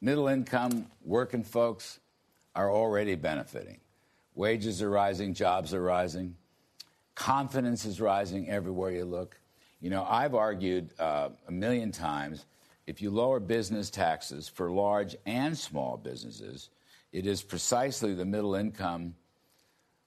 middle 0.00 0.28
income 0.28 0.86
working 1.04 1.42
folks 1.42 1.98
are 2.54 2.70
already 2.70 3.14
benefiting. 3.14 3.80
Wages 4.34 4.82
are 4.82 4.90
rising, 4.90 5.34
jobs 5.34 5.72
are 5.72 5.82
rising, 5.82 6.36
confidence 7.14 7.84
is 7.84 8.00
rising 8.00 8.48
everywhere 8.50 8.90
you 8.90 9.04
look. 9.04 9.38
You 9.80 9.90
know, 9.90 10.06
I've 10.08 10.34
argued 10.34 10.90
uh, 10.98 11.30
a 11.48 11.52
million 11.52 11.92
times 11.92 12.44
if 12.86 13.02
you 13.02 13.10
lower 13.10 13.40
business 13.40 13.90
taxes 13.90 14.48
for 14.48 14.70
large 14.70 15.16
and 15.26 15.56
small 15.56 15.96
businesses, 15.96 16.70
it 17.12 17.26
is 17.26 17.42
precisely 17.42 18.14
the 18.14 18.24
middle 18.24 18.54
income 18.54 19.14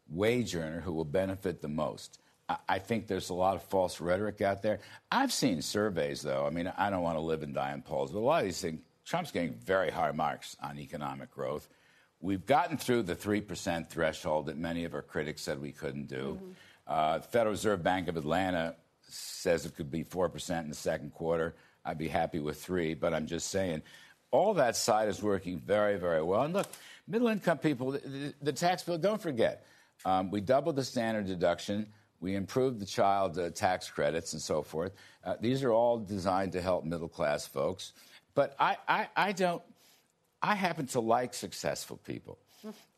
wage 0.10 0.56
earner 0.56 0.82
who 0.82 0.93
will 0.93 1.06
benefit 1.06 1.62
the 1.62 1.67
most. 1.67 2.19
I- 2.67 2.80
think 2.80 3.06
there's 3.06 3.30
a 3.30 3.34
lot 3.36 3.56
of 3.56 3.63
false 3.63 4.02
rhetoric 4.02 4.41
out 4.41 4.63
there. 4.63 4.80
I've 5.12 5.32
seen 5.32 5.62
surveys, 5.62 6.24
though. 6.24 6.48
I 6.48 6.50
mean, 6.50 6.72
I 6.78 6.89
don't 6.89 7.04
want 7.04 7.17
to 7.17 7.22
live 7.22 7.43
and 7.43 7.54
die 7.54 7.74
in 7.74 7.84
polls, 7.84 8.12
but 8.12 8.19
a 8.19 8.22
lot 8.22 8.39
of 8.39 8.45
these 8.45 8.60
things, 8.60 8.82
Trump's 9.06 9.32
getting 9.32 9.54
very 9.54 9.91
high 9.91 10.12
marks 10.12 10.58
on 10.62 10.80
economic 10.80 11.30
growth. 11.32 11.69
We've 12.22 12.45
gotten 12.45 12.78
through 12.78 13.04
the 13.04 13.15
3% 13.15 13.88
threshold 13.88 14.48
that 14.48 14.58
many 14.58 14.84
of 14.86 14.93
our 14.95 15.04
critics 15.04 15.43
said 15.43 15.62
we 15.62 15.72
couldn't 15.72 16.08
do. 16.08 16.39
Uh, 16.88 17.19
Federal 17.19 17.52
Reserve 17.52 17.84
Bank 17.84 18.08
of 18.08 18.17
Atlanta 18.17 18.76
says 19.08 19.65
it 19.65 19.76
could 19.76 19.91
be 19.91 20.04
4% 20.04 20.63
in 20.63 20.69
the 20.69 20.76
second 20.76 21.13
quarter. 21.13 21.56
I'd 21.86 21.98
be 21.98 22.08
happy 22.08 22.39
with 22.39 22.62
3 22.62 22.95
but 22.95 23.13
I'm 23.13 23.28
just 23.28 23.50
saying 23.50 23.84
all 24.32 24.56
that 24.56 24.76
side 24.76 25.08
is 25.08 25.22
working 25.22 25.60
very, 25.60 25.98
very 25.98 26.22
well. 26.22 26.43
And 26.43 26.54
look, 26.54 26.67
middle 27.08 27.28
income 27.28 27.58
people, 27.58 27.91
the, 27.91 28.34
the 28.41 28.54
tax 28.54 28.84
bill, 28.84 28.98
don't 28.98 29.22
forget, 29.22 29.65
um, 30.05 30.31
we 30.31 30.41
doubled 30.41 30.75
the 30.75 30.83
standard 30.83 31.27
deduction. 31.27 31.88
We 32.21 32.35
improved 32.35 32.79
the 32.79 32.85
child 32.85 33.38
uh, 33.38 33.49
tax 33.49 33.89
credits 33.89 34.33
and 34.33 34.41
so 34.41 34.62
forth. 34.62 34.93
Uh, 35.23 35.35
these 35.39 35.63
are 35.63 35.71
all 35.71 35.97
designed 35.99 36.51
to 36.53 36.62
help 36.62 36.83
middle 36.85 37.07
class 37.07 37.45
folks. 37.45 37.93
But 38.35 38.55
I, 38.59 38.77
I, 38.88 39.07
I 39.15 39.31
don't, 39.31 39.62
I 40.41 40.55
happen 40.55 40.88
to 40.88 40.99
like 40.99 41.33
successful 41.33 41.97
people. 41.97 42.38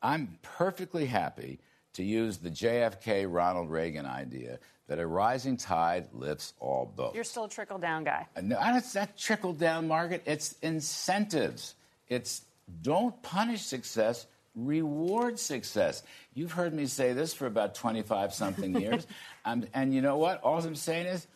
I'm 0.02 0.40
perfectly 0.42 1.06
happy 1.06 1.60
to 1.94 2.04
use 2.04 2.38
the 2.38 2.50
JFK 2.50 3.28
Ronald 3.32 3.70
Reagan 3.70 4.06
idea 4.06 4.60
that 4.88 5.00
a 5.00 5.06
rising 5.06 5.56
tide 5.58 6.08
lifts 6.14 6.54
all 6.60 6.92
boats. 6.96 7.16
You're 7.16 7.24
still 7.24 7.46
a 7.46 7.50
trickle 7.50 7.78
down 7.78 8.04
guy. 8.04 8.28
Uh, 8.36 8.42
No, 8.42 8.58
it's 8.76 8.96
not 8.96 9.16
trickle 9.18 9.54
down, 9.54 9.88
Margaret. 9.88 10.24
It's 10.26 10.54
incentives. 10.62 11.76
It's 12.10 12.42
don't 12.82 13.22
punish 13.22 13.62
success, 13.62 14.26
reward 14.56 15.40
success. 15.40 16.04
You've 16.34 16.52
heard 16.52 16.74
me 16.74 16.86
say 16.88 17.14
this 17.14 17.34
for 17.34 17.46
about 17.46 17.76
25 17.76 18.34
something 18.34 18.76
years. 18.82 19.06
Um, 19.46 19.66
and 19.74 19.94
you 19.94 20.02
know 20.02 20.18
what? 20.18 20.42
All 20.42 20.60
I'm 20.60 20.76
saying 20.76 21.08
is 21.08 21.28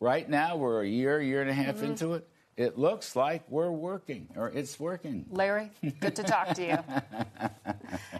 right 0.00 0.28
now, 0.28 0.56
we're 0.56 0.82
a 0.82 0.86
year, 0.88 1.20
year 1.20 1.40
and 1.40 1.50
a 1.50 1.54
half 1.54 1.76
Mhm. 1.76 1.82
into 1.82 2.14
it. 2.14 2.26
It 2.56 2.76
looks 2.76 3.16
like 3.16 3.42
we're 3.48 3.70
working, 3.70 4.28
or 4.36 4.48
it's 4.50 4.78
working. 4.78 5.24
Larry, 5.30 5.70
good 6.00 6.14
to 6.16 6.22
talk 6.22 6.48
to 6.54 6.62
you. 6.62 6.76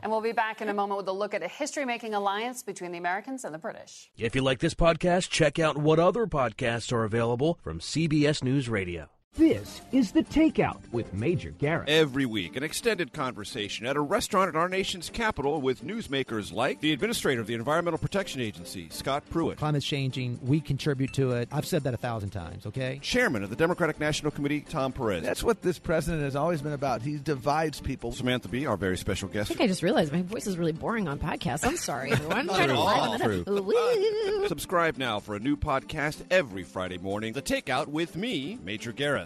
and 0.03 0.11
we'll 0.11 0.23
be 0.23 0.33
back 0.33 0.63
in 0.63 0.71
a 0.71 0.75
moment 0.75 0.97
with 0.97 1.09
a 1.09 1.13
look 1.13 1.35
at 1.35 1.43
a 1.43 1.49
history 1.49 1.85
making 1.85 2.15
alliance 2.15 2.63
between 2.63 2.91
the 2.93 2.97
Americans 2.99 3.45
and 3.45 3.55
the 3.55 3.59
British. 3.59 4.11
If 4.17 4.35
you 4.35 4.41
like 4.41 4.61
this 4.61 4.73
podcast, 4.75 5.29
check 5.29 5.59
out 5.59 5.77
what 5.77 5.99
other 5.99 6.27
podcasts 6.27 6.91
are 6.91 7.05
available 7.05 7.59
from 7.63 7.81
CBS 7.81 8.43
News 8.43 8.69
Radio. 8.71 9.11
This 9.41 9.81
is 9.93 10.11
The 10.11 10.25
Takeout 10.25 10.81
with 10.91 11.15
Major 11.15 11.51
Garrett. 11.53 11.89
Every 11.89 12.27
week, 12.27 12.57
an 12.57 12.65
extended 12.65 13.13
conversation 13.13 13.87
at 13.87 13.97
a 13.97 14.01
restaurant 14.01 14.49
in 14.51 14.57
our 14.57 14.69
nation's 14.69 15.09
capital 15.09 15.61
with 15.61 15.85
newsmakers 15.85 16.53
like 16.53 16.81
the 16.81 16.93
administrator 16.93 17.41
of 17.41 17.47
the 17.47 17.55
Environmental 17.55 17.97
Protection 17.99 18.41
Agency, 18.41 18.89
Scott 18.91 19.23
Pruitt, 19.31 19.57
Climate's 19.57 19.87
changing. 19.87 20.41
We 20.43 20.61
contribute 20.61 21.13
to 21.13 21.31
it. 21.31 21.49
I've 21.53 21.65
said 21.65 21.85
that 21.85 21.95
a 21.95 21.97
thousand 21.97 22.31
times, 22.31 22.67
okay? 22.67 22.99
chairman 23.03 23.45
of 23.45 23.51
the 23.51 23.57
Democratic 23.57 24.01
National 24.01 24.33
Committee, 24.33 24.63
Tom 24.63 24.93
Perez. 24.93 25.23
That's 25.23 25.45
what 25.45 25.63
this 25.63 25.79
president 25.79 26.25
has 26.25 26.35
always 26.35 26.61
been 26.61 26.73
about. 26.73 27.01
He 27.01 27.17
divides 27.19 27.81
people. 27.81 28.11
Samantha 28.11 28.49
Bee, 28.49 28.67
our 28.67 28.77
very 28.77 28.99
special 28.99 29.29
guest. 29.29 29.37
I 29.37 29.39
guest. 29.43 29.49
think 29.59 29.61
I 29.61 29.67
just 29.69 29.85
realized 29.85 30.13
my 30.13 30.23
voice 30.23 30.49
is 30.49 30.59
really 30.59 30.73
boring 30.73 31.07
on 31.07 31.21
podcasts. 31.21 31.65
I'm 31.65 31.77
sorry, 31.77 32.11
everyone. 32.13 32.47
Not 32.47 32.57
Trying 32.57 32.69
to 32.71 32.75
all 32.75 33.11
liven 33.13 33.31
it 33.45 33.49
up. 33.49 33.57
true. 33.57 34.47
Subscribe 34.49 34.99
now 34.99 35.21
for 35.21 35.37
a 35.37 35.39
new 35.39 35.57
podcast 35.57 36.21
every 36.33 36.65
Friday 36.65 36.99
morning. 36.99 37.33
The 37.33 37.43
Takeout 37.43 37.87
with 37.87 38.17
me, 38.17 38.59
Major 38.65 38.91
Garrett. 38.91 39.20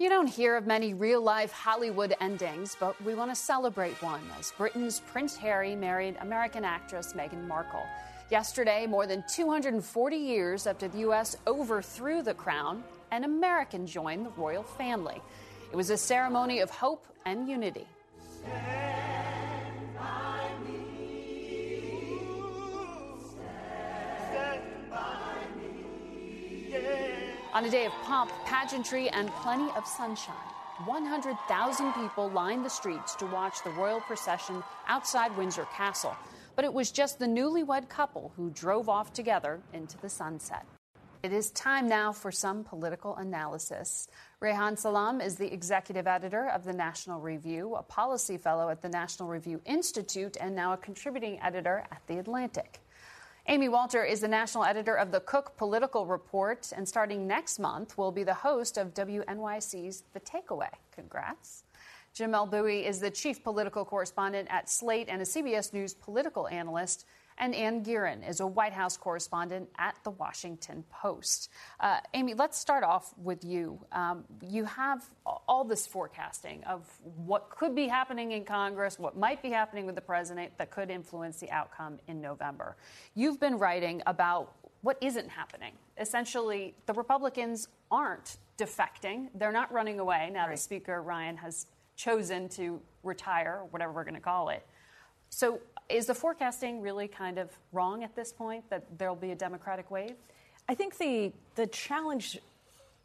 You 0.00 0.08
don't 0.08 0.28
hear 0.28 0.56
of 0.56 0.64
many 0.64 0.94
real 0.94 1.20
life 1.20 1.50
Hollywood 1.50 2.14
endings, 2.20 2.76
but 2.78 2.94
we 3.02 3.16
want 3.16 3.32
to 3.32 3.34
celebrate 3.34 4.00
one 4.00 4.22
as 4.38 4.52
Britain's 4.56 5.00
Prince 5.00 5.36
Harry 5.36 5.74
married 5.74 6.16
American 6.20 6.64
actress 6.64 7.14
Meghan 7.14 7.48
Markle. 7.48 7.84
Yesterday, 8.30 8.86
more 8.86 9.08
than 9.08 9.24
240 9.28 10.16
years 10.16 10.68
after 10.68 10.86
the 10.86 10.98
U.S. 10.98 11.36
overthrew 11.48 12.22
the 12.22 12.32
crown, 12.32 12.84
an 13.10 13.24
American 13.24 13.88
joined 13.88 14.24
the 14.24 14.30
royal 14.36 14.62
family. 14.62 15.20
It 15.72 15.74
was 15.74 15.90
a 15.90 15.96
ceremony 15.96 16.60
of 16.60 16.70
hope 16.70 17.04
and 17.26 17.48
unity. 17.48 17.88
On 27.58 27.64
a 27.64 27.70
day 27.70 27.86
of 27.86 27.92
pomp, 28.04 28.30
pageantry, 28.44 29.08
and 29.08 29.28
plenty 29.42 29.68
of 29.76 29.84
sunshine, 29.84 30.36
100,000 30.84 31.92
people 31.92 32.30
lined 32.30 32.64
the 32.64 32.70
streets 32.70 33.16
to 33.16 33.26
watch 33.26 33.64
the 33.64 33.70
royal 33.70 34.00
procession 34.00 34.62
outside 34.86 35.36
Windsor 35.36 35.64
Castle. 35.74 36.14
But 36.54 36.64
it 36.64 36.72
was 36.72 36.92
just 36.92 37.18
the 37.18 37.26
newlywed 37.26 37.88
couple 37.88 38.30
who 38.36 38.50
drove 38.50 38.88
off 38.88 39.12
together 39.12 39.60
into 39.72 39.98
the 39.98 40.08
sunset. 40.08 40.66
It 41.24 41.32
is 41.32 41.50
time 41.50 41.88
now 41.88 42.12
for 42.12 42.30
some 42.30 42.62
political 42.62 43.16
analysis. 43.16 44.06
Reihan 44.40 44.78
Salam 44.78 45.20
is 45.20 45.34
the 45.34 45.52
executive 45.52 46.06
editor 46.06 46.48
of 46.50 46.62
the 46.62 46.72
National 46.72 47.20
Review, 47.20 47.74
a 47.74 47.82
policy 47.82 48.38
fellow 48.38 48.68
at 48.68 48.82
the 48.82 48.88
National 48.88 49.28
Review 49.28 49.60
Institute, 49.64 50.36
and 50.40 50.54
now 50.54 50.74
a 50.74 50.76
contributing 50.76 51.40
editor 51.42 51.82
at 51.90 52.06
The 52.06 52.18
Atlantic. 52.18 52.78
Amy 53.50 53.70
Walter 53.70 54.04
is 54.04 54.20
the 54.20 54.28
national 54.28 54.62
editor 54.62 54.94
of 54.94 55.10
the 55.10 55.20
Cook 55.20 55.56
Political 55.56 56.04
Report, 56.04 56.70
and 56.76 56.86
starting 56.86 57.26
next 57.26 57.58
month 57.58 57.96
will 57.96 58.12
be 58.12 58.22
the 58.22 58.34
host 58.34 58.76
of 58.76 58.92
WNYC's 58.92 60.02
The 60.12 60.20
Takeaway. 60.20 60.68
Congrats. 60.92 61.64
Jamelle 62.14 62.50
Bouie 62.50 62.84
is 62.84 63.00
the 63.00 63.10
chief 63.10 63.42
political 63.42 63.86
correspondent 63.86 64.48
at 64.50 64.68
Slate 64.68 65.08
and 65.08 65.22
a 65.22 65.24
CBS 65.24 65.72
News 65.72 65.94
political 65.94 66.46
analyst. 66.48 67.06
And 67.38 67.54
Anne 67.54 67.84
Gearan 67.84 68.28
is 68.28 68.40
a 68.40 68.46
White 68.46 68.72
House 68.72 68.96
correspondent 68.96 69.68
at 69.78 69.96
The 70.02 70.10
Washington 70.10 70.84
Post. 70.90 71.50
Uh, 71.78 71.98
Amy, 72.14 72.34
let's 72.34 72.58
start 72.58 72.82
off 72.82 73.14
with 73.16 73.44
you. 73.44 73.80
Um, 73.92 74.24
you 74.42 74.64
have 74.64 75.08
all 75.46 75.64
this 75.64 75.86
forecasting 75.86 76.64
of 76.64 76.86
what 77.02 77.48
could 77.50 77.74
be 77.74 77.86
happening 77.86 78.32
in 78.32 78.44
Congress, 78.44 78.98
what 78.98 79.16
might 79.16 79.40
be 79.40 79.50
happening 79.50 79.86
with 79.86 79.94
the 79.94 80.00
president 80.00 80.52
that 80.58 80.70
could 80.70 80.90
influence 80.90 81.38
the 81.38 81.50
outcome 81.50 81.98
in 82.08 82.20
November. 82.20 82.76
You've 83.14 83.38
been 83.38 83.56
writing 83.56 84.02
about 84.06 84.54
what 84.82 84.98
isn't 85.00 85.28
happening. 85.28 85.72
Essentially, 85.98 86.74
the 86.86 86.92
Republicans 86.92 87.68
aren't 87.90 88.36
defecting, 88.58 89.28
they're 89.34 89.52
not 89.52 89.72
running 89.72 90.00
away 90.00 90.30
now 90.32 90.42
right. 90.42 90.50
that 90.50 90.58
Speaker 90.58 91.00
Ryan 91.02 91.36
has 91.36 91.66
chosen 91.96 92.48
to 92.48 92.80
retire, 93.02 93.62
whatever 93.70 93.92
we're 93.92 94.04
going 94.04 94.14
to 94.14 94.20
call 94.20 94.48
it. 94.48 94.66
So, 95.30 95.60
is 95.88 96.06
the 96.06 96.14
forecasting 96.14 96.80
really 96.80 97.08
kind 97.08 97.38
of 97.38 97.50
wrong 97.72 98.04
at 98.04 98.14
this 98.14 98.32
point 98.32 98.68
that 98.70 98.98
there'll 98.98 99.16
be 99.16 99.30
a 99.30 99.36
Democratic 99.36 99.90
wave? 99.90 100.14
I 100.68 100.74
think 100.74 100.98
the 100.98 101.32
the 101.54 101.66
challenge 101.66 102.38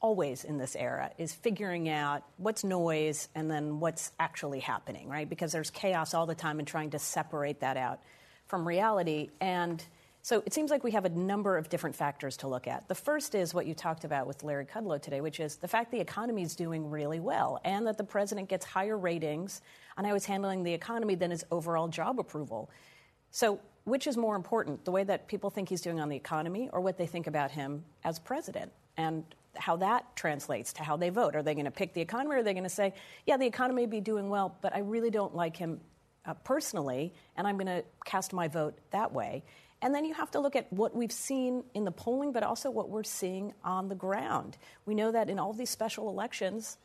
always 0.02 0.44
in 0.44 0.58
this 0.58 0.76
era 0.76 1.10
is 1.18 1.34
figuring 1.34 1.88
out 1.88 2.24
what's 2.36 2.66
noise 2.66 3.30
and 3.36 3.50
then 3.50 3.80
what's 3.80 4.12
actually 4.20 4.60
happening, 4.60 5.08
right? 5.08 5.30
Because 5.30 5.54
there's 5.54 5.70
chaos 5.70 6.14
all 6.14 6.26
the 6.26 6.36
time 6.36 6.60
and 6.60 6.68
trying 6.68 6.90
to 6.90 7.00
separate 7.00 7.62
that 7.62 7.78
out 7.78 8.02
from 8.48 8.68
reality 8.68 9.30
and 9.40 9.84
so 10.24 10.42
it 10.46 10.54
seems 10.54 10.72
like 10.72 10.86
we 10.86 10.92
have 10.92 11.04
a 11.04 11.10
number 11.10 11.58
of 11.58 11.68
different 11.68 11.98
factors 11.98 12.38
to 12.38 12.48
look 12.48 12.66
at. 12.66 12.88
The 12.88 12.96
first 12.96 13.36
is 13.36 13.54
what 13.54 13.66
you 13.66 13.76
talked 13.76 14.06
about 14.06 14.26
with 14.26 14.42
Larry 14.42 14.66
Kudlow 14.66 15.02
today, 15.02 15.20
which 15.20 15.42
is 15.42 15.58
the 15.58 15.68
fact 15.68 15.92
the 15.92 16.00
economy 16.00 16.44
is 16.44 16.56
doing 16.56 16.90
really 16.90 17.20
well 17.20 17.60
and 17.66 17.86
that 17.88 17.98
the 17.98 18.06
president 18.06 18.48
gets 18.48 18.66
higher 18.66 18.98
ratings 18.98 19.62
on 19.98 20.06
how 20.06 20.14
he's 20.14 20.24
handling 20.24 20.64
the 20.64 20.74
economy 20.74 21.16
than 21.16 21.30
his 21.30 21.44
overall 21.52 21.90
job 21.90 22.20
approval. 22.20 22.72
So, 23.32 23.60
which 23.84 24.08
is 24.08 24.16
more 24.16 24.38
important, 24.38 24.86
the 24.86 24.92
way 24.92 25.04
that 25.04 25.28
people 25.28 25.50
think 25.50 25.68
he's 25.68 25.82
doing 25.82 26.00
on 26.00 26.08
the 26.08 26.16
economy 26.16 26.70
or 26.72 26.80
what 26.80 26.98
they 26.98 27.06
think 27.06 27.28
about 27.28 27.52
him 27.52 27.84
as 28.06 28.18
president? 28.18 28.72
And 28.96 29.26
how 29.56 29.76
that 29.76 30.16
translates 30.16 30.72
to 30.74 30.84
how 30.84 30.96
they 30.96 31.10
vote. 31.10 31.36
Are 31.36 31.44
they 31.44 31.54
going 31.54 31.66
to 31.66 31.72
pick 31.72 31.94
the 31.94 32.02
economy 32.02 32.36
or 32.36 32.38
are 32.38 32.44
they 32.44 32.54
going 32.54 32.64
to 32.64 32.70
say, 32.70 32.94
yeah, 33.26 33.36
the 33.36 33.46
economy 33.46 33.86
be 33.86 34.00
doing 34.00 34.30
well, 34.30 34.58
but 34.62 34.74
I 34.74 34.80
really 34.80 35.12
don't 35.12 35.36
like 35.36 35.58
him 35.58 35.82
uh, 36.26 36.34
personally, 36.46 37.14
and 37.36 37.46
I'm 37.46 37.58
going 37.58 37.68
to 37.68 37.84
cast 38.06 38.32
my 38.32 38.48
vote 38.48 38.78
that 38.92 39.12
way? 39.12 39.44
And 39.84 39.94
then 39.94 40.06
you 40.06 40.14
have 40.14 40.32
to 40.32 40.40
look 40.40 40.56
at 40.56 40.72
what 40.72 40.96
we've 40.96 41.12
seen 41.12 41.66
in 41.74 41.84
the 41.84 41.92
polling, 41.92 42.32
but 42.32 42.42
also 42.42 42.72
what 42.72 42.90
we're 42.90 43.04
seeing 43.04 43.54
on 43.66 43.90
the 43.90 43.96
ground. 43.96 44.58
We 44.86 44.96
know 44.96 45.12
that 45.12 45.30
in 45.30 45.38
all 45.38 45.52
these 45.52 45.70
special 45.70 46.10
elections, 46.10 46.78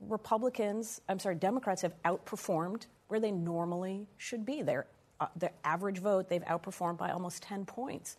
Republicans, 0.00 1.02
I'm 1.06 1.18
sorry, 1.18 1.34
Democrats 1.34 1.82
have 1.82 1.92
outperformed 2.02 2.86
where 3.08 3.20
they 3.20 3.30
normally 3.30 4.06
should 4.16 4.46
be. 4.46 4.62
Their, 4.62 4.86
uh, 5.20 5.26
their 5.36 5.52
average 5.64 5.98
vote, 5.98 6.30
they've 6.30 6.44
outperformed 6.44 6.96
by 6.96 7.10
almost 7.10 7.42
10 7.42 7.66
points. 7.66 8.16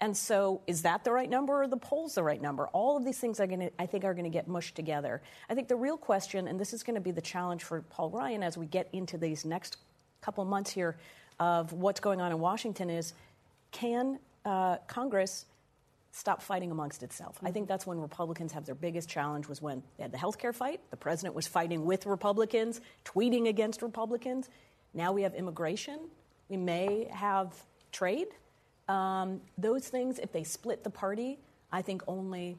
And 0.00 0.16
so, 0.16 0.60
is 0.68 0.82
that 0.82 1.02
the 1.02 1.10
right 1.10 1.28
number 1.28 1.62
or 1.62 1.66
the 1.66 1.76
polls 1.76 2.14
the 2.14 2.22
right 2.22 2.40
number? 2.40 2.68
All 2.68 2.96
of 2.96 3.04
these 3.04 3.18
things 3.18 3.40
are 3.40 3.46
going 3.48 3.60
to, 3.60 3.70
I 3.76 3.86
think, 3.86 4.04
are 4.04 4.14
going 4.14 4.24
to 4.24 4.30
get 4.30 4.46
mushed 4.46 4.76
together. 4.76 5.20
I 5.50 5.54
think 5.56 5.66
the 5.66 5.76
real 5.76 5.96
question, 5.96 6.46
and 6.46 6.60
this 6.60 6.72
is 6.72 6.84
going 6.84 6.94
to 6.94 7.00
be 7.00 7.10
the 7.10 7.20
challenge 7.20 7.64
for 7.64 7.80
Paul 7.82 8.10
Ryan 8.10 8.44
as 8.44 8.56
we 8.56 8.66
get 8.66 8.88
into 8.92 9.18
these 9.18 9.44
next 9.44 9.78
couple 10.20 10.44
months 10.44 10.70
here 10.70 10.96
of 11.40 11.72
what's 11.72 11.98
going 12.00 12.20
on 12.20 12.30
in 12.30 12.38
Washington, 12.38 12.90
is 12.90 13.14
can 13.74 14.18
uh, 14.44 14.78
Congress 14.86 15.44
stop 16.12 16.40
fighting 16.40 16.70
amongst 16.70 17.02
itself? 17.02 17.36
Mm-hmm. 17.36 17.46
I 17.48 17.50
think 17.50 17.68
that's 17.68 17.86
when 17.86 18.00
Republicans 18.00 18.52
have 18.52 18.64
their 18.64 18.74
biggest 18.74 19.08
challenge 19.08 19.48
was 19.48 19.60
when 19.60 19.82
they 19.96 20.04
had 20.04 20.12
the 20.12 20.18
health 20.18 20.38
care 20.38 20.52
fight. 20.52 20.80
The 20.90 20.96
president 20.96 21.34
was 21.34 21.46
fighting 21.46 21.84
with 21.84 22.06
Republicans, 22.06 22.80
tweeting 23.04 23.48
against 23.48 23.82
Republicans. 23.82 24.48
Now 24.94 25.12
we 25.12 25.22
have 25.22 25.34
immigration. 25.34 25.98
We 26.48 26.56
may 26.56 27.08
have 27.12 27.52
trade. 27.92 28.28
Um, 28.88 29.40
those 29.58 29.88
things, 29.88 30.18
if 30.18 30.32
they 30.32 30.44
split 30.44 30.84
the 30.84 30.90
party, 30.90 31.38
I 31.72 31.82
think 31.82 32.02
only 32.06 32.56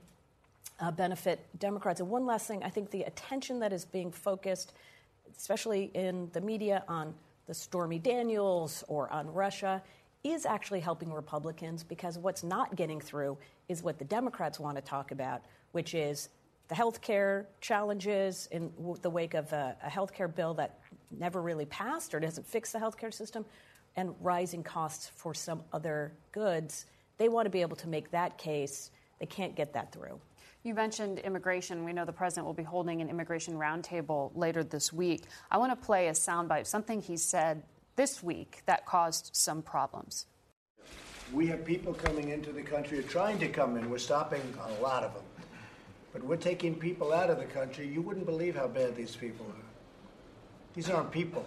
uh, 0.79 0.91
benefit 0.91 1.39
Democrats. 1.57 2.01
And 2.01 2.09
one 2.09 2.25
last 2.25 2.47
thing, 2.47 2.61
I 2.63 2.69
think 2.69 2.91
the 2.91 3.03
attention 3.03 3.59
that 3.59 3.71
is 3.71 3.85
being 3.85 4.11
focused, 4.11 4.73
especially 5.37 5.91
in 5.93 6.29
the 6.33 6.41
media, 6.41 6.83
on 6.89 7.13
the 7.47 7.53
Stormy 7.53 7.99
Daniels 7.99 8.83
or 8.87 9.09
on 9.13 9.31
Russia, 9.31 9.81
is 10.25 10.45
actually 10.45 10.79
helping 10.79 11.13
Republicans 11.13 11.83
because 11.83 12.17
what's 12.17 12.43
not 12.43 12.75
getting 12.75 12.99
through 12.99 13.37
is 13.69 13.83
what 13.83 13.99
the 13.99 14.05
Democrats 14.05 14.59
want 14.59 14.75
to 14.75 14.81
talk 14.81 15.11
about, 15.11 15.43
which 15.71 15.93
is 15.93 16.29
the 16.67 16.75
health 16.75 17.01
care 17.01 17.47
challenges 17.61 18.47
in 18.51 18.71
the 19.01 19.09
wake 19.09 19.35
of 19.35 19.53
a, 19.53 19.77
a 19.83 19.89
health 19.89 20.13
care 20.13 20.27
bill 20.27 20.55
that 20.55 20.79
never 21.11 21.41
really 21.41 21.65
passed 21.65 22.15
or 22.15 22.19
doesn't 22.19 22.47
fix 22.47 22.71
the 22.71 22.79
health 22.79 22.97
care 22.97 23.11
system, 23.11 23.45
and 23.95 24.13
rising 24.19 24.63
costs 24.63 25.07
for 25.15 25.33
some 25.33 25.61
other 25.71 26.11
goods. 26.31 26.85
They 27.17 27.29
want 27.29 27.45
to 27.45 27.49
be 27.49 27.61
able 27.61 27.77
to 27.77 27.87
make 27.87 28.11
that 28.11 28.37
case. 28.37 28.91
They 29.19 29.25
can't 29.25 29.55
get 29.55 29.73
that 29.73 29.93
through. 29.93 30.19
You 30.63 30.73
mentioned 30.73 31.19
immigration. 31.19 31.85
We 31.85 31.93
know 31.93 32.03
the 32.03 32.11
president 32.11 32.47
will 32.47 32.55
be 32.55 32.63
holding 32.63 32.99
an 33.01 33.09
immigration 33.09 33.53
roundtable 33.53 34.31
later 34.35 34.63
this 34.63 34.91
week. 34.91 35.25
I 35.51 35.59
want 35.59 35.71
to 35.71 35.85
play 35.85 36.07
a 36.07 36.11
soundbite, 36.11 36.65
something 36.65 37.01
he 37.01 37.15
said 37.15 37.61
this 37.95 38.21
week 38.21 38.61
that 38.65 38.85
caused 38.85 39.29
some 39.33 39.61
problems. 39.61 40.25
We 41.33 41.47
have 41.47 41.65
people 41.65 41.93
coming 41.93 42.29
into 42.29 42.51
the 42.51 42.61
country 42.61 42.99
or 42.99 43.03
trying 43.03 43.39
to 43.39 43.47
come 43.47 43.77
in. 43.77 43.89
We're 43.89 43.97
stopping 43.97 44.41
a 44.63 44.81
lot 44.81 45.03
of 45.03 45.13
them. 45.13 45.23
But 46.13 46.23
we're 46.23 46.37
taking 46.37 46.75
people 46.75 47.11
out 47.11 47.29
of 47.29 47.39
the 47.39 47.45
country. 47.45 47.87
You 47.87 48.01
wouldn't 48.01 48.25
believe 48.25 48.55
how 48.55 48.67
bad 48.67 48.95
these 48.95 49.15
people 49.15 49.45
are. 49.47 49.65
These 50.73 50.89
aren't 50.89 51.11
people, 51.11 51.45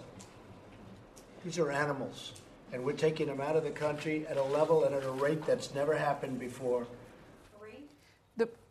these 1.43 1.59
are 1.59 1.71
animals. 1.71 2.33
And 2.71 2.83
we're 2.83 2.93
taking 2.93 3.27
them 3.27 3.41
out 3.41 3.55
of 3.55 3.63
the 3.63 3.71
country 3.71 4.27
at 4.27 4.37
a 4.37 4.43
level 4.43 4.83
and 4.83 4.93
at 4.93 5.03
a 5.03 5.11
rate 5.11 5.43
that's 5.43 5.73
never 5.73 5.97
happened 5.97 6.39
before. 6.39 6.85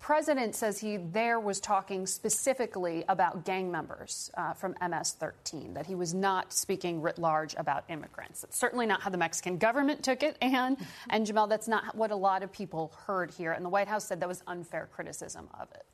The 0.09 0.14
president 0.14 0.55
says 0.55 0.79
he 0.79 0.97
there 0.97 1.38
was 1.38 1.61
talking 1.61 2.07
specifically 2.07 3.05
about 3.11 3.44
gang 3.44 3.71
members 3.71 4.31
uh, 4.38 4.55
from 4.55 4.75
MS 4.81 5.12
13, 5.21 5.75
that 5.75 5.85
he 5.85 5.94
was 5.94 6.14
not 6.14 6.51
speaking 6.51 7.03
writ 7.03 7.18
large 7.18 7.55
about 7.59 7.85
immigrants. 7.90 8.40
That's 8.40 8.57
certainly 8.57 8.87
not 8.87 9.03
how 9.03 9.11
the 9.11 9.18
Mexican 9.18 9.59
government 9.59 10.03
took 10.03 10.23
it, 10.23 10.38
and, 10.40 10.79
and 11.11 11.27
Jamelle, 11.27 11.47
that's 11.47 11.68
not 11.68 11.94
what 11.94 12.11
a 12.11 12.16
lot 12.16 12.42
of 12.42 12.51
people 12.51 12.90
heard 13.07 13.31
here. 13.31 13.53
And 13.53 13.62
the 13.62 13.68
White 13.68 13.87
House 13.87 14.07
said 14.07 14.18
that 14.21 14.29
was 14.31 14.42
unfair 14.47 14.88
criticism 14.90 15.47
of 15.61 15.68
it. 15.73 15.85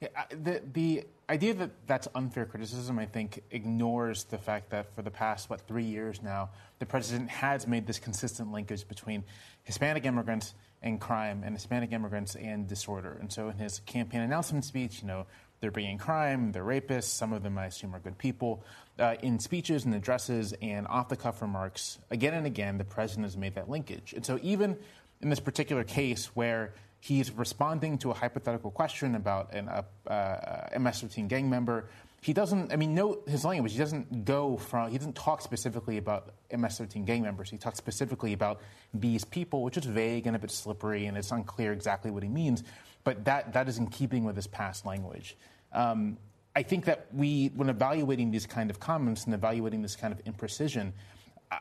Yeah, 0.00 0.08
the, 0.30 0.62
the 0.72 1.02
idea 1.28 1.54
that 1.54 1.70
that's 1.88 2.06
unfair 2.14 2.46
criticism, 2.46 2.96
I 3.00 3.06
think, 3.06 3.42
ignores 3.50 4.22
the 4.22 4.38
fact 4.38 4.70
that 4.70 4.94
for 4.94 5.02
the 5.02 5.10
past, 5.10 5.50
what, 5.50 5.66
three 5.66 5.82
years 5.82 6.22
now, 6.22 6.50
the 6.78 6.86
president 6.86 7.28
has 7.28 7.66
made 7.66 7.88
this 7.88 7.98
consistent 7.98 8.52
linkage 8.52 8.86
between 8.86 9.24
Hispanic 9.64 10.04
immigrants 10.04 10.54
and 10.82 11.00
crime 11.00 11.42
and 11.44 11.54
Hispanic 11.54 11.92
immigrants 11.92 12.34
and 12.36 12.66
disorder. 12.66 13.16
And 13.20 13.32
so 13.32 13.48
in 13.48 13.58
his 13.58 13.80
campaign 13.80 14.20
announcement 14.20 14.64
speech, 14.64 15.02
you 15.02 15.08
know, 15.08 15.26
they're 15.60 15.70
bringing 15.70 15.98
crime, 15.98 16.52
they're 16.52 16.64
rapists, 16.64 17.04
some 17.04 17.32
of 17.32 17.42
them 17.42 17.58
I 17.58 17.66
assume 17.66 17.94
are 17.94 17.98
good 17.98 18.16
people. 18.16 18.62
Uh, 18.98 19.16
in 19.22 19.38
speeches 19.38 19.84
and 19.84 19.94
addresses 19.94 20.54
and 20.62 20.86
off 20.86 21.08
the 21.08 21.16
cuff 21.16 21.42
remarks, 21.42 21.98
again 22.10 22.34
and 22.34 22.46
again, 22.46 22.78
the 22.78 22.84
president 22.84 23.26
has 23.26 23.36
made 23.36 23.54
that 23.56 23.68
linkage. 23.68 24.12
And 24.12 24.24
so 24.24 24.38
even 24.42 24.76
in 25.20 25.30
this 25.30 25.40
particular 25.40 25.82
case 25.82 26.26
where 26.36 26.74
he's 27.00 27.30
responding 27.32 27.98
to 27.98 28.10
a 28.10 28.14
hypothetical 28.14 28.70
question 28.70 29.14
about 29.14 29.52
an 29.54 29.68
uh, 29.68 29.82
uh, 30.08 30.78
MS-13 30.78 31.28
gang 31.28 31.50
member, 31.50 31.88
he 32.20 32.32
doesn't, 32.32 32.72
I 32.72 32.76
mean, 32.76 32.94
note 32.94 33.28
his 33.28 33.44
language. 33.44 33.72
He 33.72 33.78
doesn't 33.78 34.24
go 34.24 34.56
from, 34.56 34.90
he 34.90 34.98
doesn't 34.98 35.14
talk 35.14 35.40
specifically 35.40 35.98
about 35.98 36.34
MS 36.56 36.78
13 36.78 37.04
gang 37.04 37.22
members. 37.22 37.48
He 37.48 37.58
talks 37.58 37.78
specifically 37.78 38.32
about 38.32 38.60
these 38.92 39.24
people, 39.24 39.62
which 39.62 39.76
is 39.76 39.84
vague 39.84 40.26
and 40.26 40.34
a 40.34 40.38
bit 40.38 40.50
slippery, 40.50 41.06
and 41.06 41.16
it's 41.16 41.30
unclear 41.30 41.72
exactly 41.72 42.10
what 42.10 42.22
he 42.22 42.28
means. 42.28 42.64
But 43.04 43.24
that, 43.26 43.52
that 43.52 43.68
is 43.68 43.78
in 43.78 43.86
keeping 43.86 44.24
with 44.24 44.34
his 44.34 44.48
past 44.48 44.84
language. 44.84 45.36
Um, 45.72 46.18
I 46.56 46.64
think 46.64 46.86
that 46.86 47.06
we, 47.12 47.52
when 47.54 47.68
evaluating 47.68 48.32
these 48.32 48.46
kind 48.46 48.68
of 48.68 48.80
comments 48.80 49.24
and 49.24 49.32
evaluating 49.34 49.82
this 49.82 49.94
kind 49.94 50.12
of 50.12 50.24
imprecision, 50.24 50.92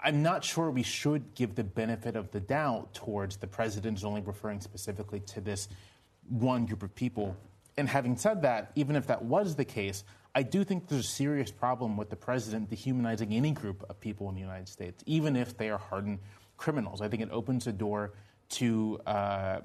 I'm 0.03 0.23
not 0.23 0.43
sure 0.43 0.71
we 0.71 0.83
should 0.83 1.35
give 1.35 1.55
the 1.55 1.63
benefit 1.63 2.15
of 2.15 2.31
the 2.31 2.39
doubt 2.39 2.93
towards 2.93 3.37
the 3.37 3.47
president 3.47 4.03
only 4.03 4.21
referring 4.21 4.59
specifically 4.59 5.19
to 5.21 5.41
this 5.41 5.69
one 6.29 6.65
group 6.65 6.83
of 6.83 6.93
people. 6.95 7.37
And 7.77 7.87
having 7.87 8.17
said 8.17 8.41
that, 8.41 8.71
even 8.75 8.95
if 8.95 9.07
that 9.07 9.23
was 9.23 9.55
the 9.55 9.65
case, 9.65 10.03
I 10.33 10.43
do 10.43 10.63
think 10.63 10.87
there's 10.87 11.05
a 11.05 11.07
serious 11.07 11.51
problem 11.51 11.97
with 11.97 12.09
the 12.09 12.15
president 12.15 12.69
dehumanizing 12.69 13.33
any 13.33 13.51
group 13.51 13.83
of 13.89 13.99
people 13.99 14.29
in 14.29 14.35
the 14.35 14.41
United 14.41 14.67
States, 14.67 15.03
even 15.05 15.35
if 15.35 15.57
they 15.57 15.69
are 15.69 15.77
hardened 15.77 16.19
criminals. 16.57 17.01
I 17.01 17.07
think 17.07 17.21
it 17.21 17.29
opens 17.31 17.67
a 17.67 17.71
door 17.71 18.13
to 18.49 18.99
uh, 19.05 19.59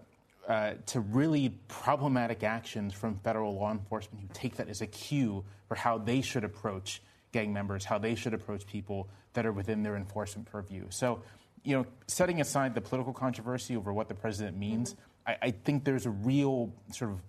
uh, 0.48 0.74
to 0.86 1.00
really 1.00 1.50
problematic 1.68 2.42
actions 2.42 2.92
from 2.92 3.16
federal 3.18 3.54
law 3.54 3.70
enforcement 3.70 4.20
who 4.22 4.28
take 4.32 4.56
that 4.56 4.68
as 4.68 4.80
a 4.80 4.86
cue 4.86 5.44
for 5.68 5.76
how 5.76 5.98
they 5.98 6.20
should 6.20 6.42
approach 6.42 7.00
gang 7.32 7.52
members, 7.52 7.84
how 7.84 7.98
they 7.98 8.14
should 8.14 8.34
approach 8.34 8.66
people 8.66 9.08
that 9.34 9.46
are 9.46 9.52
within 9.52 9.82
their 9.82 9.96
enforcement 9.96 10.50
purview. 10.50 10.84
So, 10.90 11.22
you 11.62 11.76
know, 11.76 11.86
setting 12.08 12.40
aside 12.40 12.74
the 12.74 12.80
political 12.80 13.12
controversy 13.12 13.76
over 13.76 13.92
what 13.92 14.08
the 14.08 14.14
president 14.14 14.56
means, 14.58 14.94
mm-hmm. 14.94 15.30
I, 15.30 15.36
I 15.48 15.50
think 15.52 15.84
there's 15.84 16.06
a 16.06 16.10
real 16.10 16.72
sort 16.90 17.12
of 17.12 17.20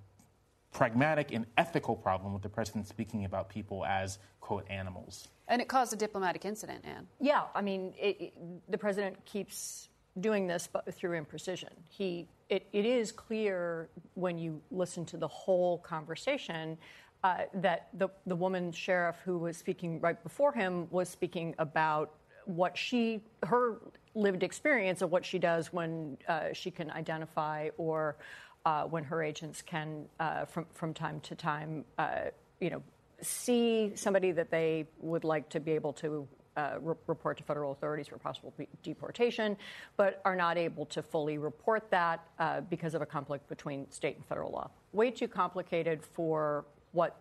pragmatic 0.73 1.31
and 1.31 1.45
ethical 1.57 1.95
problem 1.95 2.33
with 2.33 2.41
the 2.41 2.49
president 2.49 2.87
speaking 2.87 3.25
about 3.25 3.49
people 3.49 3.85
as, 3.85 4.17
quote, 4.41 4.65
animals. 4.69 5.27
And 5.47 5.61
it 5.61 5.67
caused 5.67 5.93
a 5.93 5.95
diplomatic 5.95 6.45
incident, 6.45 6.83
Anne. 6.83 7.07
Yeah, 7.19 7.43
I 7.53 7.61
mean, 7.61 7.93
it, 7.99 8.19
it, 8.19 8.71
the 8.71 8.77
president 8.77 9.23
keeps 9.25 9.89
doing 10.19 10.47
this 10.47 10.67
but 10.71 10.93
through 10.93 11.19
imprecision. 11.19 11.69
He, 11.89 12.27
it, 12.49 12.67
it 12.71 12.85
is 12.85 13.11
clear 13.11 13.89
when 14.15 14.37
you 14.37 14.61
listen 14.71 15.05
to 15.05 15.17
the 15.17 15.27
whole 15.27 15.79
conversation 15.79 16.77
uh, 17.23 17.43
that 17.55 17.87
the, 17.93 18.09
the 18.25 18.35
woman 18.35 18.71
sheriff 18.71 19.17
who 19.23 19.37
was 19.37 19.57
speaking 19.57 19.99
right 20.01 20.21
before 20.23 20.51
him 20.51 20.87
was 20.91 21.09
speaking 21.09 21.55
about 21.57 22.11
what 22.45 22.77
she, 22.77 23.21
her 23.43 23.77
lived 24.15 24.43
experience 24.43 25.01
of 25.01 25.11
what 25.11 25.25
she 25.25 25.39
does 25.39 25.71
when 25.71 26.17
uh, 26.27 26.51
she 26.53 26.69
can 26.69 26.91
identify 26.91 27.69
or 27.77 28.17
uh, 28.65 28.83
when 28.83 29.03
her 29.03 29.21
agents 29.21 29.61
can, 29.61 30.05
uh, 30.19 30.45
from, 30.45 30.65
from 30.73 30.93
time 30.93 31.19
to 31.21 31.35
time, 31.35 31.83
uh, 31.97 32.25
you 32.59 32.69
know, 32.69 32.81
see 33.21 33.91
somebody 33.95 34.31
that 34.31 34.49
they 34.51 34.85
would 34.99 35.23
like 35.23 35.49
to 35.49 35.59
be 35.59 35.71
able 35.71 35.93
to 35.93 36.27
uh, 36.55 36.75
re- 36.81 36.95
report 37.07 37.37
to 37.37 37.43
federal 37.43 37.71
authorities 37.71 38.07
for 38.07 38.17
possible 38.17 38.53
deportation, 38.83 39.57
but 39.97 40.21
are 40.23 40.35
not 40.35 40.57
able 40.57 40.85
to 40.85 41.01
fully 41.01 41.37
report 41.37 41.89
that 41.89 42.27
uh, 42.39 42.61
because 42.61 42.93
of 42.93 43.01
a 43.01 43.05
conflict 43.05 43.47
between 43.49 43.89
state 43.89 44.15
and 44.15 44.25
federal 44.25 44.51
law. 44.51 44.69
Way 44.91 45.11
too 45.11 45.27
complicated 45.27 46.03
for 46.03 46.65
what 46.91 47.19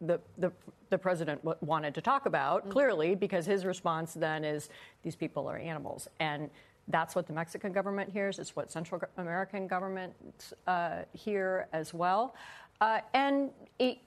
the, 0.00 0.20
the, 0.38 0.52
the 0.90 0.98
president 0.98 1.40
w- 1.44 1.58
wanted 1.60 1.94
to 1.94 2.00
talk 2.00 2.26
about, 2.26 2.62
mm-hmm. 2.62 2.72
clearly, 2.72 3.14
because 3.14 3.46
his 3.46 3.64
response 3.64 4.14
then 4.14 4.44
is 4.44 4.68
these 5.02 5.16
people 5.16 5.48
are 5.48 5.56
animals. 5.56 6.08
And 6.18 6.50
that's 6.88 7.14
what 7.14 7.26
the 7.26 7.32
Mexican 7.32 7.72
government 7.72 8.10
hears. 8.10 8.38
It's 8.38 8.54
what 8.54 8.70
Central 8.70 9.00
American 9.16 9.66
governments 9.66 10.52
uh, 10.66 11.02
hear 11.12 11.68
as 11.72 11.94
well. 11.94 12.34
Uh, 12.80 13.00
and 13.14 13.50
it, 13.78 13.98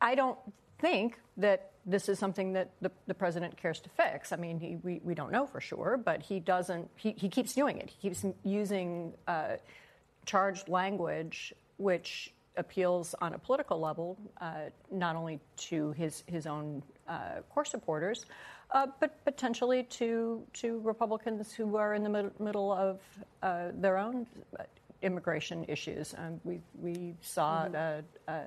I 0.00 0.14
don't 0.14 0.38
think 0.78 1.18
that 1.36 1.72
this 1.84 2.08
is 2.08 2.18
something 2.18 2.52
that 2.54 2.70
the, 2.80 2.90
the 3.06 3.14
president 3.14 3.56
cares 3.56 3.80
to 3.80 3.88
fix. 3.90 4.32
I 4.32 4.36
mean, 4.36 4.58
he, 4.58 4.76
we, 4.82 5.00
we 5.04 5.14
don't 5.14 5.30
know 5.30 5.46
for 5.46 5.60
sure, 5.60 6.00
but 6.02 6.22
he 6.22 6.40
doesn't, 6.40 6.90
he, 6.96 7.12
he 7.12 7.28
keeps 7.28 7.54
doing 7.54 7.78
it. 7.78 7.90
He 7.90 8.08
keeps 8.08 8.24
using 8.44 9.12
uh, 9.28 9.56
charged 10.24 10.68
language, 10.68 11.54
which 11.76 12.32
appeals 12.56 13.14
on 13.20 13.34
a 13.34 13.38
political 13.38 13.78
level, 13.78 14.16
uh, 14.40 14.70
not 14.90 15.14
only 15.14 15.38
to 15.56 15.92
his, 15.92 16.24
his 16.26 16.46
own 16.46 16.82
uh, 17.06 17.40
core 17.50 17.64
supporters, 17.64 18.26
uh, 18.72 18.86
but 19.00 19.24
potentially 19.24 19.84
to, 19.84 20.42
to 20.52 20.80
Republicans 20.80 21.52
who 21.52 21.76
are 21.76 21.94
in 21.94 22.02
the 22.02 22.08
mid- 22.08 22.40
middle 22.40 22.72
of 22.72 23.00
uh, 23.42 23.68
their 23.74 23.98
own 23.98 24.26
immigration 25.02 25.64
issues. 25.68 26.14
Um, 26.18 26.40
we, 26.44 26.60
we 26.80 27.14
saw 27.20 27.64
mm-hmm. 27.64 27.74
a, 28.28 28.32
a 28.32 28.44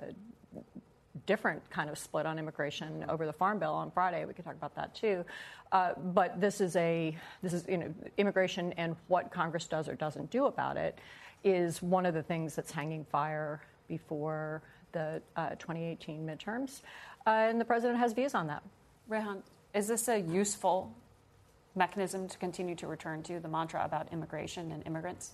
different 1.26 1.68
kind 1.70 1.90
of 1.90 1.98
split 1.98 2.26
on 2.26 2.38
immigration 2.38 3.04
over 3.08 3.26
the 3.26 3.32
farm 3.32 3.58
bill 3.58 3.72
on 3.72 3.90
Friday. 3.90 4.24
We 4.24 4.34
could 4.34 4.44
talk 4.44 4.54
about 4.54 4.74
that 4.76 4.94
too. 4.94 5.24
Uh, 5.72 5.92
but 5.96 6.40
this 6.40 6.60
is 6.60 6.76
a 6.76 7.16
this 7.42 7.52
is 7.52 7.64
you 7.68 7.78
know 7.78 7.94
immigration 8.18 8.72
and 8.74 8.96
what 9.08 9.30
Congress 9.30 9.66
does 9.66 9.88
or 9.88 9.94
doesn't 9.94 10.30
do 10.30 10.46
about 10.46 10.76
it 10.76 10.98
is 11.44 11.80
one 11.82 12.04
of 12.04 12.14
the 12.14 12.22
things 12.22 12.54
that's 12.54 12.70
hanging 12.70 13.04
fire 13.04 13.62
before 13.88 14.62
the 14.92 15.22
uh, 15.36 15.50
2018 15.50 16.26
midterms, 16.26 16.80
uh, 17.26 17.30
and 17.30 17.60
the 17.60 17.64
president 17.64 17.98
has 17.98 18.12
views 18.12 18.34
on 18.34 18.46
that. 18.46 18.62
Reihan, 19.08 19.42
is 19.74 19.88
this 19.88 20.08
a 20.08 20.18
useful 20.18 20.92
mechanism 21.74 22.28
to 22.28 22.38
continue 22.38 22.74
to 22.76 22.86
return 22.86 23.22
to 23.24 23.40
the 23.40 23.48
mantra 23.48 23.84
about 23.84 24.12
immigration 24.12 24.72
and 24.72 24.86
immigrants? 24.86 25.32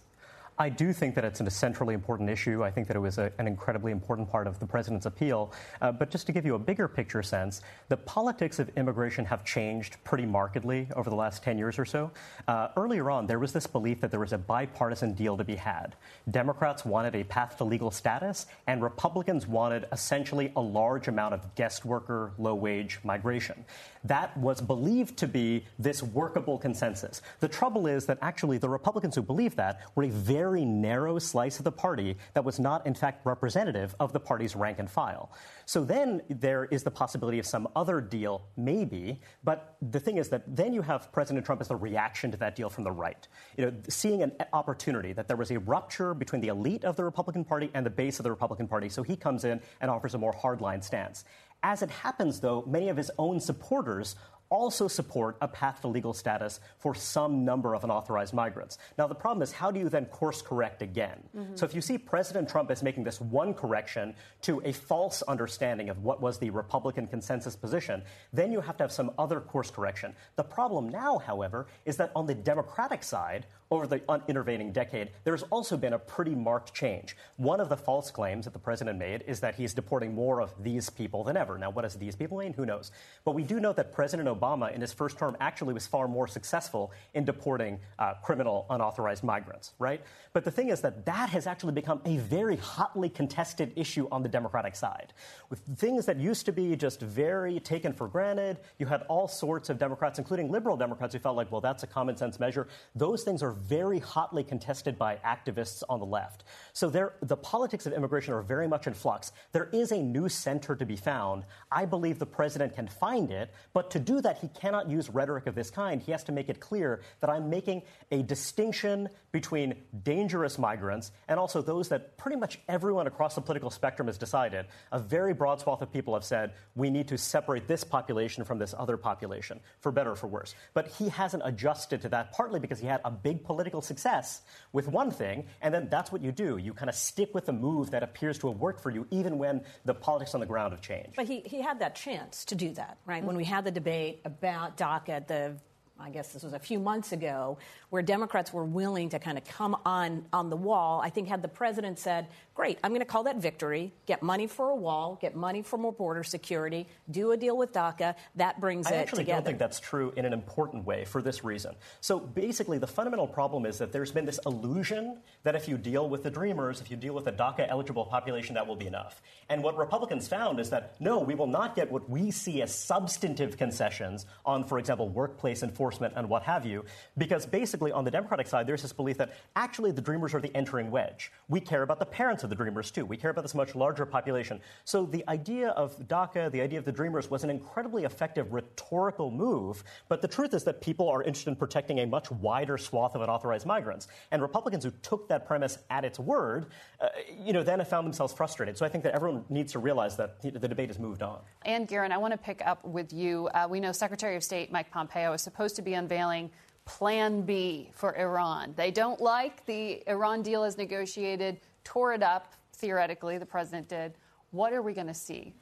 I 0.58 0.70
do 0.70 0.92
think 0.94 1.14
that 1.16 1.24
it's 1.24 1.40
a 1.40 1.50
centrally 1.50 1.92
important 1.92 2.30
issue. 2.30 2.64
I 2.64 2.70
think 2.70 2.86
that 2.86 2.96
it 2.96 3.00
was 3.00 3.18
a, 3.18 3.30
an 3.38 3.46
incredibly 3.46 3.92
important 3.92 4.30
part 4.30 4.46
of 4.46 4.58
the 4.58 4.66
president's 4.66 5.04
appeal. 5.04 5.52
Uh, 5.82 5.92
but 5.92 6.10
just 6.10 6.26
to 6.26 6.32
give 6.32 6.46
you 6.46 6.54
a 6.54 6.58
bigger 6.58 6.88
picture 6.88 7.22
sense, 7.22 7.60
the 7.88 7.96
politics 7.98 8.58
of 8.58 8.70
immigration 8.70 9.26
have 9.26 9.44
changed 9.44 9.98
pretty 10.02 10.24
markedly 10.24 10.88
over 10.96 11.10
the 11.10 11.16
last 11.16 11.42
10 11.42 11.58
years 11.58 11.78
or 11.78 11.84
so. 11.84 12.10
Uh, 12.48 12.68
earlier 12.76 13.10
on, 13.10 13.26
there 13.26 13.38
was 13.38 13.52
this 13.52 13.66
belief 13.66 14.00
that 14.00 14.10
there 14.10 14.20
was 14.20 14.32
a 14.32 14.38
bipartisan 14.38 15.12
deal 15.12 15.36
to 15.36 15.44
be 15.44 15.56
had. 15.56 15.94
Democrats 16.30 16.86
wanted 16.86 17.14
a 17.14 17.24
path 17.24 17.58
to 17.58 17.64
legal 17.64 17.90
status, 17.90 18.46
and 18.66 18.82
Republicans 18.82 19.46
wanted 19.46 19.84
essentially 19.92 20.52
a 20.56 20.60
large 20.60 21.06
amount 21.06 21.34
of 21.34 21.54
guest 21.54 21.84
worker, 21.84 22.32
low 22.38 22.54
wage 22.54 22.98
migration. 23.04 23.62
That 24.04 24.34
was 24.38 24.60
believed 24.60 25.18
to 25.18 25.26
be 25.26 25.66
this 25.78 26.02
workable 26.02 26.58
consensus. 26.58 27.20
The 27.40 27.48
trouble 27.48 27.86
is 27.86 28.06
that 28.06 28.18
actually 28.22 28.56
the 28.58 28.68
Republicans 28.68 29.16
who 29.16 29.22
believed 29.22 29.56
that 29.56 29.80
were 29.94 30.04
a 30.04 30.08
very 30.08 30.45
very 30.46 30.64
narrow 30.64 31.18
slice 31.18 31.58
of 31.58 31.64
the 31.64 31.72
party 31.72 32.16
that 32.34 32.44
was 32.44 32.60
not, 32.60 32.86
in 32.86 32.94
fact, 32.94 33.26
representative 33.26 33.96
of 33.98 34.12
the 34.12 34.20
party's 34.20 34.54
rank 34.54 34.78
and 34.78 34.88
file. 34.88 35.32
So 35.64 35.84
then 35.84 36.22
there 36.28 36.66
is 36.66 36.84
the 36.84 36.90
possibility 36.90 37.40
of 37.40 37.46
some 37.46 37.66
other 37.74 38.00
deal, 38.00 38.44
maybe. 38.56 39.20
But 39.42 39.76
the 39.82 39.98
thing 39.98 40.18
is 40.18 40.28
that 40.28 40.44
then 40.46 40.72
you 40.72 40.82
have 40.82 41.10
President 41.10 41.44
Trump 41.44 41.60
as 41.60 41.66
the 41.66 41.74
reaction 41.74 42.30
to 42.30 42.36
that 42.36 42.54
deal 42.54 42.70
from 42.70 42.84
the 42.84 42.92
right. 42.92 43.26
You 43.56 43.64
know, 43.64 43.72
seeing 43.88 44.22
an 44.22 44.32
opportunity 44.52 45.12
that 45.14 45.26
there 45.26 45.36
was 45.36 45.50
a 45.50 45.58
rupture 45.58 46.14
between 46.14 46.40
the 46.40 46.48
elite 46.48 46.84
of 46.84 46.94
the 46.94 47.02
Republican 47.02 47.44
Party 47.44 47.68
and 47.74 47.84
the 47.84 47.90
base 47.90 48.20
of 48.20 48.22
the 48.22 48.30
Republican 48.30 48.68
Party. 48.68 48.88
So 48.88 49.02
he 49.02 49.16
comes 49.16 49.44
in 49.44 49.60
and 49.80 49.90
offers 49.90 50.14
a 50.14 50.18
more 50.18 50.32
hardline 50.32 50.84
stance. 50.84 51.24
As 51.64 51.82
it 51.82 51.90
happens, 51.90 52.38
though, 52.38 52.62
many 52.68 52.88
of 52.88 52.96
his 52.96 53.10
own 53.18 53.40
supporters 53.40 54.14
also 54.50 54.88
support 54.88 55.36
a 55.40 55.48
path 55.48 55.80
to 55.82 55.88
legal 55.88 56.12
status 56.12 56.60
for 56.78 56.94
some 56.94 57.44
number 57.44 57.74
of 57.74 57.84
unauthorized 57.84 58.34
migrants. 58.34 58.78
Now, 58.98 59.06
the 59.06 59.14
problem 59.14 59.42
is 59.42 59.52
how 59.52 59.70
do 59.70 59.80
you 59.80 59.88
then 59.88 60.06
course 60.06 60.42
correct 60.42 60.82
again? 60.82 61.22
Mm-hmm. 61.36 61.56
So, 61.56 61.66
if 61.66 61.74
you 61.74 61.80
see 61.80 61.98
President 61.98 62.48
Trump 62.48 62.70
is 62.70 62.82
making 62.82 63.04
this 63.04 63.20
one 63.20 63.54
correction 63.54 64.14
to 64.42 64.60
a 64.64 64.72
false 64.72 65.22
understanding 65.22 65.88
of 65.88 66.02
what 66.02 66.20
was 66.20 66.38
the 66.38 66.50
Republican 66.50 67.06
consensus 67.06 67.56
position, 67.56 68.02
then 68.32 68.52
you 68.52 68.60
have 68.60 68.76
to 68.76 68.84
have 68.84 68.92
some 68.92 69.10
other 69.18 69.40
course 69.40 69.70
correction. 69.70 70.14
The 70.36 70.44
problem 70.44 70.88
now, 70.88 71.18
however, 71.18 71.66
is 71.84 71.96
that 71.96 72.12
on 72.14 72.26
the 72.26 72.34
Democratic 72.34 73.02
side, 73.02 73.46
over 73.70 73.86
the 73.86 74.00
intervening 74.28 74.72
decade, 74.72 75.10
there's 75.24 75.42
also 75.44 75.76
been 75.76 75.92
a 75.92 75.98
pretty 75.98 76.34
marked 76.34 76.74
change. 76.74 77.16
One 77.36 77.60
of 77.60 77.68
the 77.68 77.76
false 77.76 78.10
claims 78.10 78.44
that 78.44 78.52
the 78.52 78.58
president 78.58 78.98
made 78.98 79.24
is 79.26 79.40
that 79.40 79.54
he's 79.54 79.74
deporting 79.74 80.14
more 80.14 80.40
of 80.40 80.52
these 80.62 80.88
people 80.90 81.24
than 81.24 81.36
ever. 81.36 81.58
Now, 81.58 81.70
what 81.70 81.82
does 81.82 81.94
these 81.94 82.14
people 82.14 82.38
mean? 82.38 82.52
Who 82.52 82.66
knows? 82.66 82.92
But 83.24 83.34
we 83.34 83.42
do 83.42 83.58
know 83.60 83.72
that 83.72 83.92
President 83.92 84.28
Obama, 84.28 84.72
in 84.74 84.80
his 84.80 84.92
first 84.92 85.18
term, 85.18 85.36
actually 85.40 85.74
was 85.74 85.86
far 85.86 86.06
more 86.06 86.26
successful 86.26 86.92
in 87.14 87.24
deporting 87.24 87.78
uh, 87.98 88.14
criminal 88.22 88.66
unauthorized 88.70 89.24
migrants, 89.24 89.72
right? 89.78 90.00
But 90.32 90.44
the 90.44 90.50
thing 90.50 90.68
is 90.68 90.80
that 90.82 91.04
that 91.06 91.30
has 91.30 91.46
actually 91.46 91.72
become 91.72 92.00
a 92.04 92.18
very 92.18 92.56
hotly 92.56 93.08
contested 93.08 93.72
issue 93.74 94.06
on 94.12 94.22
the 94.22 94.28
Democratic 94.28 94.76
side. 94.76 95.12
With 95.50 95.60
things 95.76 96.06
that 96.06 96.18
used 96.18 96.46
to 96.46 96.52
be 96.52 96.76
just 96.76 97.00
very 97.00 97.58
taken 97.60 97.92
for 97.92 98.06
granted, 98.06 98.58
you 98.78 98.86
had 98.86 99.02
all 99.08 99.28
sorts 99.28 99.70
of 99.70 99.78
Democrats, 99.78 100.18
including 100.18 100.50
liberal 100.50 100.76
Democrats, 100.76 101.14
who 101.14 101.20
felt 101.20 101.36
like, 101.36 101.50
well, 101.50 101.60
that's 101.60 101.82
a 101.82 101.86
common 101.86 102.16
sense 102.16 102.38
measure. 102.38 102.68
Those 102.94 103.24
things 103.24 103.42
are 103.42 103.55
very 103.56 103.98
hotly 103.98 104.44
contested 104.44 104.98
by 104.98 105.16
activists 105.24 105.82
on 105.88 105.98
the 105.98 106.06
left. 106.06 106.44
So 106.72 106.88
there, 106.88 107.14
the 107.22 107.36
politics 107.36 107.86
of 107.86 107.92
immigration 107.92 108.34
are 108.34 108.42
very 108.42 108.68
much 108.68 108.86
in 108.86 108.94
flux. 108.94 109.32
There 109.52 109.68
is 109.72 109.92
a 109.92 109.98
new 109.98 110.28
center 110.28 110.76
to 110.76 110.86
be 110.86 110.96
found. 110.96 111.44
I 111.72 111.84
believe 111.84 112.18
the 112.18 112.26
president 112.26 112.74
can 112.74 112.86
find 112.86 113.30
it, 113.30 113.52
but 113.72 113.90
to 113.90 113.98
do 113.98 114.20
that, 114.20 114.38
he 114.38 114.48
cannot 114.48 114.88
use 114.88 115.10
rhetoric 115.10 115.46
of 115.46 115.54
this 115.54 115.70
kind. 115.70 116.00
He 116.00 116.12
has 116.12 116.24
to 116.24 116.32
make 116.32 116.48
it 116.48 116.60
clear 116.60 117.00
that 117.20 117.30
I'm 117.30 117.50
making 117.50 117.82
a 118.10 118.22
distinction 118.22 119.08
between 119.32 119.74
dangerous 120.02 120.58
migrants 120.58 121.12
and 121.28 121.38
also 121.38 121.60
those 121.60 121.88
that 121.88 122.16
pretty 122.16 122.36
much 122.36 122.58
everyone 122.68 123.06
across 123.06 123.34
the 123.34 123.40
political 123.40 123.70
spectrum 123.70 124.08
has 124.08 124.18
decided. 124.18 124.66
A 124.92 124.98
very 124.98 125.34
broad 125.34 125.60
swath 125.60 125.82
of 125.82 125.92
people 125.92 126.14
have 126.14 126.24
said 126.24 126.52
we 126.74 126.90
need 126.90 127.08
to 127.08 127.18
separate 127.18 127.66
this 127.66 127.84
population 127.84 128.44
from 128.44 128.58
this 128.58 128.74
other 128.76 128.96
population, 128.96 129.60
for 129.80 129.92
better 129.92 130.12
or 130.12 130.16
for 130.16 130.26
worse. 130.26 130.54
But 130.74 130.88
he 130.88 131.08
hasn't 131.08 131.42
adjusted 131.44 132.00
to 132.02 132.08
that, 132.10 132.32
partly 132.32 132.60
because 132.60 132.78
he 132.78 132.86
had 132.86 133.00
a 133.04 133.10
big 133.10 133.44
political 133.46 133.80
success 133.80 134.42
with 134.72 134.88
one 134.88 135.10
thing, 135.10 135.46
and 135.62 135.72
then 135.72 135.88
that's 135.88 136.12
what 136.12 136.22
you 136.22 136.32
do. 136.32 136.56
You 136.58 136.74
kind 136.74 136.88
of 136.88 136.94
stick 136.94 137.34
with 137.34 137.46
the 137.46 137.52
move 137.52 137.90
that 137.92 138.02
appears 138.02 138.38
to 138.40 138.48
have 138.48 138.58
worked 138.58 138.82
for 138.82 138.90
you, 138.90 139.06
even 139.10 139.38
when 139.38 139.62
the 139.84 139.94
politics 139.94 140.34
on 140.34 140.40
the 140.40 140.46
ground 140.46 140.72
have 140.72 140.82
changed. 140.82 141.14
But 141.16 141.26
he, 141.26 141.40
he 141.40 141.62
had 141.62 141.78
that 141.80 141.94
chance 141.94 142.44
to 142.46 142.54
do 142.54 142.72
that, 142.74 142.98
right? 143.06 143.18
Mm-hmm. 143.18 143.26
When 143.26 143.36
we 143.36 143.44
had 143.44 143.64
the 143.64 143.70
debate 143.70 144.20
about 144.24 144.76
DACA, 144.76 145.26
the 145.26 145.56
I 145.98 146.10
guess 146.10 146.32
this 146.32 146.42
was 146.42 146.52
a 146.52 146.58
few 146.58 146.78
months 146.78 147.12
ago, 147.12 147.58
where 147.88 148.02
Democrats 148.02 148.52
were 148.52 148.64
willing 148.64 149.08
to 149.10 149.18
kind 149.18 149.38
of 149.38 149.44
come 149.44 149.76
on 149.86 150.26
on 150.32 150.50
the 150.50 150.56
wall. 150.56 151.00
I 151.00 151.10
think 151.10 151.28
had 151.28 151.40
the 151.40 151.48
president 151.48 151.98
said, 151.98 152.28
"Great, 152.56 152.78
I'm 152.82 152.90
going 152.90 153.00
to 153.00 153.06
call 153.06 153.24
that 153.24 153.36
victory. 153.36 153.92
Get 154.06 154.22
money 154.22 154.46
for 154.46 154.70
a 154.70 154.74
wall, 154.74 155.18
get 155.20 155.36
money 155.36 155.60
for 155.60 155.76
more 155.76 155.92
border 155.92 156.24
security, 156.24 156.86
do 157.10 157.32
a 157.32 157.36
deal 157.36 157.56
with 157.56 157.72
DACA. 157.72 158.14
That 158.36 158.58
brings 158.60 158.86
it. 158.86 158.94
I 158.94 158.96
it 158.96 159.00
actually 159.00 159.24
together." 159.24 159.36
don't 159.40 159.46
think 159.46 159.58
that's 159.58 159.78
true 159.78 160.14
in 160.16 160.24
an 160.24 160.32
important 160.32 160.86
way 160.86 161.04
for 161.04 161.20
this 161.20 161.44
reason. 161.44 161.76
So 162.00 162.18
basically, 162.18 162.78
the 162.78 162.86
fundamental 162.86 163.28
problem 163.28 163.66
is 163.66 163.76
that 163.76 163.92
there's 163.92 164.10
been 164.10 164.24
this 164.24 164.40
illusion 164.46 165.20
that 165.42 165.54
if 165.54 165.68
you 165.68 165.76
deal 165.76 166.08
with 166.08 166.22
the 166.22 166.30
Dreamers, 166.30 166.80
if 166.80 166.90
you 166.90 166.96
deal 166.96 167.12
with 167.12 167.26
the 167.26 167.32
DACA 167.32 167.68
eligible 167.68 168.06
population, 168.06 168.54
that 168.54 168.66
will 168.66 168.74
be 168.74 168.86
enough. 168.86 169.20
And 169.50 169.62
what 169.62 169.76
Republicans 169.76 170.26
found 170.26 170.58
is 170.58 170.70
that 170.70 170.98
no, 170.98 171.18
we 171.18 171.34
will 171.34 171.46
not 171.46 171.76
get 171.76 171.92
what 171.92 172.08
we 172.08 172.30
see 172.30 172.62
as 172.62 172.74
substantive 172.74 173.58
concessions 173.58 174.24
on, 174.46 174.64
for 174.64 174.78
example, 174.78 175.10
workplace 175.10 175.62
enforcement 175.62 176.14
and 176.16 176.26
what 176.30 176.42
have 176.44 176.64
you, 176.64 176.86
because 177.18 177.44
basically 177.44 177.92
on 177.92 178.04
the 178.04 178.10
Democratic 178.10 178.46
side, 178.46 178.66
there's 178.66 178.80
this 178.80 178.94
belief 178.94 179.18
that 179.18 179.34
actually 179.54 179.90
the 179.90 180.00
Dreamers 180.00 180.32
are 180.32 180.40
the 180.40 180.56
entering 180.56 180.90
wedge. 180.90 181.30
We 181.48 181.60
care 181.60 181.82
about 181.82 181.98
the 181.98 182.06
parents 182.06 182.45
of 182.46 182.50
the 182.50 182.56
Dreamers 182.56 182.90
too. 182.90 183.04
We 183.04 183.16
care 183.16 183.30
about 183.30 183.42
this 183.42 183.54
much 183.54 183.74
larger 183.74 184.06
population. 184.06 184.60
So 184.84 185.04
the 185.04 185.24
idea 185.28 185.70
of 185.70 185.98
DACA, 186.08 186.50
the 186.50 186.60
idea 186.60 186.78
of 186.78 186.84
the 186.84 186.92
Dreamers, 186.92 187.30
was 187.30 187.44
an 187.44 187.50
incredibly 187.50 188.04
effective 188.04 188.52
rhetorical 188.52 189.30
move. 189.30 189.84
But 190.08 190.22
the 190.22 190.28
truth 190.28 190.54
is 190.54 190.64
that 190.64 190.80
people 190.80 191.08
are 191.08 191.22
interested 191.22 191.50
in 191.50 191.56
protecting 191.56 191.98
a 192.00 192.06
much 192.06 192.30
wider 192.30 192.78
swath 192.78 193.14
of 193.14 193.20
unauthorized 193.20 193.66
migrants. 193.66 194.08
And 194.30 194.40
Republicans 194.40 194.84
who 194.84 194.92
took 195.02 195.28
that 195.28 195.46
premise 195.46 195.78
at 195.90 196.04
its 196.04 196.18
word, 196.18 196.66
uh, 197.00 197.08
you 197.44 197.52
know, 197.52 197.62
then 197.62 197.80
have 197.80 197.88
found 197.88 198.06
themselves 198.06 198.32
frustrated. 198.32 198.78
So 198.78 198.86
I 198.86 198.88
think 198.88 199.04
that 199.04 199.14
everyone 199.14 199.44
needs 199.48 199.72
to 199.72 199.78
realize 199.78 200.16
that 200.16 200.40
the 200.40 200.68
debate 200.68 200.88
has 200.88 200.98
moved 200.98 201.22
on. 201.22 201.40
Anne 201.64 201.86
Gearan, 201.86 202.12
I 202.12 202.18
want 202.18 202.32
to 202.32 202.38
pick 202.38 202.64
up 202.66 202.84
with 202.84 203.12
you. 203.12 203.48
Uh, 203.48 203.66
we 203.68 203.80
know 203.80 203.92
Secretary 203.92 204.36
of 204.36 204.44
State 204.44 204.70
Mike 204.72 204.90
Pompeo 204.90 205.32
is 205.32 205.42
supposed 205.42 205.76
to 205.76 205.82
be 205.82 205.94
unveiling 205.94 206.50
Plan 206.86 207.42
B 207.42 207.90
for 207.92 208.16
Iran. 208.16 208.72
They 208.76 208.92
don't 208.92 209.20
like 209.20 209.66
the 209.66 210.02
Iran 210.08 210.42
deal 210.42 210.62
as 210.62 210.78
negotiated, 210.78 211.60
tore 211.86 212.12
it 212.12 212.22
up, 212.22 212.52
theoretically, 212.74 213.38
the 213.38 213.46
president 213.46 213.88
did. 213.88 214.14
What 214.50 214.72
are 214.72 214.82
we 214.82 214.92
going 214.92 215.06
to 215.06 215.14
see? 215.14 215.54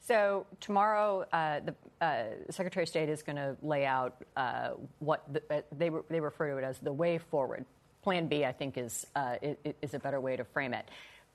So 0.00 0.46
tomorrow, 0.60 1.24
uh, 1.32 1.60
the 1.60 1.74
uh, 2.04 2.24
Secretary 2.50 2.82
of 2.82 2.88
State 2.90 3.08
is 3.08 3.22
going 3.22 3.36
to 3.36 3.56
lay 3.62 3.86
out 3.86 4.22
uh, 4.36 4.72
what 4.98 5.24
the, 5.32 5.42
uh, 5.50 5.62
they 5.72 5.88
re- 5.88 6.02
they 6.10 6.20
refer 6.20 6.50
to 6.50 6.58
it 6.58 6.64
as 6.64 6.78
the 6.78 6.92
way 6.92 7.16
forward. 7.16 7.64
Plan 8.02 8.28
B, 8.28 8.44
I 8.44 8.52
think, 8.52 8.76
is 8.76 9.06
uh, 9.16 9.36
is 9.80 9.94
a 9.94 9.98
better 9.98 10.20
way 10.20 10.36
to 10.36 10.44
frame 10.44 10.74
it. 10.74 10.86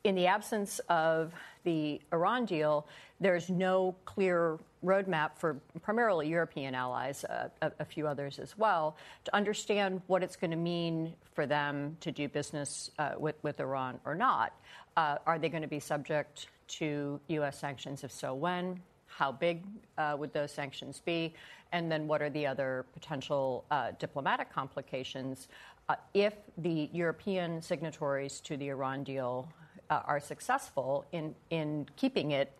In 0.05 0.15
the 0.15 0.27
absence 0.27 0.79
of 0.87 1.33
the 1.63 1.99
Iran 2.13 2.45
deal, 2.45 2.87
there's 3.19 3.49
no 3.49 3.95
clear 4.05 4.57
roadmap 4.83 5.31
for 5.37 5.57
primarily 5.81 6.29
European 6.29 6.73
allies, 6.73 7.25
uh, 7.25 7.49
a, 7.61 7.71
a, 7.79 7.85
few 7.85 8.07
others 8.07 8.39
as 8.39 8.57
well, 8.57 8.95
to 9.25 9.35
understand 9.35 10.01
what 10.07 10.23
it's 10.23 10.37
going 10.37 10.51
to 10.51 10.57
mean 10.57 11.13
for 11.33 11.45
them 11.45 11.97
to 11.99 12.13
do 12.13 12.29
business 12.29 12.91
uh, 12.97 13.11
with, 13.17 13.35
with 13.43 13.59
Iran 13.59 13.99
or 14.05 14.15
not. 14.15 14.53
Uh, 14.95 15.17
are 15.25 15.37
they 15.37 15.49
going 15.49 15.63
to 15.63 15.67
be 15.67 15.81
subject 15.81 16.47
to 16.67 17.19
U.S. 17.27 17.59
sanctions? 17.59 18.05
If 18.05 18.11
so, 18.11 18.33
when? 18.33 18.79
How 19.07 19.33
big 19.33 19.65
uh, 19.97 20.15
would 20.17 20.31
those 20.31 20.51
sanctions 20.53 21.01
be? 21.03 21.33
And 21.73 21.91
then 21.91 22.07
what 22.07 22.21
are 22.21 22.29
the 22.29 22.47
other 22.47 22.85
potential 22.93 23.65
uh, 23.69 23.91
diplomatic 23.99 24.51
complications 24.51 25.49
uh, 25.89 25.95
if 26.13 26.35
the 26.59 26.89
European 26.93 27.61
signatories 27.61 28.39
to 28.41 28.55
the 28.55 28.69
Iran 28.69 29.03
deal 29.03 29.49
uh, 29.89 30.01
are 30.05 30.19
successful 30.19 31.05
in, 31.11 31.35
in 31.49 31.87
keeping 31.95 32.31
it 32.31 32.51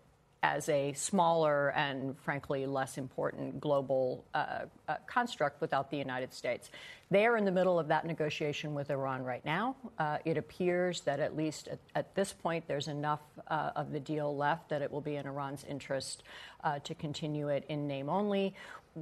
as 0.42 0.70
a 0.70 0.94
smaller 0.94 1.70
and 1.70 2.18
frankly 2.20 2.66
less 2.66 2.98
important 2.98 3.60
global 3.60 4.24
uh, 4.34 4.60
uh, 4.88 4.96
construct 5.06 5.60
without 5.60 5.92
the 5.92 5.98
United 5.98 6.34
States. 6.34 6.70
They 7.12 7.26
are 7.26 7.36
in 7.36 7.44
the 7.44 7.52
middle 7.52 7.78
of 7.78 7.90
that 7.90 8.06
negotiation 8.06 8.74
with 8.74 8.90
Iran 8.90 9.24
right 9.24 9.44
now. 9.44 9.76
Uh, 9.98 10.20
it 10.24 10.38
appears 10.38 11.02
that 11.02 11.20
at 11.20 11.36
least 11.36 11.68
at, 11.68 11.80
at 11.94 12.16
this 12.16 12.32
point 12.32 12.66
there's 12.68 12.88
enough 12.88 13.22
uh, 13.48 13.72
of 13.76 13.92
the 13.92 14.00
deal 14.00 14.36
left 14.36 14.70
that 14.70 14.82
it 14.82 14.92
will 14.92 15.02
be 15.02 15.18
in 15.18 15.26
Iran's 15.26 15.66
interest 15.68 16.24
uh, 16.64 16.80
to 16.80 16.96
continue 16.96 17.50
it 17.50 17.66
in 17.68 17.88
name 17.88 18.10
only 18.10 18.54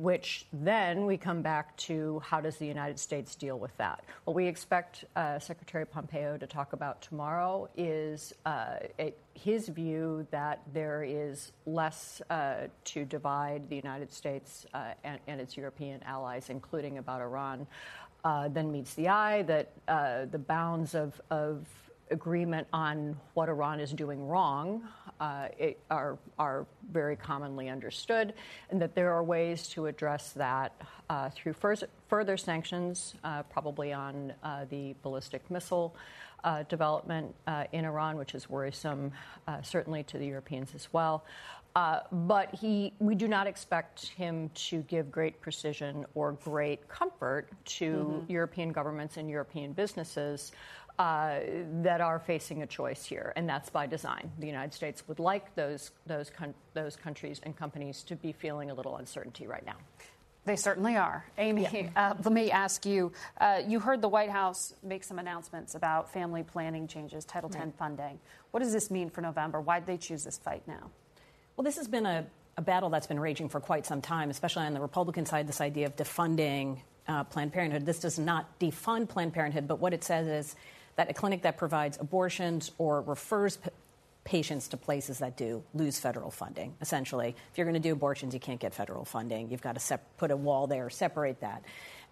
which 0.01 0.45
then 0.53 1.05
we 1.05 1.17
come 1.17 1.41
back 1.41 1.75
to 1.77 2.21
how 2.25 2.39
does 2.39 2.57
the 2.57 2.65
United 2.65 2.99
States 2.99 3.35
deal 3.35 3.57
with 3.57 3.75
that? 3.77 4.03
What 4.25 4.35
we 4.35 4.47
expect 4.47 5.05
uh, 5.15 5.39
Secretary 5.39 5.85
Pompeo 5.85 6.37
to 6.37 6.47
talk 6.47 6.73
about 6.73 7.01
tomorrow 7.01 7.69
is 7.75 8.33
uh, 8.45 8.77
his 9.33 9.67
view 9.69 10.27
that 10.31 10.61
there 10.73 11.03
is 11.03 11.51
less 11.65 12.21
uh, 12.29 12.67
to 12.85 13.05
divide 13.05 13.69
the 13.69 13.75
United 13.75 14.11
States 14.11 14.65
uh, 14.73 14.91
and, 15.03 15.19
and, 15.27 15.41
its 15.41 15.57
European 15.57 16.01
allies, 16.03 16.49
including 16.49 16.97
about 16.97 17.21
Iran, 17.21 17.67
uh, 18.23 18.47
than 18.49 18.71
meets 18.71 18.93
the 18.95 19.07
eye, 19.07 19.41
that 19.43 19.71
uh, 19.87 20.25
the 20.25 20.39
bounds 20.39 20.95
of, 20.95 21.19
of 21.29 21.65
agreement 22.11 22.67
on 22.73 23.17
what 23.33 23.49
Iran 23.49 23.79
is 23.79 23.91
doing 23.91 24.27
wrong 24.27 24.83
uh, 25.19 25.47
are, 25.89 26.17
are 26.37 26.65
very 26.91 27.15
commonly 27.15 27.69
understood, 27.69 28.33
and 28.69 28.81
that 28.81 28.95
there 28.95 29.11
are 29.13 29.23
ways 29.23 29.67
to 29.69 29.87
address 29.87 30.31
that 30.33 30.73
uh, 31.09 31.29
through 31.29 31.53
further, 31.53 31.87
further 32.07 32.37
sanctions, 32.37 33.15
uh, 33.23 33.43
probably 33.43 33.93
on 33.93 34.33
uh, 34.43 34.65
the 34.69 34.95
ballistic 35.01 35.49
missile 35.49 35.95
uh, 36.43 36.63
development 36.63 37.33
uh, 37.47 37.65
in 37.71 37.85
Iran, 37.85 38.15
which 38.17 38.35
is 38.35 38.49
worrisome, 38.49 39.11
certainly 39.63 40.03
to 40.03 40.17
the 40.17 40.25
Europeans 40.25 40.75
as 40.75 40.87
well. 40.93 41.25
but 42.11 42.53
he, 42.53 42.93
we 42.99 43.15
do 43.15 43.27
not 43.27 43.47
expect 43.47 44.07
him 44.09 44.49
to 44.53 44.81
give 44.83 45.11
great 45.11 45.41
precision 45.41 46.05
or 46.13 46.33
great 46.33 46.87
comfort 46.87 47.49
to 47.65 47.91
mm-hmm. 47.91 48.31
European 48.31 48.71
governments 48.71 49.17
and 49.17 49.29
European 49.29 49.73
businesses 49.73 50.51
uh, 50.99 51.39
that 51.83 52.01
are 52.01 52.19
facing 52.19 52.63
a 52.63 52.67
choice 52.67 53.05
here, 53.05 53.33
and 53.35 53.47
that's 53.47 53.69
by 53.69 53.85
design. 53.85 54.31
The 54.39 54.47
United 54.47 54.73
States 54.73 55.07
would 55.07 55.19
like 55.19 55.53
those 55.55 55.91
those 56.05 56.29
con- 56.29 56.55
those 56.73 56.95
countries 56.95 57.39
and 57.43 57.55
companies 57.55 58.03
to 58.03 58.15
be 58.15 58.31
feeling 58.31 58.71
a 58.71 58.73
little 58.73 58.97
uncertainty 58.97 59.47
right 59.47 59.65
now. 59.65 59.75
They 60.45 60.55
certainly 60.55 60.95
are. 60.95 61.25
Amy, 61.37 61.67
yeah. 61.71 61.89
uh, 61.95 62.13
let 62.23 62.31
me 62.31 62.51
ask 62.51 62.85
you. 62.85 63.11
Uh, 63.39 63.61
you 63.67 63.81
heard 63.81 64.01
the 64.01 64.07
White 64.07 64.29
House 64.29 64.73
make 64.81 65.03
some 65.03 65.19
announcements 65.19 65.75
about 65.75 66.13
family 66.13 66.41
planning 66.41 66.87
changes, 66.87 67.25
Title 67.25 67.49
right. 67.49 67.63
X 67.63 67.73
funding. 67.77 68.17
What 68.51 68.63
does 68.63 68.71
this 68.71 68.89
mean 68.89 69.09
for 69.09 69.21
November? 69.21 69.59
Why 69.59 69.79
did 69.79 69.87
they 69.87 69.97
choose 69.97 70.23
this 70.23 70.37
fight 70.37 70.63
now? 70.65 70.89
Well, 71.57 71.63
this 71.63 71.75
has 71.75 71.89
been 71.89 72.05
a, 72.05 72.25
a 72.55 72.61
battle 72.61 72.89
that's 72.89 73.07
been 73.07 73.19
raging 73.19 73.49
for 73.49 73.59
quite 73.59 73.85
some 73.85 74.01
time, 74.01 74.29
especially 74.29 74.65
on 74.65 74.73
the 74.73 74.79
Republican 74.79 75.25
side, 75.25 75.47
this 75.47 75.59
idea 75.59 75.85
of 75.85 75.97
defunding 75.97 76.79
uh, 77.09 77.25
Planned 77.25 77.51
Parenthood. 77.51 77.85
This 77.85 77.99
does 77.99 78.17
not 78.17 78.57
defund 78.57 79.09
Planned 79.09 79.33
Parenthood, 79.33 79.67
but 79.67 79.79
what 79.79 79.93
it 79.93 80.03
says 80.03 80.27
is 80.27 80.55
that 80.97 81.09
a 81.09 81.13
clinic 81.13 81.43
that 81.43 81.57
provides 81.57 81.97
abortions 81.99 82.71
or 82.77 83.01
refers 83.01 83.57
p- 83.57 83.69
patients 84.23 84.67
to 84.67 84.77
places 84.77 85.19
that 85.19 85.37
do 85.37 85.63
lose 85.73 85.97
federal 85.97 86.29
funding. 86.29 86.75
Essentially, 86.81 87.29
if 87.51 87.57
you're 87.57 87.65
going 87.65 87.81
to 87.81 87.87
do 87.89 87.93
abortions, 87.93 88.33
you 88.33 88.39
can't 88.39 88.59
get 88.59 88.73
federal 88.73 89.05
funding. 89.05 89.49
You've 89.49 89.61
got 89.61 89.75
to 89.75 89.79
sep- 89.79 90.17
put 90.17 90.31
a 90.31 90.35
wall 90.35 90.67
there, 90.67 90.89
separate 90.89 91.39
that. 91.39 91.63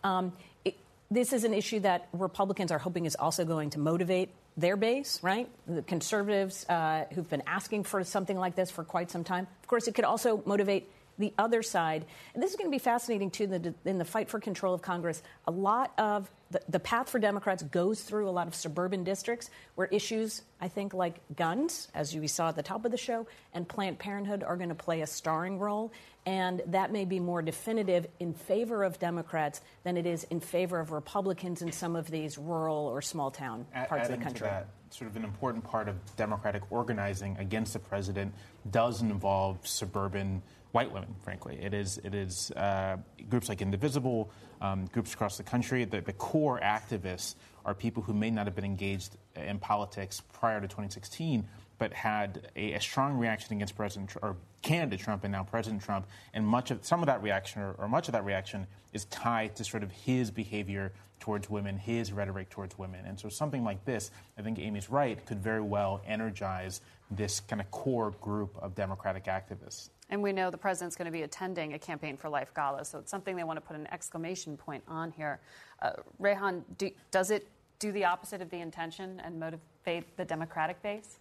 Um, 0.03 0.31
it, 0.63 0.77
this 1.11 1.33
is 1.33 1.43
an 1.43 1.53
issue 1.53 1.81
that 1.81 2.07
Republicans 2.13 2.71
are 2.71 2.79
hoping 2.79 3.05
is 3.05 3.15
also 3.15 3.43
going 3.43 3.71
to 3.71 3.79
motivate 3.79 4.29
their 4.55 4.77
base, 4.77 5.19
right? 5.21 5.49
The 5.67 5.81
conservatives 5.81 6.65
uh, 6.69 7.05
who've 7.13 7.29
been 7.29 7.43
asking 7.45 7.83
for 7.83 8.03
something 8.03 8.37
like 8.37 8.55
this 8.55 8.71
for 8.71 8.83
quite 8.83 9.11
some 9.11 9.23
time. 9.23 9.47
Of 9.61 9.67
course, 9.67 9.87
it 9.87 9.95
could 9.95 10.05
also 10.05 10.41
motivate 10.45 10.89
the 11.17 11.33
other 11.37 11.63
side. 11.63 12.05
And 12.33 12.43
this 12.43 12.51
is 12.51 12.57
going 12.57 12.69
to 12.69 12.75
be 12.75 12.79
fascinating, 12.79 13.31
too, 13.31 13.45
in 13.45 13.49
the, 13.49 13.73
in 13.85 13.97
the 13.97 14.05
fight 14.05 14.29
for 14.29 14.39
control 14.39 14.73
of 14.73 14.81
Congress. 14.81 15.21
A 15.47 15.51
lot 15.51 15.93
of 15.97 16.29
the, 16.51 16.61
the, 16.69 16.79
path 16.79 17.09
for 17.09 17.19
Democrats 17.19 17.63
goes 17.63 18.01
through 18.01 18.29
a 18.29 18.31
lot 18.31 18.47
of 18.47 18.55
suburban 18.55 19.03
districts 19.03 19.49
where 19.75 19.87
issues, 19.87 20.41
I 20.61 20.67
think, 20.67 20.93
like 20.93 21.19
guns, 21.35 21.87
as 21.95 22.15
we 22.15 22.27
saw 22.27 22.49
at 22.49 22.55
the 22.55 22.63
top 22.63 22.85
of 22.85 22.91
the 22.91 22.97
show, 22.97 23.27
and 23.53 23.67
Planned 23.67 23.99
Parenthood 23.99 24.43
are 24.43 24.57
going 24.57 24.69
to 24.69 24.75
play 24.75 25.01
a 25.01 25.07
starring 25.07 25.59
role. 25.59 25.91
And 26.25 26.61
that 26.67 26.91
may 26.91 27.05
be 27.05 27.19
more 27.19 27.41
definitive 27.41 28.07
in 28.19 28.33
favor 28.33 28.83
of 28.83 28.99
Democrats 28.99 29.61
than 29.83 29.95
it 29.95 30.05
is 30.05 30.23
in 30.25 30.39
favor 30.39 30.79
of 30.79 30.91
Republicans 30.91 31.61
in 31.61 31.71
some 31.71 31.95
of 31.95 32.09
these 32.09 32.37
rural 32.37 32.87
or 32.87 33.01
small 33.01 33.29
town 33.29 33.65
parts 33.87 34.09
of 34.09 34.17
the 34.17 34.23
country. 34.23 34.49
Sort 34.95 35.11
of 35.11 35.17
an 35.17 35.25
important 35.25 35.61
part 35.61 35.89
of 35.89 35.97
Democratic 36.15 36.71
organizing 36.71 37.35
against 37.37 37.73
the 37.73 37.79
president 37.79 38.33
does 38.71 39.01
involve 39.01 39.67
suburban 39.67 40.41
white 40.71 40.89
women, 40.89 41.13
frankly. 41.21 41.59
It 41.61 41.73
is, 41.73 41.99
it 42.05 42.15
is 42.15 42.49
uh, 42.51 42.95
groups 43.29 43.49
like 43.49 43.61
Indivisible, 43.61 44.31
um, 44.61 44.85
groups 44.93 45.13
across 45.13 45.35
the 45.35 45.43
country. 45.43 45.83
The, 45.83 45.99
the, 45.99 46.13
core 46.13 46.61
activists 46.61 47.35
are 47.65 47.73
people 47.73 48.03
who 48.03 48.13
may 48.13 48.31
not 48.31 48.45
have 48.45 48.55
been 48.55 48.63
engaged 48.63 49.17
in 49.35 49.59
politics 49.59 50.21
prior 50.31 50.61
to 50.61 50.67
2016, 50.67 51.45
but 51.77 51.91
had 51.91 52.49
a, 52.55 52.71
a 52.71 52.79
strong 52.79 53.17
reaction 53.17 53.53
against 53.53 53.75
President 53.75 54.15
or 54.21 54.37
candidate 54.65 54.99
Trump 54.99 55.23
and 55.23 55.31
now 55.31 55.43
President 55.43 55.81
Trump. 55.81 56.07
And 56.33 56.45
much 56.45 56.71
of 56.71 56.83
some 56.83 57.01
of 57.01 57.05
that 57.05 57.21
reaction, 57.21 57.61
or, 57.61 57.73
or 57.73 57.87
much 57.87 58.07
of 58.07 58.13
that 58.13 58.25
reaction, 58.25 58.67
is 58.91 59.05
tied 59.05 59.55
to 59.57 59.63
sort 59.63 59.83
of 59.83 59.91
his 59.91 60.31
behavior 60.31 60.91
towards 61.19 61.49
women, 61.49 61.77
his 61.77 62.11
rhetoric 62.11 62.49
towards 62.49 62.77
women. 62.77 63.05
And 63.05 63.17
so 63.19 63.29
something 63.29 63.63
like 63.63 63.85
this, 63.85 64.11
I 64.37 64.41
think 64.41 64.59
Amy's 64.59 64.89
right, 64.89 65.23
could 65.25 65.39
very 65.39 65.61
well 65.61 66.01
energize 66.05 66.81
this 67.11 67.39
kind 67.39 67.61
of 67.61 67.69
core 67.71 68.11
group 68.21 68.57
of 68.59 68.75
Democratic 68.75 69.25
activists. 69.25 69.89
And 70.09 70.21
we 70.21 70.33
know 70.33 70.49
the 70.49 70.57
president's 70.57 70.95
going 70.95 71.05
to 71.05 71.11
be 71.11 71.21
attending 71.21 71.73
a 71.73 71.79
Campaign 71.79 72.17
for 72.17 72.29
Life 72.29 72.53
gala, 72.53 72.85
so 72.85 72.99
it's 72.99 73.09
something 73.09 73.35
they 73.35 73.43
want 73.43 73.57
to 73.57 73.61
put 73.61 73.75
an 73.75 73.87
exclamation 73.91 74.57
point 74.57 74.83
on 74.87 75.11
here. 75.11 75.39
Uh, 75.81 75.91
Reihan, 76.21 76.63
do, 76.77 76.89
does 77.11 77.31
it 77.31 77.47
do 77.79 77.91
the 77.91 78.05
opposite 78.05 78.41
of 78.41 78.49
the 78.49 78.59
intention 78.59 79.21
and 79.23 79.39
motivate 79.39 80.17
the 80.17 80.25
Democratic 80.25 80.81
base? 80.81 81.19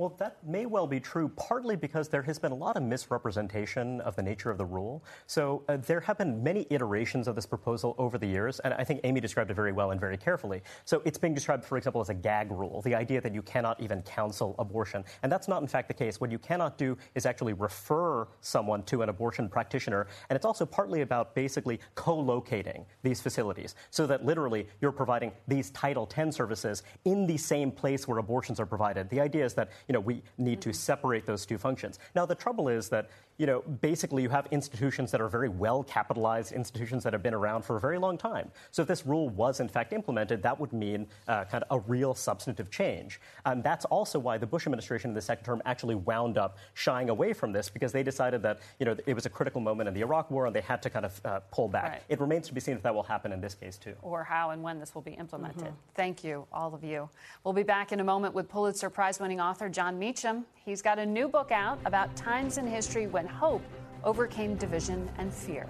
Well, 0.00 0.16
that 0.16 0.38
may 0.42 0.64
well 0.64 0.86
be 0.86 0.98
true, 0.98 1.28
partly 1.36 1.76
because 1.76 2.08
there 2.08 2.22
has 2.22 2.38
been 2.38 2.52
a 2.52 2.54
lot 2.54 2.78
of 2.78 2.82
misrepresentation 2.82 4.00
of 4.00 4.16
the 4.16 4.22
nature 4.22 4.50
of 4.50 4.56
the 4.56 4.64
rule. 4.64 5.04
So 5.26 5.62
uh, 5.68 5.76
there 5.76 6.00
have 6.00 6.16
been 6.16 6.42
many 6.42 6.66
iterations 6.70 7.28
of 7.28 7.34
this 7.34 7.44
proposal 7.44 7.94
over 7.98 8.16
the 8.16 8.26
years, 8.26 8.60
and 8.60 8.72
I 8.72 8.82
think 8.82 9.00
Amy 9.04 9.20
described 9.20 9.50
it 9.50 9.54
very 9.54 9.72
well 9.72 9.90
and 9.90 10.00
very 10.00 10.16
carefully. 10.16 10.62
So 10.86 11.02
it's 11.04 11.18
being 11.18 11.34
described, 11.34 11.66
for 11.66 11.76
example, 11.76 12.00
as 12.00 12.08
a 12.08 12.14
gag 12.14 12.50
rule, 12.50 12.80
the 12.80 12.94
idea 12.94 13.20
that 13.20 13.34
you 13.34 13.42
cannot 13.42 13.78
even 13.78 14.00
counsel 14.00 14.54
abortion. 14.58 15.04
And 15.22 15.30
that's 15.30 15.48
not, 15.48 15.60
in 15.60 15.68
fact, 15.68 15.88
the 15.88 15.92
case. 15.92 16.18
What 16.18 16.30
you 16.30 16.38
cannot 16.38 16.78
do 16.78 16.96
is 17.14 17.26
actually 17.26 17.52
refer 17.52 18.26
someone 18.40 18.84
to 18.84 19.02
an 19.02 19.10
abortion 19.10 19.50
practitioner, 19.50 20.06
and 20.30 20.34
it's 20.34 20.46
also 20.46 20.64
partly 20.64 21.02
about 21.02 21.34
basically 21.34 21.78
co 21.94 22.18
locating 22.18 22.86
these 23.02 23.20
facilities 23.20 23.74
so 23.90 24.06
that 24.06 24.24
literally 24.24 24.66
you're 24.80 24.92
providing 24.92 25.30
these 25.46 25.68
Title 25.72 26.08
X 26.16 26.34
services 26.34 26.84
in 27.04 27.26
the 27.26 27.36
same 27.36 27.70
place 27.70 28.08
where 28.08 28.16
abortions 28.16 28.58
are 28.58 28.64
provided. 28.64 29.10
The 29.10 29.20
idea 29.20 29.44
is 29.44 29.52
that 29.52 29.68
you 29.90 29.92
know, 29.92 29.98
we 29.98 30.22
need 30.38 30.60
to 30.60 30.68
mm-hmm. 30.68 30.74
separate 30.74 31.26
those 31.26 31.44
two 31.44 31.58
functions. 31.58 31.98
Now, 32.14 32.24
the 32.24 32.36
trouble 32.36 32.68
is 32.68 32.88
that, 32.90 33.10
you 33.40 33.46
know, 33.46 33.62
basically 33.80 34.22
you 34.22 34.28
have 34.28 34.46
institutions 34.50 35.10
that 35.10 35.18
are 35.18 35.28
very 35.28 35.48
well 35.48 35.82
capitalized, 35.82 36.52
institutions 36.52 37.02
that 37.02 37.14
have 37.14 37.22
been 37.22 37.32
around 37.32 37.64
for 37.64 37.76
a 37.76 37.80
very 37.80 37.96
long 37.96 38.18
time. 38.18 38.50
So 38.70 38.82
if 38.82 38.88
this 38.88 39.06
rule 39.06 39.30
was 39.30 39.60
in 39.60 39.68
fact 39.68 39.94
implemented, 39.94 40.42
that 40.42 40.60
would 40.60 40.74
mean 40.74 41.06
uh, 41.26 41.46
kind 41.46 41.64
of 41.64 41.78
a 41.78 41.80
real 41.88 42.14
substantive 42.14 42.70
change. 42.70 43.18
And 43.46 43.64
that's 43.64 43.86
also 43.86 44.18
why 44.18 44.36
the 44.36 44.46
Bush 44.46 44.66
administration 44.66 45.12
in 45.12 45.14
the 45.14 45.22
second 45.22 45.44
term 45.46 45.62
actually 45.64 45.94
wound 45.94 46.36
up 46.36 46.58
shying 46.74 47.08
away 47.08 47.32
from 47.32 47.50
this 47.50 47.70
because 47.70 47.92
they 47.92 48.02
decided 48.02 48.42
that, 48.42 48.60
you 48.78 48.84
know, 48.84 48.94
it 49.06 49.14
was 49.14 49.24
a 49.24 49.30
critical 49.30 49.62
moment 49.62 49.88
in 49.88 49.94
the 49.94 50.02
Iraq 50.02 50.30
war 50.30 50.44
and 50.44 50.54
they 50.54 50.60
had 50.60 50.82
to 50.82 50.90
kind 50.90 51.06
of 51.06 51.18
uh, 51.24 51.40
pull 51.50 51.66
back. 51.66 51.92
Right. 51.92 52.02
It 52.10 52.20
remains 52.20 52.46
to 52.48 52.52
be 52.52 52.60
seen 52.60 52.76
if 52.76 52.82
that 52.82 52.94
will 52.94 53.02
happen 53.02 53.32
in 53.32 53.40
this 53.40 53.54
case, 53.54 53.78
too. 53.78 53.94
Or 54.02 54.22
how 54.22 54.50
and 54.50 54.62
when 54.62 54.78
this 54.78 54.94
will 54.94 55.00
be 55.00 55.12
implemented. 55.12 55.68
Mhm. 55.68 55.94
Thank 55.94 56.22
you, 56.22 56.46
all 56.52 56.74
of 56.74 56.84
you. 56.84 57.08
We'll 57.42 57.54
be 57.54 57.62
back 57.62 57.90
in 57.90 58.00
a 58.00 58.04
moment 58.04 58.34
with 58.34 58.50
Pulitzer 58.50 58.90
Prize 58.90 59.18
winning 59.18 59.40
author 59.40 59.70
Jon 59.70 59.98
Meacham. 59.98 60.44
He's 60.64 60.82
got 60.82 60.98
a 60.98 61.06
new 61.06 61.26
book 61.26 61.52
out 61.52 61.78
about 61.86 62.14
times 62.16 62.58
in 62.58 62.66
history 62.66 63.06
when 63.06 63.26
hope 63.26 63.62
overcame 64.04 64.56
division 64.56 65.08
and 65.16 65.32
fear. 65.32 65.66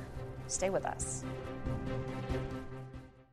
Stay 0.49 0.69
with 0.69 0.85
us. 0.85 1.25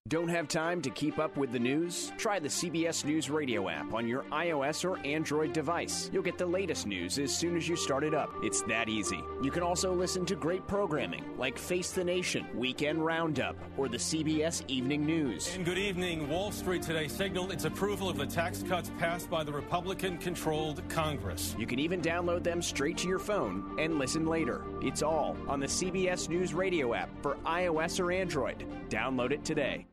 Don't 0.07 0.29
have 0.29 0.47
time 0.47 0.81
to 0.83 0.89
keep 0.89 1.19
up 1.19 1.35
with 1.35 1.51
the 1.51 1.59
news? 1.59 2.13
Try 2.17 2.39
the 2.39 2.47
CBS 2.47 3.03
News 3.03 3.29
Radio 3.29 3.67
app 3.67 3.93
on 3.93 4.07
your 4.07 4.23
iOS 4.31 4.85
or 4.85 5.05
Android 5.05 5.51
device. 5.51 6.09
You'll 6.13 6.23
get 6.23 6.37
the 6.37 6.45
latest 6.45 6.87
news 6.87 7.19
as 7.19 7.35
soon 7.35 7.57
as 7.57 7.67
you 7.67 7.75
start 7.75 8.05
it 8.05 8.13
up. 8.13 8.29
It's 8.41 8.61
that 8.63 8.87
easy. 8.87 9.21
You 9.41 9.51
can 9.51 9.63
also 9.63 9.93
listen 9.93 10.25
to 10.27 10.35
great 10.35 10.65
programming 10.65 11.25
like 11.37 11.57
Face 11.57 11.91
the 11.91 12.05
Nation, 12.05 12.45
Weekend 12.55 13.03
Roundup, 13.03 13.57
or 13.75 13.89
the 13.89 13.97
CBS 13.97 14.63
Evening 14.69 15.05
News. 15.05 15.53
And 15.55 15.65
good 15.65 15.79
evening. 15.79 16.29
Wall 16.29 16.53
Street 16.53 16.83
today 16.83 17.09
signaled 17.09 17.51
its 17.51 17.65
approval 17.65 18.07
of 18.07 18.17
the 18.17 18.27
tax 18.27 18.63
cuts 18.63 18.91
passed 18.99 19.29
by 19.29 19.43
the 19.43 19.51
Republican 19.51 20.19
controlled 20.19 20.87
Congress. 20.87 21.53
You 21.59 21.67
can 21.67 21.79
even 21.79 22.01
download 22.01 22.43
them 22.43 22.61
straight 22.61 22.97
to 22.99 23.09
your 23.09 23.19
phone 23.19 23.75
and 23.77 23.99
listen 23.99 24.25
later. 24.25 24.63
It's 24.81 25.01
all 25.01 25.35
on 25.49 25.59
the 25.59 25.67
CBS 25.67 26.29
News 26.29 26.53
Radio 26.53 26.93
app 26.93 27.09
for 27.21 27.35
iOS 27.45 27.99
or 27.99 28.13
Android. 28.13 28.65
Download 28.89 29.31
it 29.31 29.43
today. 29.43 29.85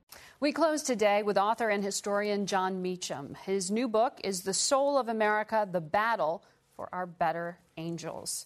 We 0.44 0.52
close 0.52 0.82
today 0.82 1.22
with 1.22 1.38
author 1.38 1.70
and 1.70 1.82
historian 1.82 2.44
Jon 2.44 2.82
Meacham. 2.82 3.34
His 3.46 3.70
new 3.70 3.88
book 3.88 4.20
is 4.22 4.42
The 4.42 4.52
Soul 4.52 4.98
of 4.98 5.08
America 5.08 5.66
The 5.72 5.80
Battle 5.80 6.44
for 6.76 6.90
Our 6.92 7.06
Better 7.06 7.56
Angels. 7.78 8.44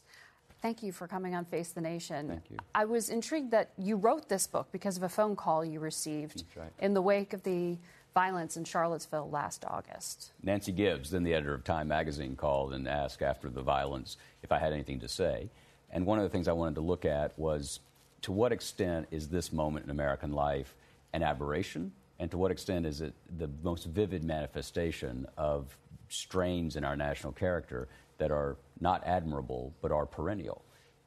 Thank 0.63 0.85
you 0.85 0.93
for 0.93 1.09
coming 1.09 1.35
on 1.35 1.45
Face 1.45 1.71
the 1.71 1.81
Nation. 1.81 2.29
Thank 2.29 2.51
you. 2.51 2.57
I 2.73 2.85
was 2.85 3.11
intrigued 3.11 3.51
that 3.51 3.71
you 3.77 3.97
wrote 3.97 4.29
this 4.29 4.47
book 4.47 4.69
because 4.71 4.97
of 4.97 5.03
a 5.03 5.09
phone 5.09 5.35
call 5.35 5.65
you 5.65 5.81
received 5.81 6.45
right. 6.55 6.71
in 6.79 6.95
the 6.95 7.03
wake 7.03 7.33
of 7.33 7.43
the 7.43 7.77
violence 8.15 8.57
in 8.57 8.63
Charlottesville 8.63 9.29
last 9.29 9.65
August. 9.67 10.31
Nancy 10.41 10.71
Gibbs, 10.71 11.11
then 11.11 11.25
the 11.25 11.35
editor 11.35 11.53
of 11.53 11.65
Time 11.65 11.89
magazine, 11.89 12.37
called 12.37 12.75
and 12.75 12.87
asked 12.87 13.23
after 13.23 13.51
the 13.51 13.63
violence 13.63 14.17
if 14.45 14.53
I 14.53 14.61
had 14.61 14.73
anything 14.73 15.01
to 15.01 15.09
say. 15.09 15.51
And 15.91 16.07
one 16.07 16.19
of 16.19 16.23
the 16.23 16.31
things 16.31 16.47
I 16.47 16.53
wanted 16.53 16.77
to 16.77 16.81
look 16.81 17.05
at 17.05 17.37
was 17.37 17.81
to 18.23 18.31
what 18.31 18.53
extent 18.53 19.09
is 19.11 19.31
this 19.31 19.53
moment 19.53 19.85
in 19.85 19.91
American 19.91 20.33
life 20.33 20.77
an 21.13 21.23
aberration, 21.23 21.93
and 22.19 22.31
to 22.31 22.39
what 22.39 22.51
extent 22.51 22.87
is 22.87 23.01
it 23.01 23.15
the 23.39 23.49
most 23.63 23.87
vivid 23.87 24.25
manifestation 24.25 25.27
of 25.37 25.77
strains 26.09 26.77
in 26.77 26.85
our 26.85 26.97
national 26.97 27.33
character 27.33 27.89
that 28.19 28.31
are 28.31 28.57
not 28.81 29.03
admirable 29.07 29.73
but 29.81 29.93
are 29.93 30.07
perennial? 30.07 30.63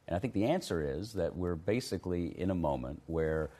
And 0.07 0.15
I 0.15 0.19
think 0.19 0.33
the 0.33 0.45
answer 0.45 0.81
is 0.81 1.13
that 1.13 1.35
we're 1.35 1.55
basically 1.55 2.39
in 2.39 2.51
a 2.51 2.55
moment 2.55 3.01
where 3.05 3.51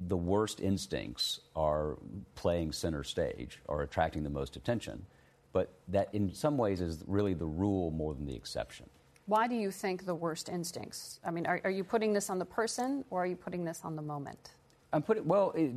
the 0.00 0.16
worst 0.16 0.60
instincts 0.60 1.40
are 1.54 1.96
playing 2.34 2.72
center 2.72 3.04
stage 3.04 3.60
or 3.68 3.82
attracting 3.82 4.22
the 4.22 4.30
most 4.30 4.56
attention, 4.56 5.04
but 5.52 5.72
that 5.88 6.08
in 6.12 6.34
some 6.34 6.58
ways 6.58 6.80
is 6.80 7.04
really 7.06 7.34
the 7.34 7.46
rule 7.46 7.90
more 7.90 8.14
than 8.14 8.26
the 8.26 8.34
exception. 8.34 8.86
Why 9.26 9.46
do 9.46 9.54
you 9.54 9.70
think 9.70 10.04
the 10.04 10.14
worst 10.14 10.48
instincts? 10.48 11.20
I 11.24 11.30
mean, 11.30 11.46
are, 11.46 11.60
are 11.64 11.70
you 11.70 11.84
putting 11.84 12.12
this 12.12 12.28
on 12.28 12.38
the 12.38 12.44
person 12.44 13.04
or 13.10 13.22
are 13.22 13.26
you 13.26 13.36
putting 13.36 13.64
this 13.64 13.80
on 13.84 13.96
the 13.96 14.02
moment? 14.02 14.50
I'm 14.94 15.02
putting 15.02 15.26
well. 15.26 15.52
It, 15.56 15.72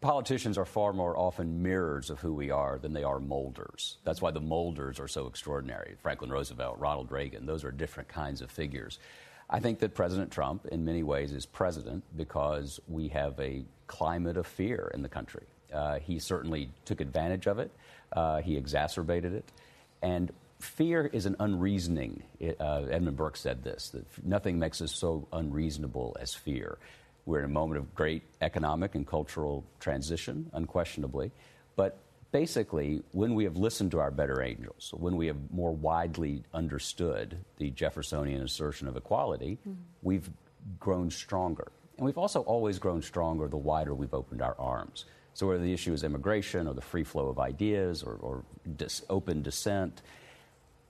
politicians 0.00 0.58
are 0.58 0.64
far 0.64 0.92
more 0.92 1.18
often 1.18 1.60
mirrors 1.60 2.08
of 2.08 2.20
who 2.20 2.32
we 2.32 2.52
are 2.52 2.78
than 2.78 2.92
they 2.92 3.02
are 3.02 3.18
molders. 3.18 3.96
That's 4.04 4.22
why 4.22 4.30
the 4.30 4.40
molders 4.40 5.00
are 5.00 5.08
so 5.08 5.26
extraordinary. 5.26 5.96
Franklin 6.02 6.30
Roosevelt, 6.30 6.78
Ronald 6.78 7.10
Reagan, 7.10 7.46
those 7.46 7.64
are 7.64 7.72
different 7.72 8.08
kinds 8.08 8.40
of 8.40 8.50
figures. 8.50 9.00
I 9.50 9.58
think 9.58 9.80
that 9.80 9.94
President 9.94 10.30
Trump, 10.30 10.66
in 10.66 10.84
many 10.84 11.02
ways, 11.02 11.32
is 11.32 11.46
president 11.46 12.04
because 12.16 12.78
we 12.86 13.08
have 13.08 13.38
a 13.40 13.64
climate 13.88 14.36
of 14.36 14.46
fear 14.46 14.88
in 14.94 15.02
the 15.02 15.08
country. 15.08 15.46
Uh, 15.72 15.98
he 15.98 16.20
certainly 16.20 16.70
took 16.84 17.00
advantage 17.00 17.48
of 17.48 17.58
it. 17.58 17.72
Uh, 18.12 18.40
he 18.40 18.56
exacerbated 18.56 19.32
it, 19.32 19.50
and 20.00 20.30
fear 20.60 21.06
is 21.06 21.26
an 21.26 21.34
unreasoning. 21.40 22.22
Uh, 22.60 22.82
Edmund 22.90 23.16
Burke 23.16 23.36
said 23.36 23.64
this: 23.64 23.88
that 23.90 24.04
nothing 24.24 24.60
makes 24.60 24.80
us 24.80 24.94
so 24.94 25.26
unreasonable 25.32 26.16
as 26.20 26.34
fear. 26.34 26.78
We're 27.28 27.40
in 27.40 27.44
a 27.44 27.48
moment 27.48 27.78
of 27.78 27.94
great 27.94 28.22
economic 28.40 28.94
and 28.94 29.06
cultural 29.06 29.62
transition, 29.80 30.48
unquestionably. 30.54 31.30
But 31.76 31.98
basically, 32.32 33.02
when 33.12 33.34
we 33.34 33.44
have 33.44 33.58
listened 33.58 33.90
to 33.90 33.98
our 33.98 34.10
better 34.10 34.40
angels, 34.40 34.94
when 34.96 35.14
we 35.14 35.26
have 35.26 35.36
more 35.50 35.72
widely 35.72 36.42
understood 36.54 37.36
the 37.58 37.68
Jeffersonian 37.68 38.40
assertion 38.42 38.88
of 38.88 38.96
equality, 38.96 39.58
mm-hmm. 39.60 39.78
we've 40.00 40.30
grown 40.80 41.10
stronger. 41.10 41.70
And 41.98 42.06
we've 42.06 42.16
also 42.16 42.40
always 42.40 42.78
grown 42.78 43.02
stronger 43.02 43.46
the 43.46 43.58
wider 43.58 43.92
we've 43.92 44.14
opened 44.14 44.40
our 44.40 44.56
arms. 44.58 45.04
So, 45.34 45.48
whether 45.48 45.62
the 45.62 45.74
issue 45.74 45.92
is 45.92 46.04
immigration 46.04 46.66
or 46.66 46.72
the 46.72 46.80
free 46.80 47.04
flow 47.04 47.28
of 47.28 47.38
ideas 47.38 48.02
or, 48.02 48.14
or 48.22 48.42
dis- 48.78 49.02
open 49.10 49.42
dissent, 49.42 50.00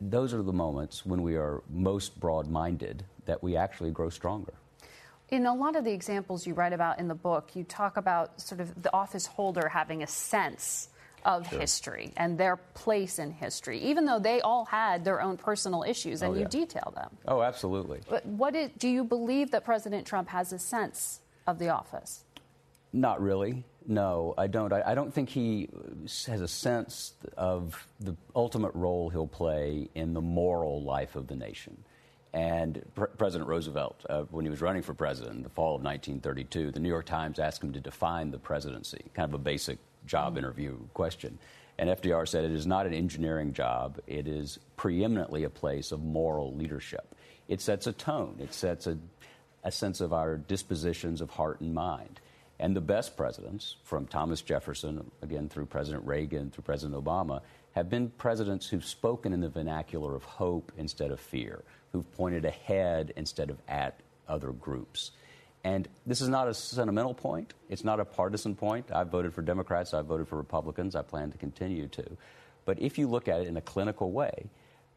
those 0.00 0.32
are 0.32 0.42
the 0.42 0.52
moments 0.52 1.04
when 1.04 1.22
we 1.22 1.34
are 1.34 1.64
most 1.68 2.20
broad 2.20 2.48
minded 2.48 3.02
that 3.26 3.42
we 3.42 3.56
actually 3.56 3.90
grow 3.90 4.08
stronger. 4.08 4.54
In 5.30 5.44
a 5.44 5.54
lot 5.54 5.76
of 5.76 5.84
the 5.84 5.92
examples 5.92 6.46
you 6.46 6.54
write 6.54 6.72
about 6.72 6.98
in 6.98 7.08
the 7.08 7.14
book, 7.14 7.54
you 7.54 7.64
talk 7.64 7.96
about 7.96 8.40
sort 8.40 8.60
of 8.60 8.82
the 8.82 8.92
office 8.94 9.26
holder 9.26 9.68
having 9.68 10.02
a 10.02 10.06
sense 10.06 10.88
of 11.24 11.46
Sure. 11.48 11.60
history 11.60 12.12
and 12.16 12.38
their 12.38 12.56
place 12.56 13.18
in 13.18 13.30
history, 13.32 13.80
even 13.80 14.06
though 14.06 14.18
they 14.20 14.40
all 14.40 14.64
had 14.64 15.04
their 15.04 15.20
own 15.20 15.36
personal 15.36 15.82
issues, 15.82 16.22
and 16.22 16.34
Oh, 16.34 16.38
you 16.38 16.46
detail 16.46 16.92
them. 16.94 17.18
Oh, 17.26 17.42
absolutely. 17.42 18.00
But 18.08 18.24
what 18.24 18.54
is, 18.54 18.70
do 18.78 18.88
you 18.88 19.04
believe 19.04 19.50
that 19.50 19.64
President 19.64 20.06
Trump 20.06 20.28
has 20.28 20.52
a 20.52 20.58
sense 20.58 21.20
of 21.46 21.58
the 21.58 21.68
office? 21.68 22.24
Not 22.92 23.20
really. 23.20 23.64
No, 23.86 24.34
I 24.38 24.46
don't. 24.46 24.72
I, 24.72 24.82
I 24.92 24.94
don't 24.94 25.12
think 25.12 25.28
he 25.28 25.68
has 26.26 26.40
a 26.40 26.48
sense 26.48 27.14
of 27.36 27.86
the 28.00 28.16
ultimate 28.34 28.74
role 28.74 29.10
he'll 29.10 29.26
play 29.26 29.88
in 29.94 30.14
the 30.14 30.20
moral 30.22 30.82
life 30.82 31.16
of 31.16 31.26
the 31.26 31.36
nation. 31.36 31.84
And 32.32 32.84
Pre- 32.94 33.08
President 33.16 33.48
Roosevelt, 33.48 34.04
uh, 34.08 34.22
when 34.30 34.44
he 34.44 34.50
was 34.50 34.60
running 34.60 34.82
for 34.82 34.94
president 34.94 35.36
in 35.36 35.42
the 35.42 35.48
fall 35.48 35.76
of 35.76 35.82
1932, 35.82 36.72
the 36.72 36.80
New 36.80 36.88
York 36.88 37.06
Times 37.06 37.38
asked 37.38 37.62
him 37.62 37.72
to 37.72 37.80
define 37.80 38.30
the 38.30 38.38
presidency, 38.38 39.04
kind 39.14 39.28
of 39.28 39.34
a 39.34 39.42
basic 39.42 39.78
job 40.06 40.36
interview 40.36 40.76
question. 40.94 41.38
And 41.78 41.88
FDR 41.90 42.26
said 42.26 42.44
it 42.44 42.50
is 42.50 42.66
not 42.66 42.86
an 42.86 42.92
engineering 42.92 43.52
job, 43.52 44.00
it 44.06 44.26
is 44.26 44.58
preeminently 44.76 45.44
a 45.44 45.50
place 45.50 45.92
of 45.92 46.02
moral 46.02 46.54
leadership. 46.54 47.14
It 47.46 47.60
sets 47.60 47.86
a 47.86 47.92
tone, 47.92 48.36
it 48.40 48.52
sets 48.52 48.86
a, 48.86 48.98
a 49.64 49.70
sense 49.70 50.00
of 50.00 50.12
our 50.12 50.36
dispositions 50.36 51.20
of 51.20 51.30
heart 51.30 51.60
and 51.60 51.72
mind. 51.72 52.20
And 52.60 52.74
the 52.74 52.80
best 52.80 53.16
presidents, 53.16 53.76
from 53.84 54.06
Thomas 54.06 54.42
Jefferson, 54.42 55.10
again 55.22 55.48
through 55.48 55.66
President 55.66 56.04
Reagan, 56.04 56.50
through 56.50 56.64
President 56.64 57.02
Obama, 57.02 57.42
have 57.72 57.88
been 57.88 58.10
presidents 58.10 58.66
who've 58.66 58.84
spoken 58.84 59.32
in 59.32 59.40
the 59.40 59.48
vernacular 59.48 60.16
of 60.16 60.24
hope 60.24 60.72
instead 60.76 61.12
of 61.12 61.20
fear, 61.20 61.62
who've 61.92 62.10
pointed 62.12 62.44
ahead 62.44 63.12
instead 63.16 63.50
of 63.50 63.58
at 63.68 64.00
other 64.28 64.52
groups. 64.52 65.12
And 65.64 65.88
this 66.06 66.20
is 66.20 66.28
not 66.28 66.48
a 66.48 66.54
sentimental 66.54 67.14
point. 67.14 67.54
It's 67.68 67.84
not 67.84 68.00
a 68.00 68.04
partisan 68.04 68.54
point. 68.54 68.90
I've 68.92 69.08
voted 69.08 69.34
for 69.34 69.42
Democrats. 69.42 69.92
I've 69.92 70.06
voted 70.06 70.28
for 70.28 70.36
Republicans. 70.36 70.94
I 70.94 71.02
plan 71.02 71.30
to 71.32 71.38
continue 71.38 71.88
to. 71.88 72.16
But 72.64 72.80
if 72.80 72.98
you 72.98 73.08
look 73.08 73.28
at 73.28 73.40
it 73.40 73.48
in 73.48 73.56
a 73.56 73.60
clinical 73.60 74.12
way, 74.12 74.50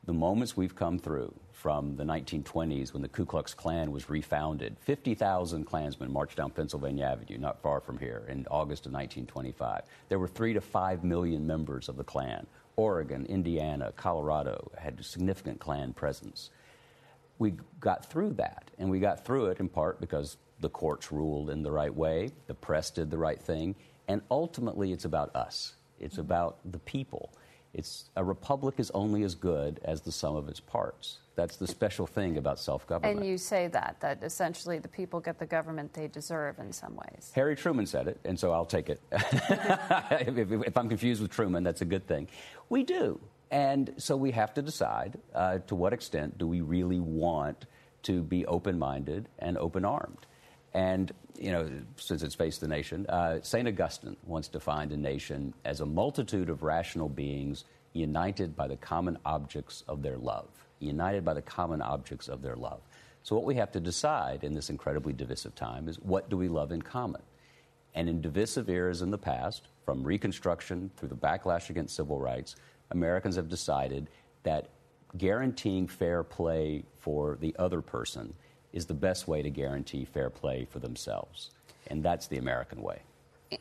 the 0.03 0.13
moments 0.13 0.57
we've 0.57 0.75
come 0.75 0.97
through 0.97 1.33
from 1.51 1.95
the 1.95 2.03
1920s 2.03 2.91
when 2.91 3.03
the 3.03 3.07
Ku 3.07 3.25
Klux 3.25 3.53
Klan 3.53 3.91
was 3.91 4.09
refounded, 4.09 4.77
50,000 4.79 5.65
Klansmen 5.65 6.11
marched 6.11 6.37
down 6.37 6.49
Pennsylvania 6.49 7.05
Avenue, 7.05 7.37
not 7.37 7.61
far 7.61 7.79
from 7.79 7.99
here, 7.99 8.23
in 8.27 8.47
August 8.49 8.87
of 8.87 8.93
1925. 8.93 9.83
There 10.09 10.17
were 10.17 10.27
three 10.27 10.53
to 10.53 10.61
five 10.61 11.03
million 11.03 11.45
members 11.45 11.87
of 11.87 11.97
the 11.97 12.03
Klan. 12.03 12.47
Oregon, 12.77 13.25
Indiana, 13.27 13.93
Colorado 13.95 14.71
had 14.77 14.99
a 14.99 15.03
significant 15.03 15.59
Klan 15.59 15.93
presence. 15.93 16.49
We 17.41 17.55
got 17.79 18.05
through 18.05 18.33
that, 18.33 18.69
and 18.77 18.87
we 18.87 18.99
got 18.99 19.25
through 19.25 19.47
it 19.47 19.59
in 19.59 19.67
part 19.67 19.99
because 19.99 20.37
the 20.59 20.69
courts 20.69 21.11
ruled 21.11 21.49
in 21.49 21.63
the 21.63 21.71
right 21.71 21.93
way, 21.93 22.29
the 22.45 22.53
press 22.53 22.91
did 22.91 23.09
the 23.09 23.17
right 23.17 23.41
thing, 23.41 23.73
and 24.07 24.21
ultimately 24.29 24.91
it's 24.91 25.05
about 25.05 25.35
us. 25.35 25.73
It's 25.99 26.17
mm-hmm. 26.17 26.21
about 26.21 26.59
the 26.71 26.77
people. 26.77 27.33
It's 27.73 28.11
a 28.15 28.23
republic 28.23 28.75
is 28.77 28.91
only 28.91 29.23
as 29.23 29.33
good 29.33 29.79
as 29.83 30.01
the 30.01 30.11
sum 30.11 30.35
of 30.35 30.49
its 30.49 30.59
parts. 30.59 31.17
That's 31.33 31.55
the 31.55 31.65
special 31.65 32.05
thing 32.05 32.37
about 32.37 32.59
self-government. 32.59 33.17
And 33.17 33.27
you 33.27 33.39
say 33.39 33.67
that 33.69 33.95
that 34.01 34.21
essentially 34.21 34.77
the 34.77 34.87
people 34.87 35.19
get 35.19 35.39
the 35.39 35.47
government 35.47 35.95
they 35.95 36.09
deserve 36.09 36.59
in 36.59 36.71
some 36.71 36.95
ways. 36.95 37.31
Harry 37.33 37.55
Truman 37.55 37.87
said 37.87 38.07
it, 38.07 38.19
and 38.23 38.39
so 38.39 38.51
I'll 38.51 38.67
take 38.67 38.87
it. 38.87 39.01
if, 39.11 40.37
if, 40.37 40.51
if, 40.51 40.77
I'm 40.77 40.89
confused 40.89 41.23
with 41.23 41.31
Truman, 41.31 41.63
that's 41.63 41.81
a 41.81 41.85
good 41.85 42.05
thing. 42.05 42.27
We 42.69 42.83
do. 42.83 43.19
And 43.52 43.93
so 43.97 44.16
we 44.16 44.32
have 44.32 44.54
to 44.54 44.62
decide 44.62 45.20
uh, 45.36 45.60
to 45.68 45.76
what 45.76 45.91
extent 45.91 46.38
do 46.38 46.47
we 46.47 46.62
really 46.62 47.02
want 47.02 47.66
to 48.04 48.24
be 48.24 48.45
open 48.45 48.80
minded 48.80 49.28
and 49.39 49.58
open 49.58 49.84
armed. 49.84 50.26
And, 50.74 51.12
you 51.38 51.52
know, 51.52 51.70
since 51.97 52.24
it's 52.24 52.34
Face 52.34 52.58
the 52.60 52.68
Nation, 52.70 53.06
uh, 53.08 53.39
St. 53.41 53.68
Augustine 53.68 54.16
once 54.26 54.47
defined 54.47 54.93
a 54.93 54.97
nation 54.97 55.54
as 55.66 55.82
a 55.82 55.86
multitude 55.86 56.49
of 56.49 56.64
rational 56.64 57.10
beings 57.10 57.66
united 57.91 58.56
by 58.56 58.70
the 58.70 58.78
common 58.78 59.18
objects 59.26 59.84
of 59.88 60.02
their 60.02 60.18
love. 60.18 60.47
United 60.80 61.26
by 61.26 61.34
the 61.34 61.41
common 61.41 61.82
objects 61.82 62.30
of 62.30 62.41
their 62.41 62.56
love. 62.56 62.80
So, 63.22 63.36
what 63.36 63.45
we 63.45 63.56
have 63.56 63.72
to 63.74 63.80
decide 63.80 64.43
in 64.43 64.56
this 64.56 64.70
incredibly 64.70 65.14
divisive 65.14 65.54
time 65.54 65.88
is 65.88 65.99
what 65.99 66.30
do 66.30 66.38
we 66.38 66.47
love 66.47 66.72
in 66.72 66.82
common? 66.82 67.22
And 67.93 68.10
in 68.10 68.22
divisive 68.22 68.70
eras 68.70 69.02
in 69.02 69.12
the 69.12 69.18
past, 69.18 69.68
from 69.86 70.04
Reconstruction 70.04 70.89
through 70.95 71.10
the 71.10 71.16
backlash 71.16 71.70
against 71.70 71.95
civil 71.95 72.20
rights, 72.20 72.56
Americans 72.91 73.35
have 73.35 73.49
decided 73.49 74.09
that 74.43 74.69
guaranteeing 75.17 75.87
fair 75.87 76.23
play 76.23 76.83
for 76.99 77.37
the 77.39 77.55
other 77.59 77.81
person 77.81 78.33
is 78.73 78.85
the 78.85 78.93
best 78.93 79.27
way 79.27 79.41
to 79.41 79.49
guarantee 79.49 80.05
fair 80.05 80.29
play 80.29 80.65
for 80.65 80.79
themselves. 80.79 81.51
And 81.87 82.03
that's 82.03 82.27
the 82.27 82.37
American 82.37 82.81
way. 82.81 83.01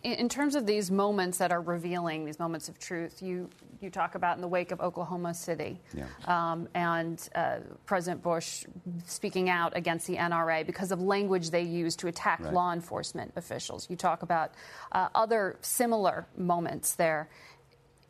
In 0.05 0.29
terms 0.29 0.55
of 0.55 0.67
these 0.67 0.89
moments 0.89 1.39
that 1.39 1.51
are 1.51 1.61
revealing, 1.61 2.25
these 2.25 2.39
moments 2.39 2.69
of 2.69 2.79
truth, 2.79 3.21
you, 3.21 3.51
you 3.81 3.91
talk 3.91 4.15
about 4.15 4.37
in 4.37 4.41
the 4.41 4.47
wake 4.47 4.71
of 4.71 4.81
Oklahoma 4.81 5.35
City 5.35 5.81
yeah. 5.93 6.07
um, 6.27 6.69
and 6.75 7.29
uh, 7.35 7.57
President 7.87 8.23
Bush 8.23 8.67
speaking 9.05 9.51
out 9.51 9.77
against 9.77 10.07
the 10.07 10.15
NRA 10.15 10.65
because 10.65 10.93
of 10.93 11.01
language 11.01 11.51
they 11.51 11.63
use 11.63 11.97
to 11.97 12.07
attack 12.07 12.39
right. 12.39 12.53
law 12.53 12.73
enforcement 12.73 13.33
officials. 13.35 13.91
You 13.91 13.97
talk 13.97 14.23
about 14.23 14.53
uh, 14.93 15.09
other 15.13 15.57
similar 15.61 16.29
moments 16.37 16.95
there. 16.95 17.29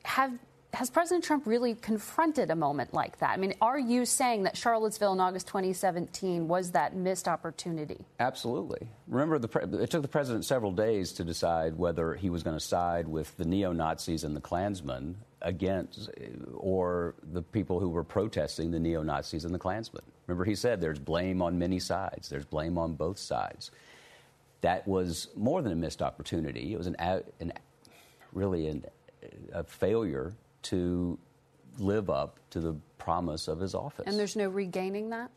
Have 0.02 0.38
has 0.72 0.88
President 0.88 1.24
Trump 1.24 1.46
really 1.46 1.74
confronted 1.74 2.50
a 2.50 2.56
moment 2.56 2.94
like 2.94 3.18
that? 3.18 3.30
I 3.30 3.36
mean, 3.36 3.54
are 3.60 3.78
you 3.78 4.06
saying 4.06 4.44
that 4.44 4.56
Charlottesville 4.56 5.12
in 5.12 5.20
August 5.20 5.48
2017 5.48 6.46
was 6.46 6.70
that 6.72 6.94
missed 6.94 7.26
opportunity? 7.26 8.06
Absolutely. 8.20 8.86
Remember, 9.08 9.38
the, 9.38 9.80
it 9.82 9.90
took 9.90 10.02
the 10.02 10.08
president 10.08 10.44
several 10.44 10.70
days 10.72 11.12
to 11.14 11.24
decide 11.24 11.76
whether 11.76 12.14
he 12.14 12.30
was 12.30 12.42
going 12.42 12.56
to 12.56 12.64
side 12.64 13.08
with 13.08 13.36
the 13.36 13.44
neo 13.44 13.72
Nazis 13.72 14.22
and 14.22 14.36
the 14.36 14.40
Klansmen 14.40 15.16
against 15.42 16.10
or 16.54 17.14
the 17.32 17.42
people 17.42 17.80
who 17.80 17.88
were 17.88 18.04
protesting 18.04 18.70
the 18.70 18.78
neo 18.78 19.02
Nazis 19.02 19.44
and 19.44 19.54
the 19.54 19.58
Klansmen. 19.58 20.04
Remember, 20.26 20.44
he 20.44 20.54
said 20.54 20.80
there's 20.80 20.98
blame 20.98 21.42
on 21.42 21.58
many 21.58 21.80
sides, 21.80 22.28
there's 22.28 22.44
blame 22.44 22.78
on 22.78 22.94
both 22.94 23.18
sides. 23.18 23.70
That 24.60 24.86
was 24.86 25.28
more 25.34 25.62
than 25.62 25.72
a 25.72 25.76
missed 25.76 26.02
opportunity. 26.02 26.74
It 26.74 26.76
was 26.76 26.86
an, 26.86 26.96
an 27.40 27.52
really 28.32 28.68
an, 28.68 28.84
a 29.52 29.64
failure 29.64 30.34
to 30.62 31.18
live 31.78 32.10
up 32.10 32.38
to 32.50 32.60
the 32.60 32.74
promise 32.98 33.48
of 33.48 33.58
his 33.60 33.74
office. 33.74 34.04
And 34.06 34.18
there's 34.18 34.36
no 34.36 34.48
regaining 34.48 35.10
that 35.10 35.30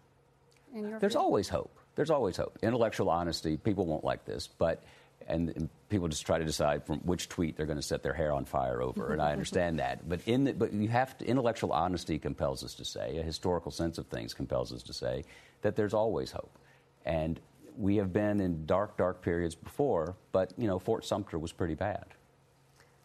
in 0.74 0.90
your 0.90 1.00
There's 1.00 1.14
view? 1.14 1.22
always 1.22 1.50
hope. 1.50 1.78
There's 1.96 2.10
always 2.10 2.38
hope. 2.38 2.58
Intellectual 2.62 3.10
honesty, 3.10 3.58
people 3.58 3.86
won't 3.86 4.04
like 4.04 4.26
this, 4.26 4.48
but 4.48 4.84
and, 5.28 5.50
and, 5.56 5.70
people 5.88 6.08
just 6.08 6.26
try 6.26 6.38
to 6.38 6.44
decide 6.44 6.86
from 6.86 7.00
which 7.00 7.30
tweet 7.30 7.56
they're 7.56 7.68
going 7.68 7.78
to 7.78 7.84
set 7.84 8.04
their 8.04 8.14
hair 8.14 8.34
on 8.34 8.46
fire 8.46 8.82
over, 8.82 9.14
and 9.14 9.22
I 9.22 9.32
understand 9.34 9.80
that. 9.80 10.10
But 10.10 10.22
in 10.26 10.44
the, 10.44 10.54
but 10.54 10.74
you 10.74 10.90
have 10.90 11.18
to, 11.20 11.26
intellectual 11.26 11.72
honesty 11.72 12.18
compels 12.18 12.64
us 12.64 12.74
to 12.76 12.86
say, 12.86 13.18
a 13.18 13.24
historical 13.24 13.72
sense 13.72 13.98
of 14.00 14.08
things 14.08 14.34
compels 14.34 14.74
us 14.74 14.84
to 14.84 14.94
say 14.94 15.24
that 15.62 15.76
there's 15.76 15.94
always 15.94 16.32
hope, 16.32 16.58
and 17.06 17.40
we 17.78 17.98
have 17.98 18.12
been 18.12 18.42
in 18.42 18.66
dark, 18.66 18.98
dark 18.98 19.22
periods 19.22 19.56
before, 19.56 20.16
but 20.32 20.52
you 20.58 20.68
know 20.68 20.80
Fort 20.80 21.06
Sumter 21.06 21.38
was 21.40 21.54
pretty 21.54 21.76
bad. 21.76 22.06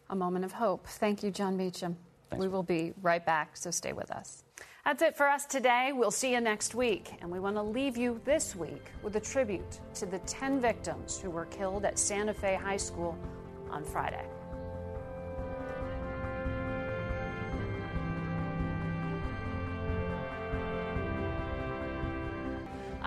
A 0.09 0.15
moment 0.15 0.43
of 0.43 0.53
hope. 0.53 0.87
Thank 0.87 1.23
you, 1.23 1.31
Jon 1.31 1.55
Meacham. 1.55 1.95
Thanks. 2.29 2.41
We 2.41 2.49
will 2.49 2.63
be 2.63 2.93
right 3.01 3.25
back, 3.25 3.57
so 3.57 3.71
stay 3.71 3.93
with 3.93 4.11
us. 4.11 4.43
That's 4.85 5.01
it 5.01 5.17
for 5.17 5.27
us 5.27 5.45
today. 5.45 5.91
We'll 5.93 6.11
see 6.11 6.31
you 6.31 6.41
next 6.41 6.73
week. 6.73 7.11
And 7.21 7.29
we 7.29 7.39
want 7.39 7.55
to 7.57 7.61
leave 7.61 7.97
you 7.97 8.19
this 8.25 8.55
week 8.55 8.85
with 9.03 9.15
a 9.15 9.19
tribute 9.19 9.79
to 9.95 10.05
the 10.05 10.19
10 10.19 10.59
victims 10.59 11.19
who 11.19 11.29
were 11.29 11.45
killed 11.45 11.85
at 11.85 11.99
Santa 11.99 12.33
Fe 12.33 12.55
High 12.55 12.77
School 12.77 13.17
on 13.69 13.83
Friday. 13.83 14.25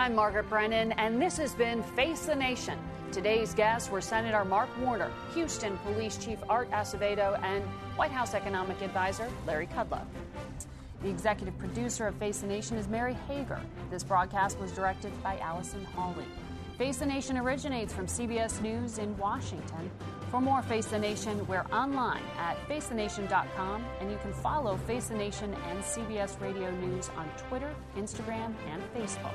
I'm 0.03 0.17
Margaret 0.17 0.49
Brennan, 0.49 0.91
and 0.99 1.23
this 1.23 1.37
has 1.37 1.55
been 1.55 1.81
Face 1.81 2.27
the 2.27 2.35
Nation. 2.35 2.77
Today's 3.13 3.55
guests 3.55 3.89
were 3.89 4.01
Senator 4.01 4.45
Mark 4.45 4.69
Warner, 4.81 5.13
Houston 5.33 5.79
Police 5.85 6.17
Chief 6.17 6.41
Art 6.49 6.69
Acevedo, 6.73 7.41
and 7.45 7.63
White 7.95 8.11
House 8.11 8.35
Economic 8.35 8.83
Advisor 8.83 9.31
Larry 9.47 9.69
Kudlow. 9.69 10.05
The 11.05 11.09
executive 11.09 11.57
producer 11.57 12.09
of 12.09 12.17
Face 12.17 12.41
the 12.41 12.49
Nation 12.49 12.79
is 12.79 12.89
Mary 12.89 13.17
Hager. 13.29 13.61
This 13.93 14.03
broadcast 14.03 14.59
was 14.59 14.73
directed 14.73 15.13
by 15.23 15.39
Allison 15.39 15.85
Hawley. 15.95 16.25
Face 16.79 16.97
the 16.97 17.07
Nation 17.07 17.39
originates 17.39 17.93
from 17.93 18.09
CBS 18.09 18.61
News 18.61 18.99
in 18.99 19.17
Washington. 19.19 19.89
For 20.33 20.41
more 20.41 20.63
Face 20.63 20.87
the 20.87 20.99
Nation, 20.99 21.47
we're 21.47 21.67
online 21.73 22.25
at 22.41 22.57
facethenation.com, 22.67 23.85
and 24.01 24.11
you 24.11 24.19
can 24.21 24.33
follow 24.33 24.77
Face 24.79 25.07
the 25.07 25.15
Nation 25.15 25.55
and 25.71 25.79
CBS 25.79 26.41
Radio 26.41 26.73
News 26.73 27.09
on 27.17 27.31
Twitter, 27.47 27.73
Instagram, 27.97 28.53
and 28.69 28.83
Facebook. 28.97 29.35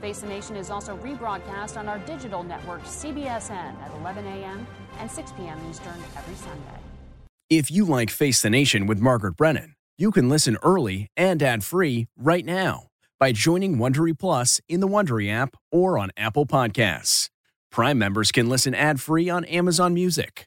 Face 0.00 0.20
the 0.20 0.26
Nation 0.26 0.56
is 0.56 0.70
also 0.70 0.96
rebroadcast 0.98 1.76
on 1.76 1.88
our 1.88 1.98
digital 2.00 2.42
network, 2.42 2.82
CBSN, 2.84 3.50
at 3.50 3.90
11 4.00 4.26
a.m. 4.26 4.66
and 4.98 5.10
6 5.10 5.32
p.m. 5.32 5.58
Eastern 5.70 5.98
every 6.16 6.34
Sunday. 6.34 6.80
If 7.48 7.70
you 7.70 7.84
like 7.84 8.10
Face 8.10 8.42
the 8.42 8.50
Nation 8.50 8.86
with 8.86 8.98
Margaret 8.98 9.36
Brennan, 9.36 9.74
you 9.96 10.10
can 10.10 10.28
listen 10.28 10.58
early 10.62 11.08
and 11.16 11.42
ad-free 11.42 12.08
right 12.16 12.44
now 12.44 12.88
by 13.18 13.32
joining 13.32 13.76
Wondery 13.78 14.18
Plus 14.18 14.60
in 14.68 14.80
the 14.80 14.88
Wondery 14.88 15.32
app 15.32 15.56
or 15.72 15.98
on 15.98 16.10
Apple 16.16 16.44
Podcasts. 16.44 17.30
Prime 17.70 17.98
members 17.98 18.32
can 18.32 18.48
listen 18.48 18.74
ad-free 18.74 19.30
on 19.30 19.44
Amazon 19.46 19.94
Music. 19.94 20.46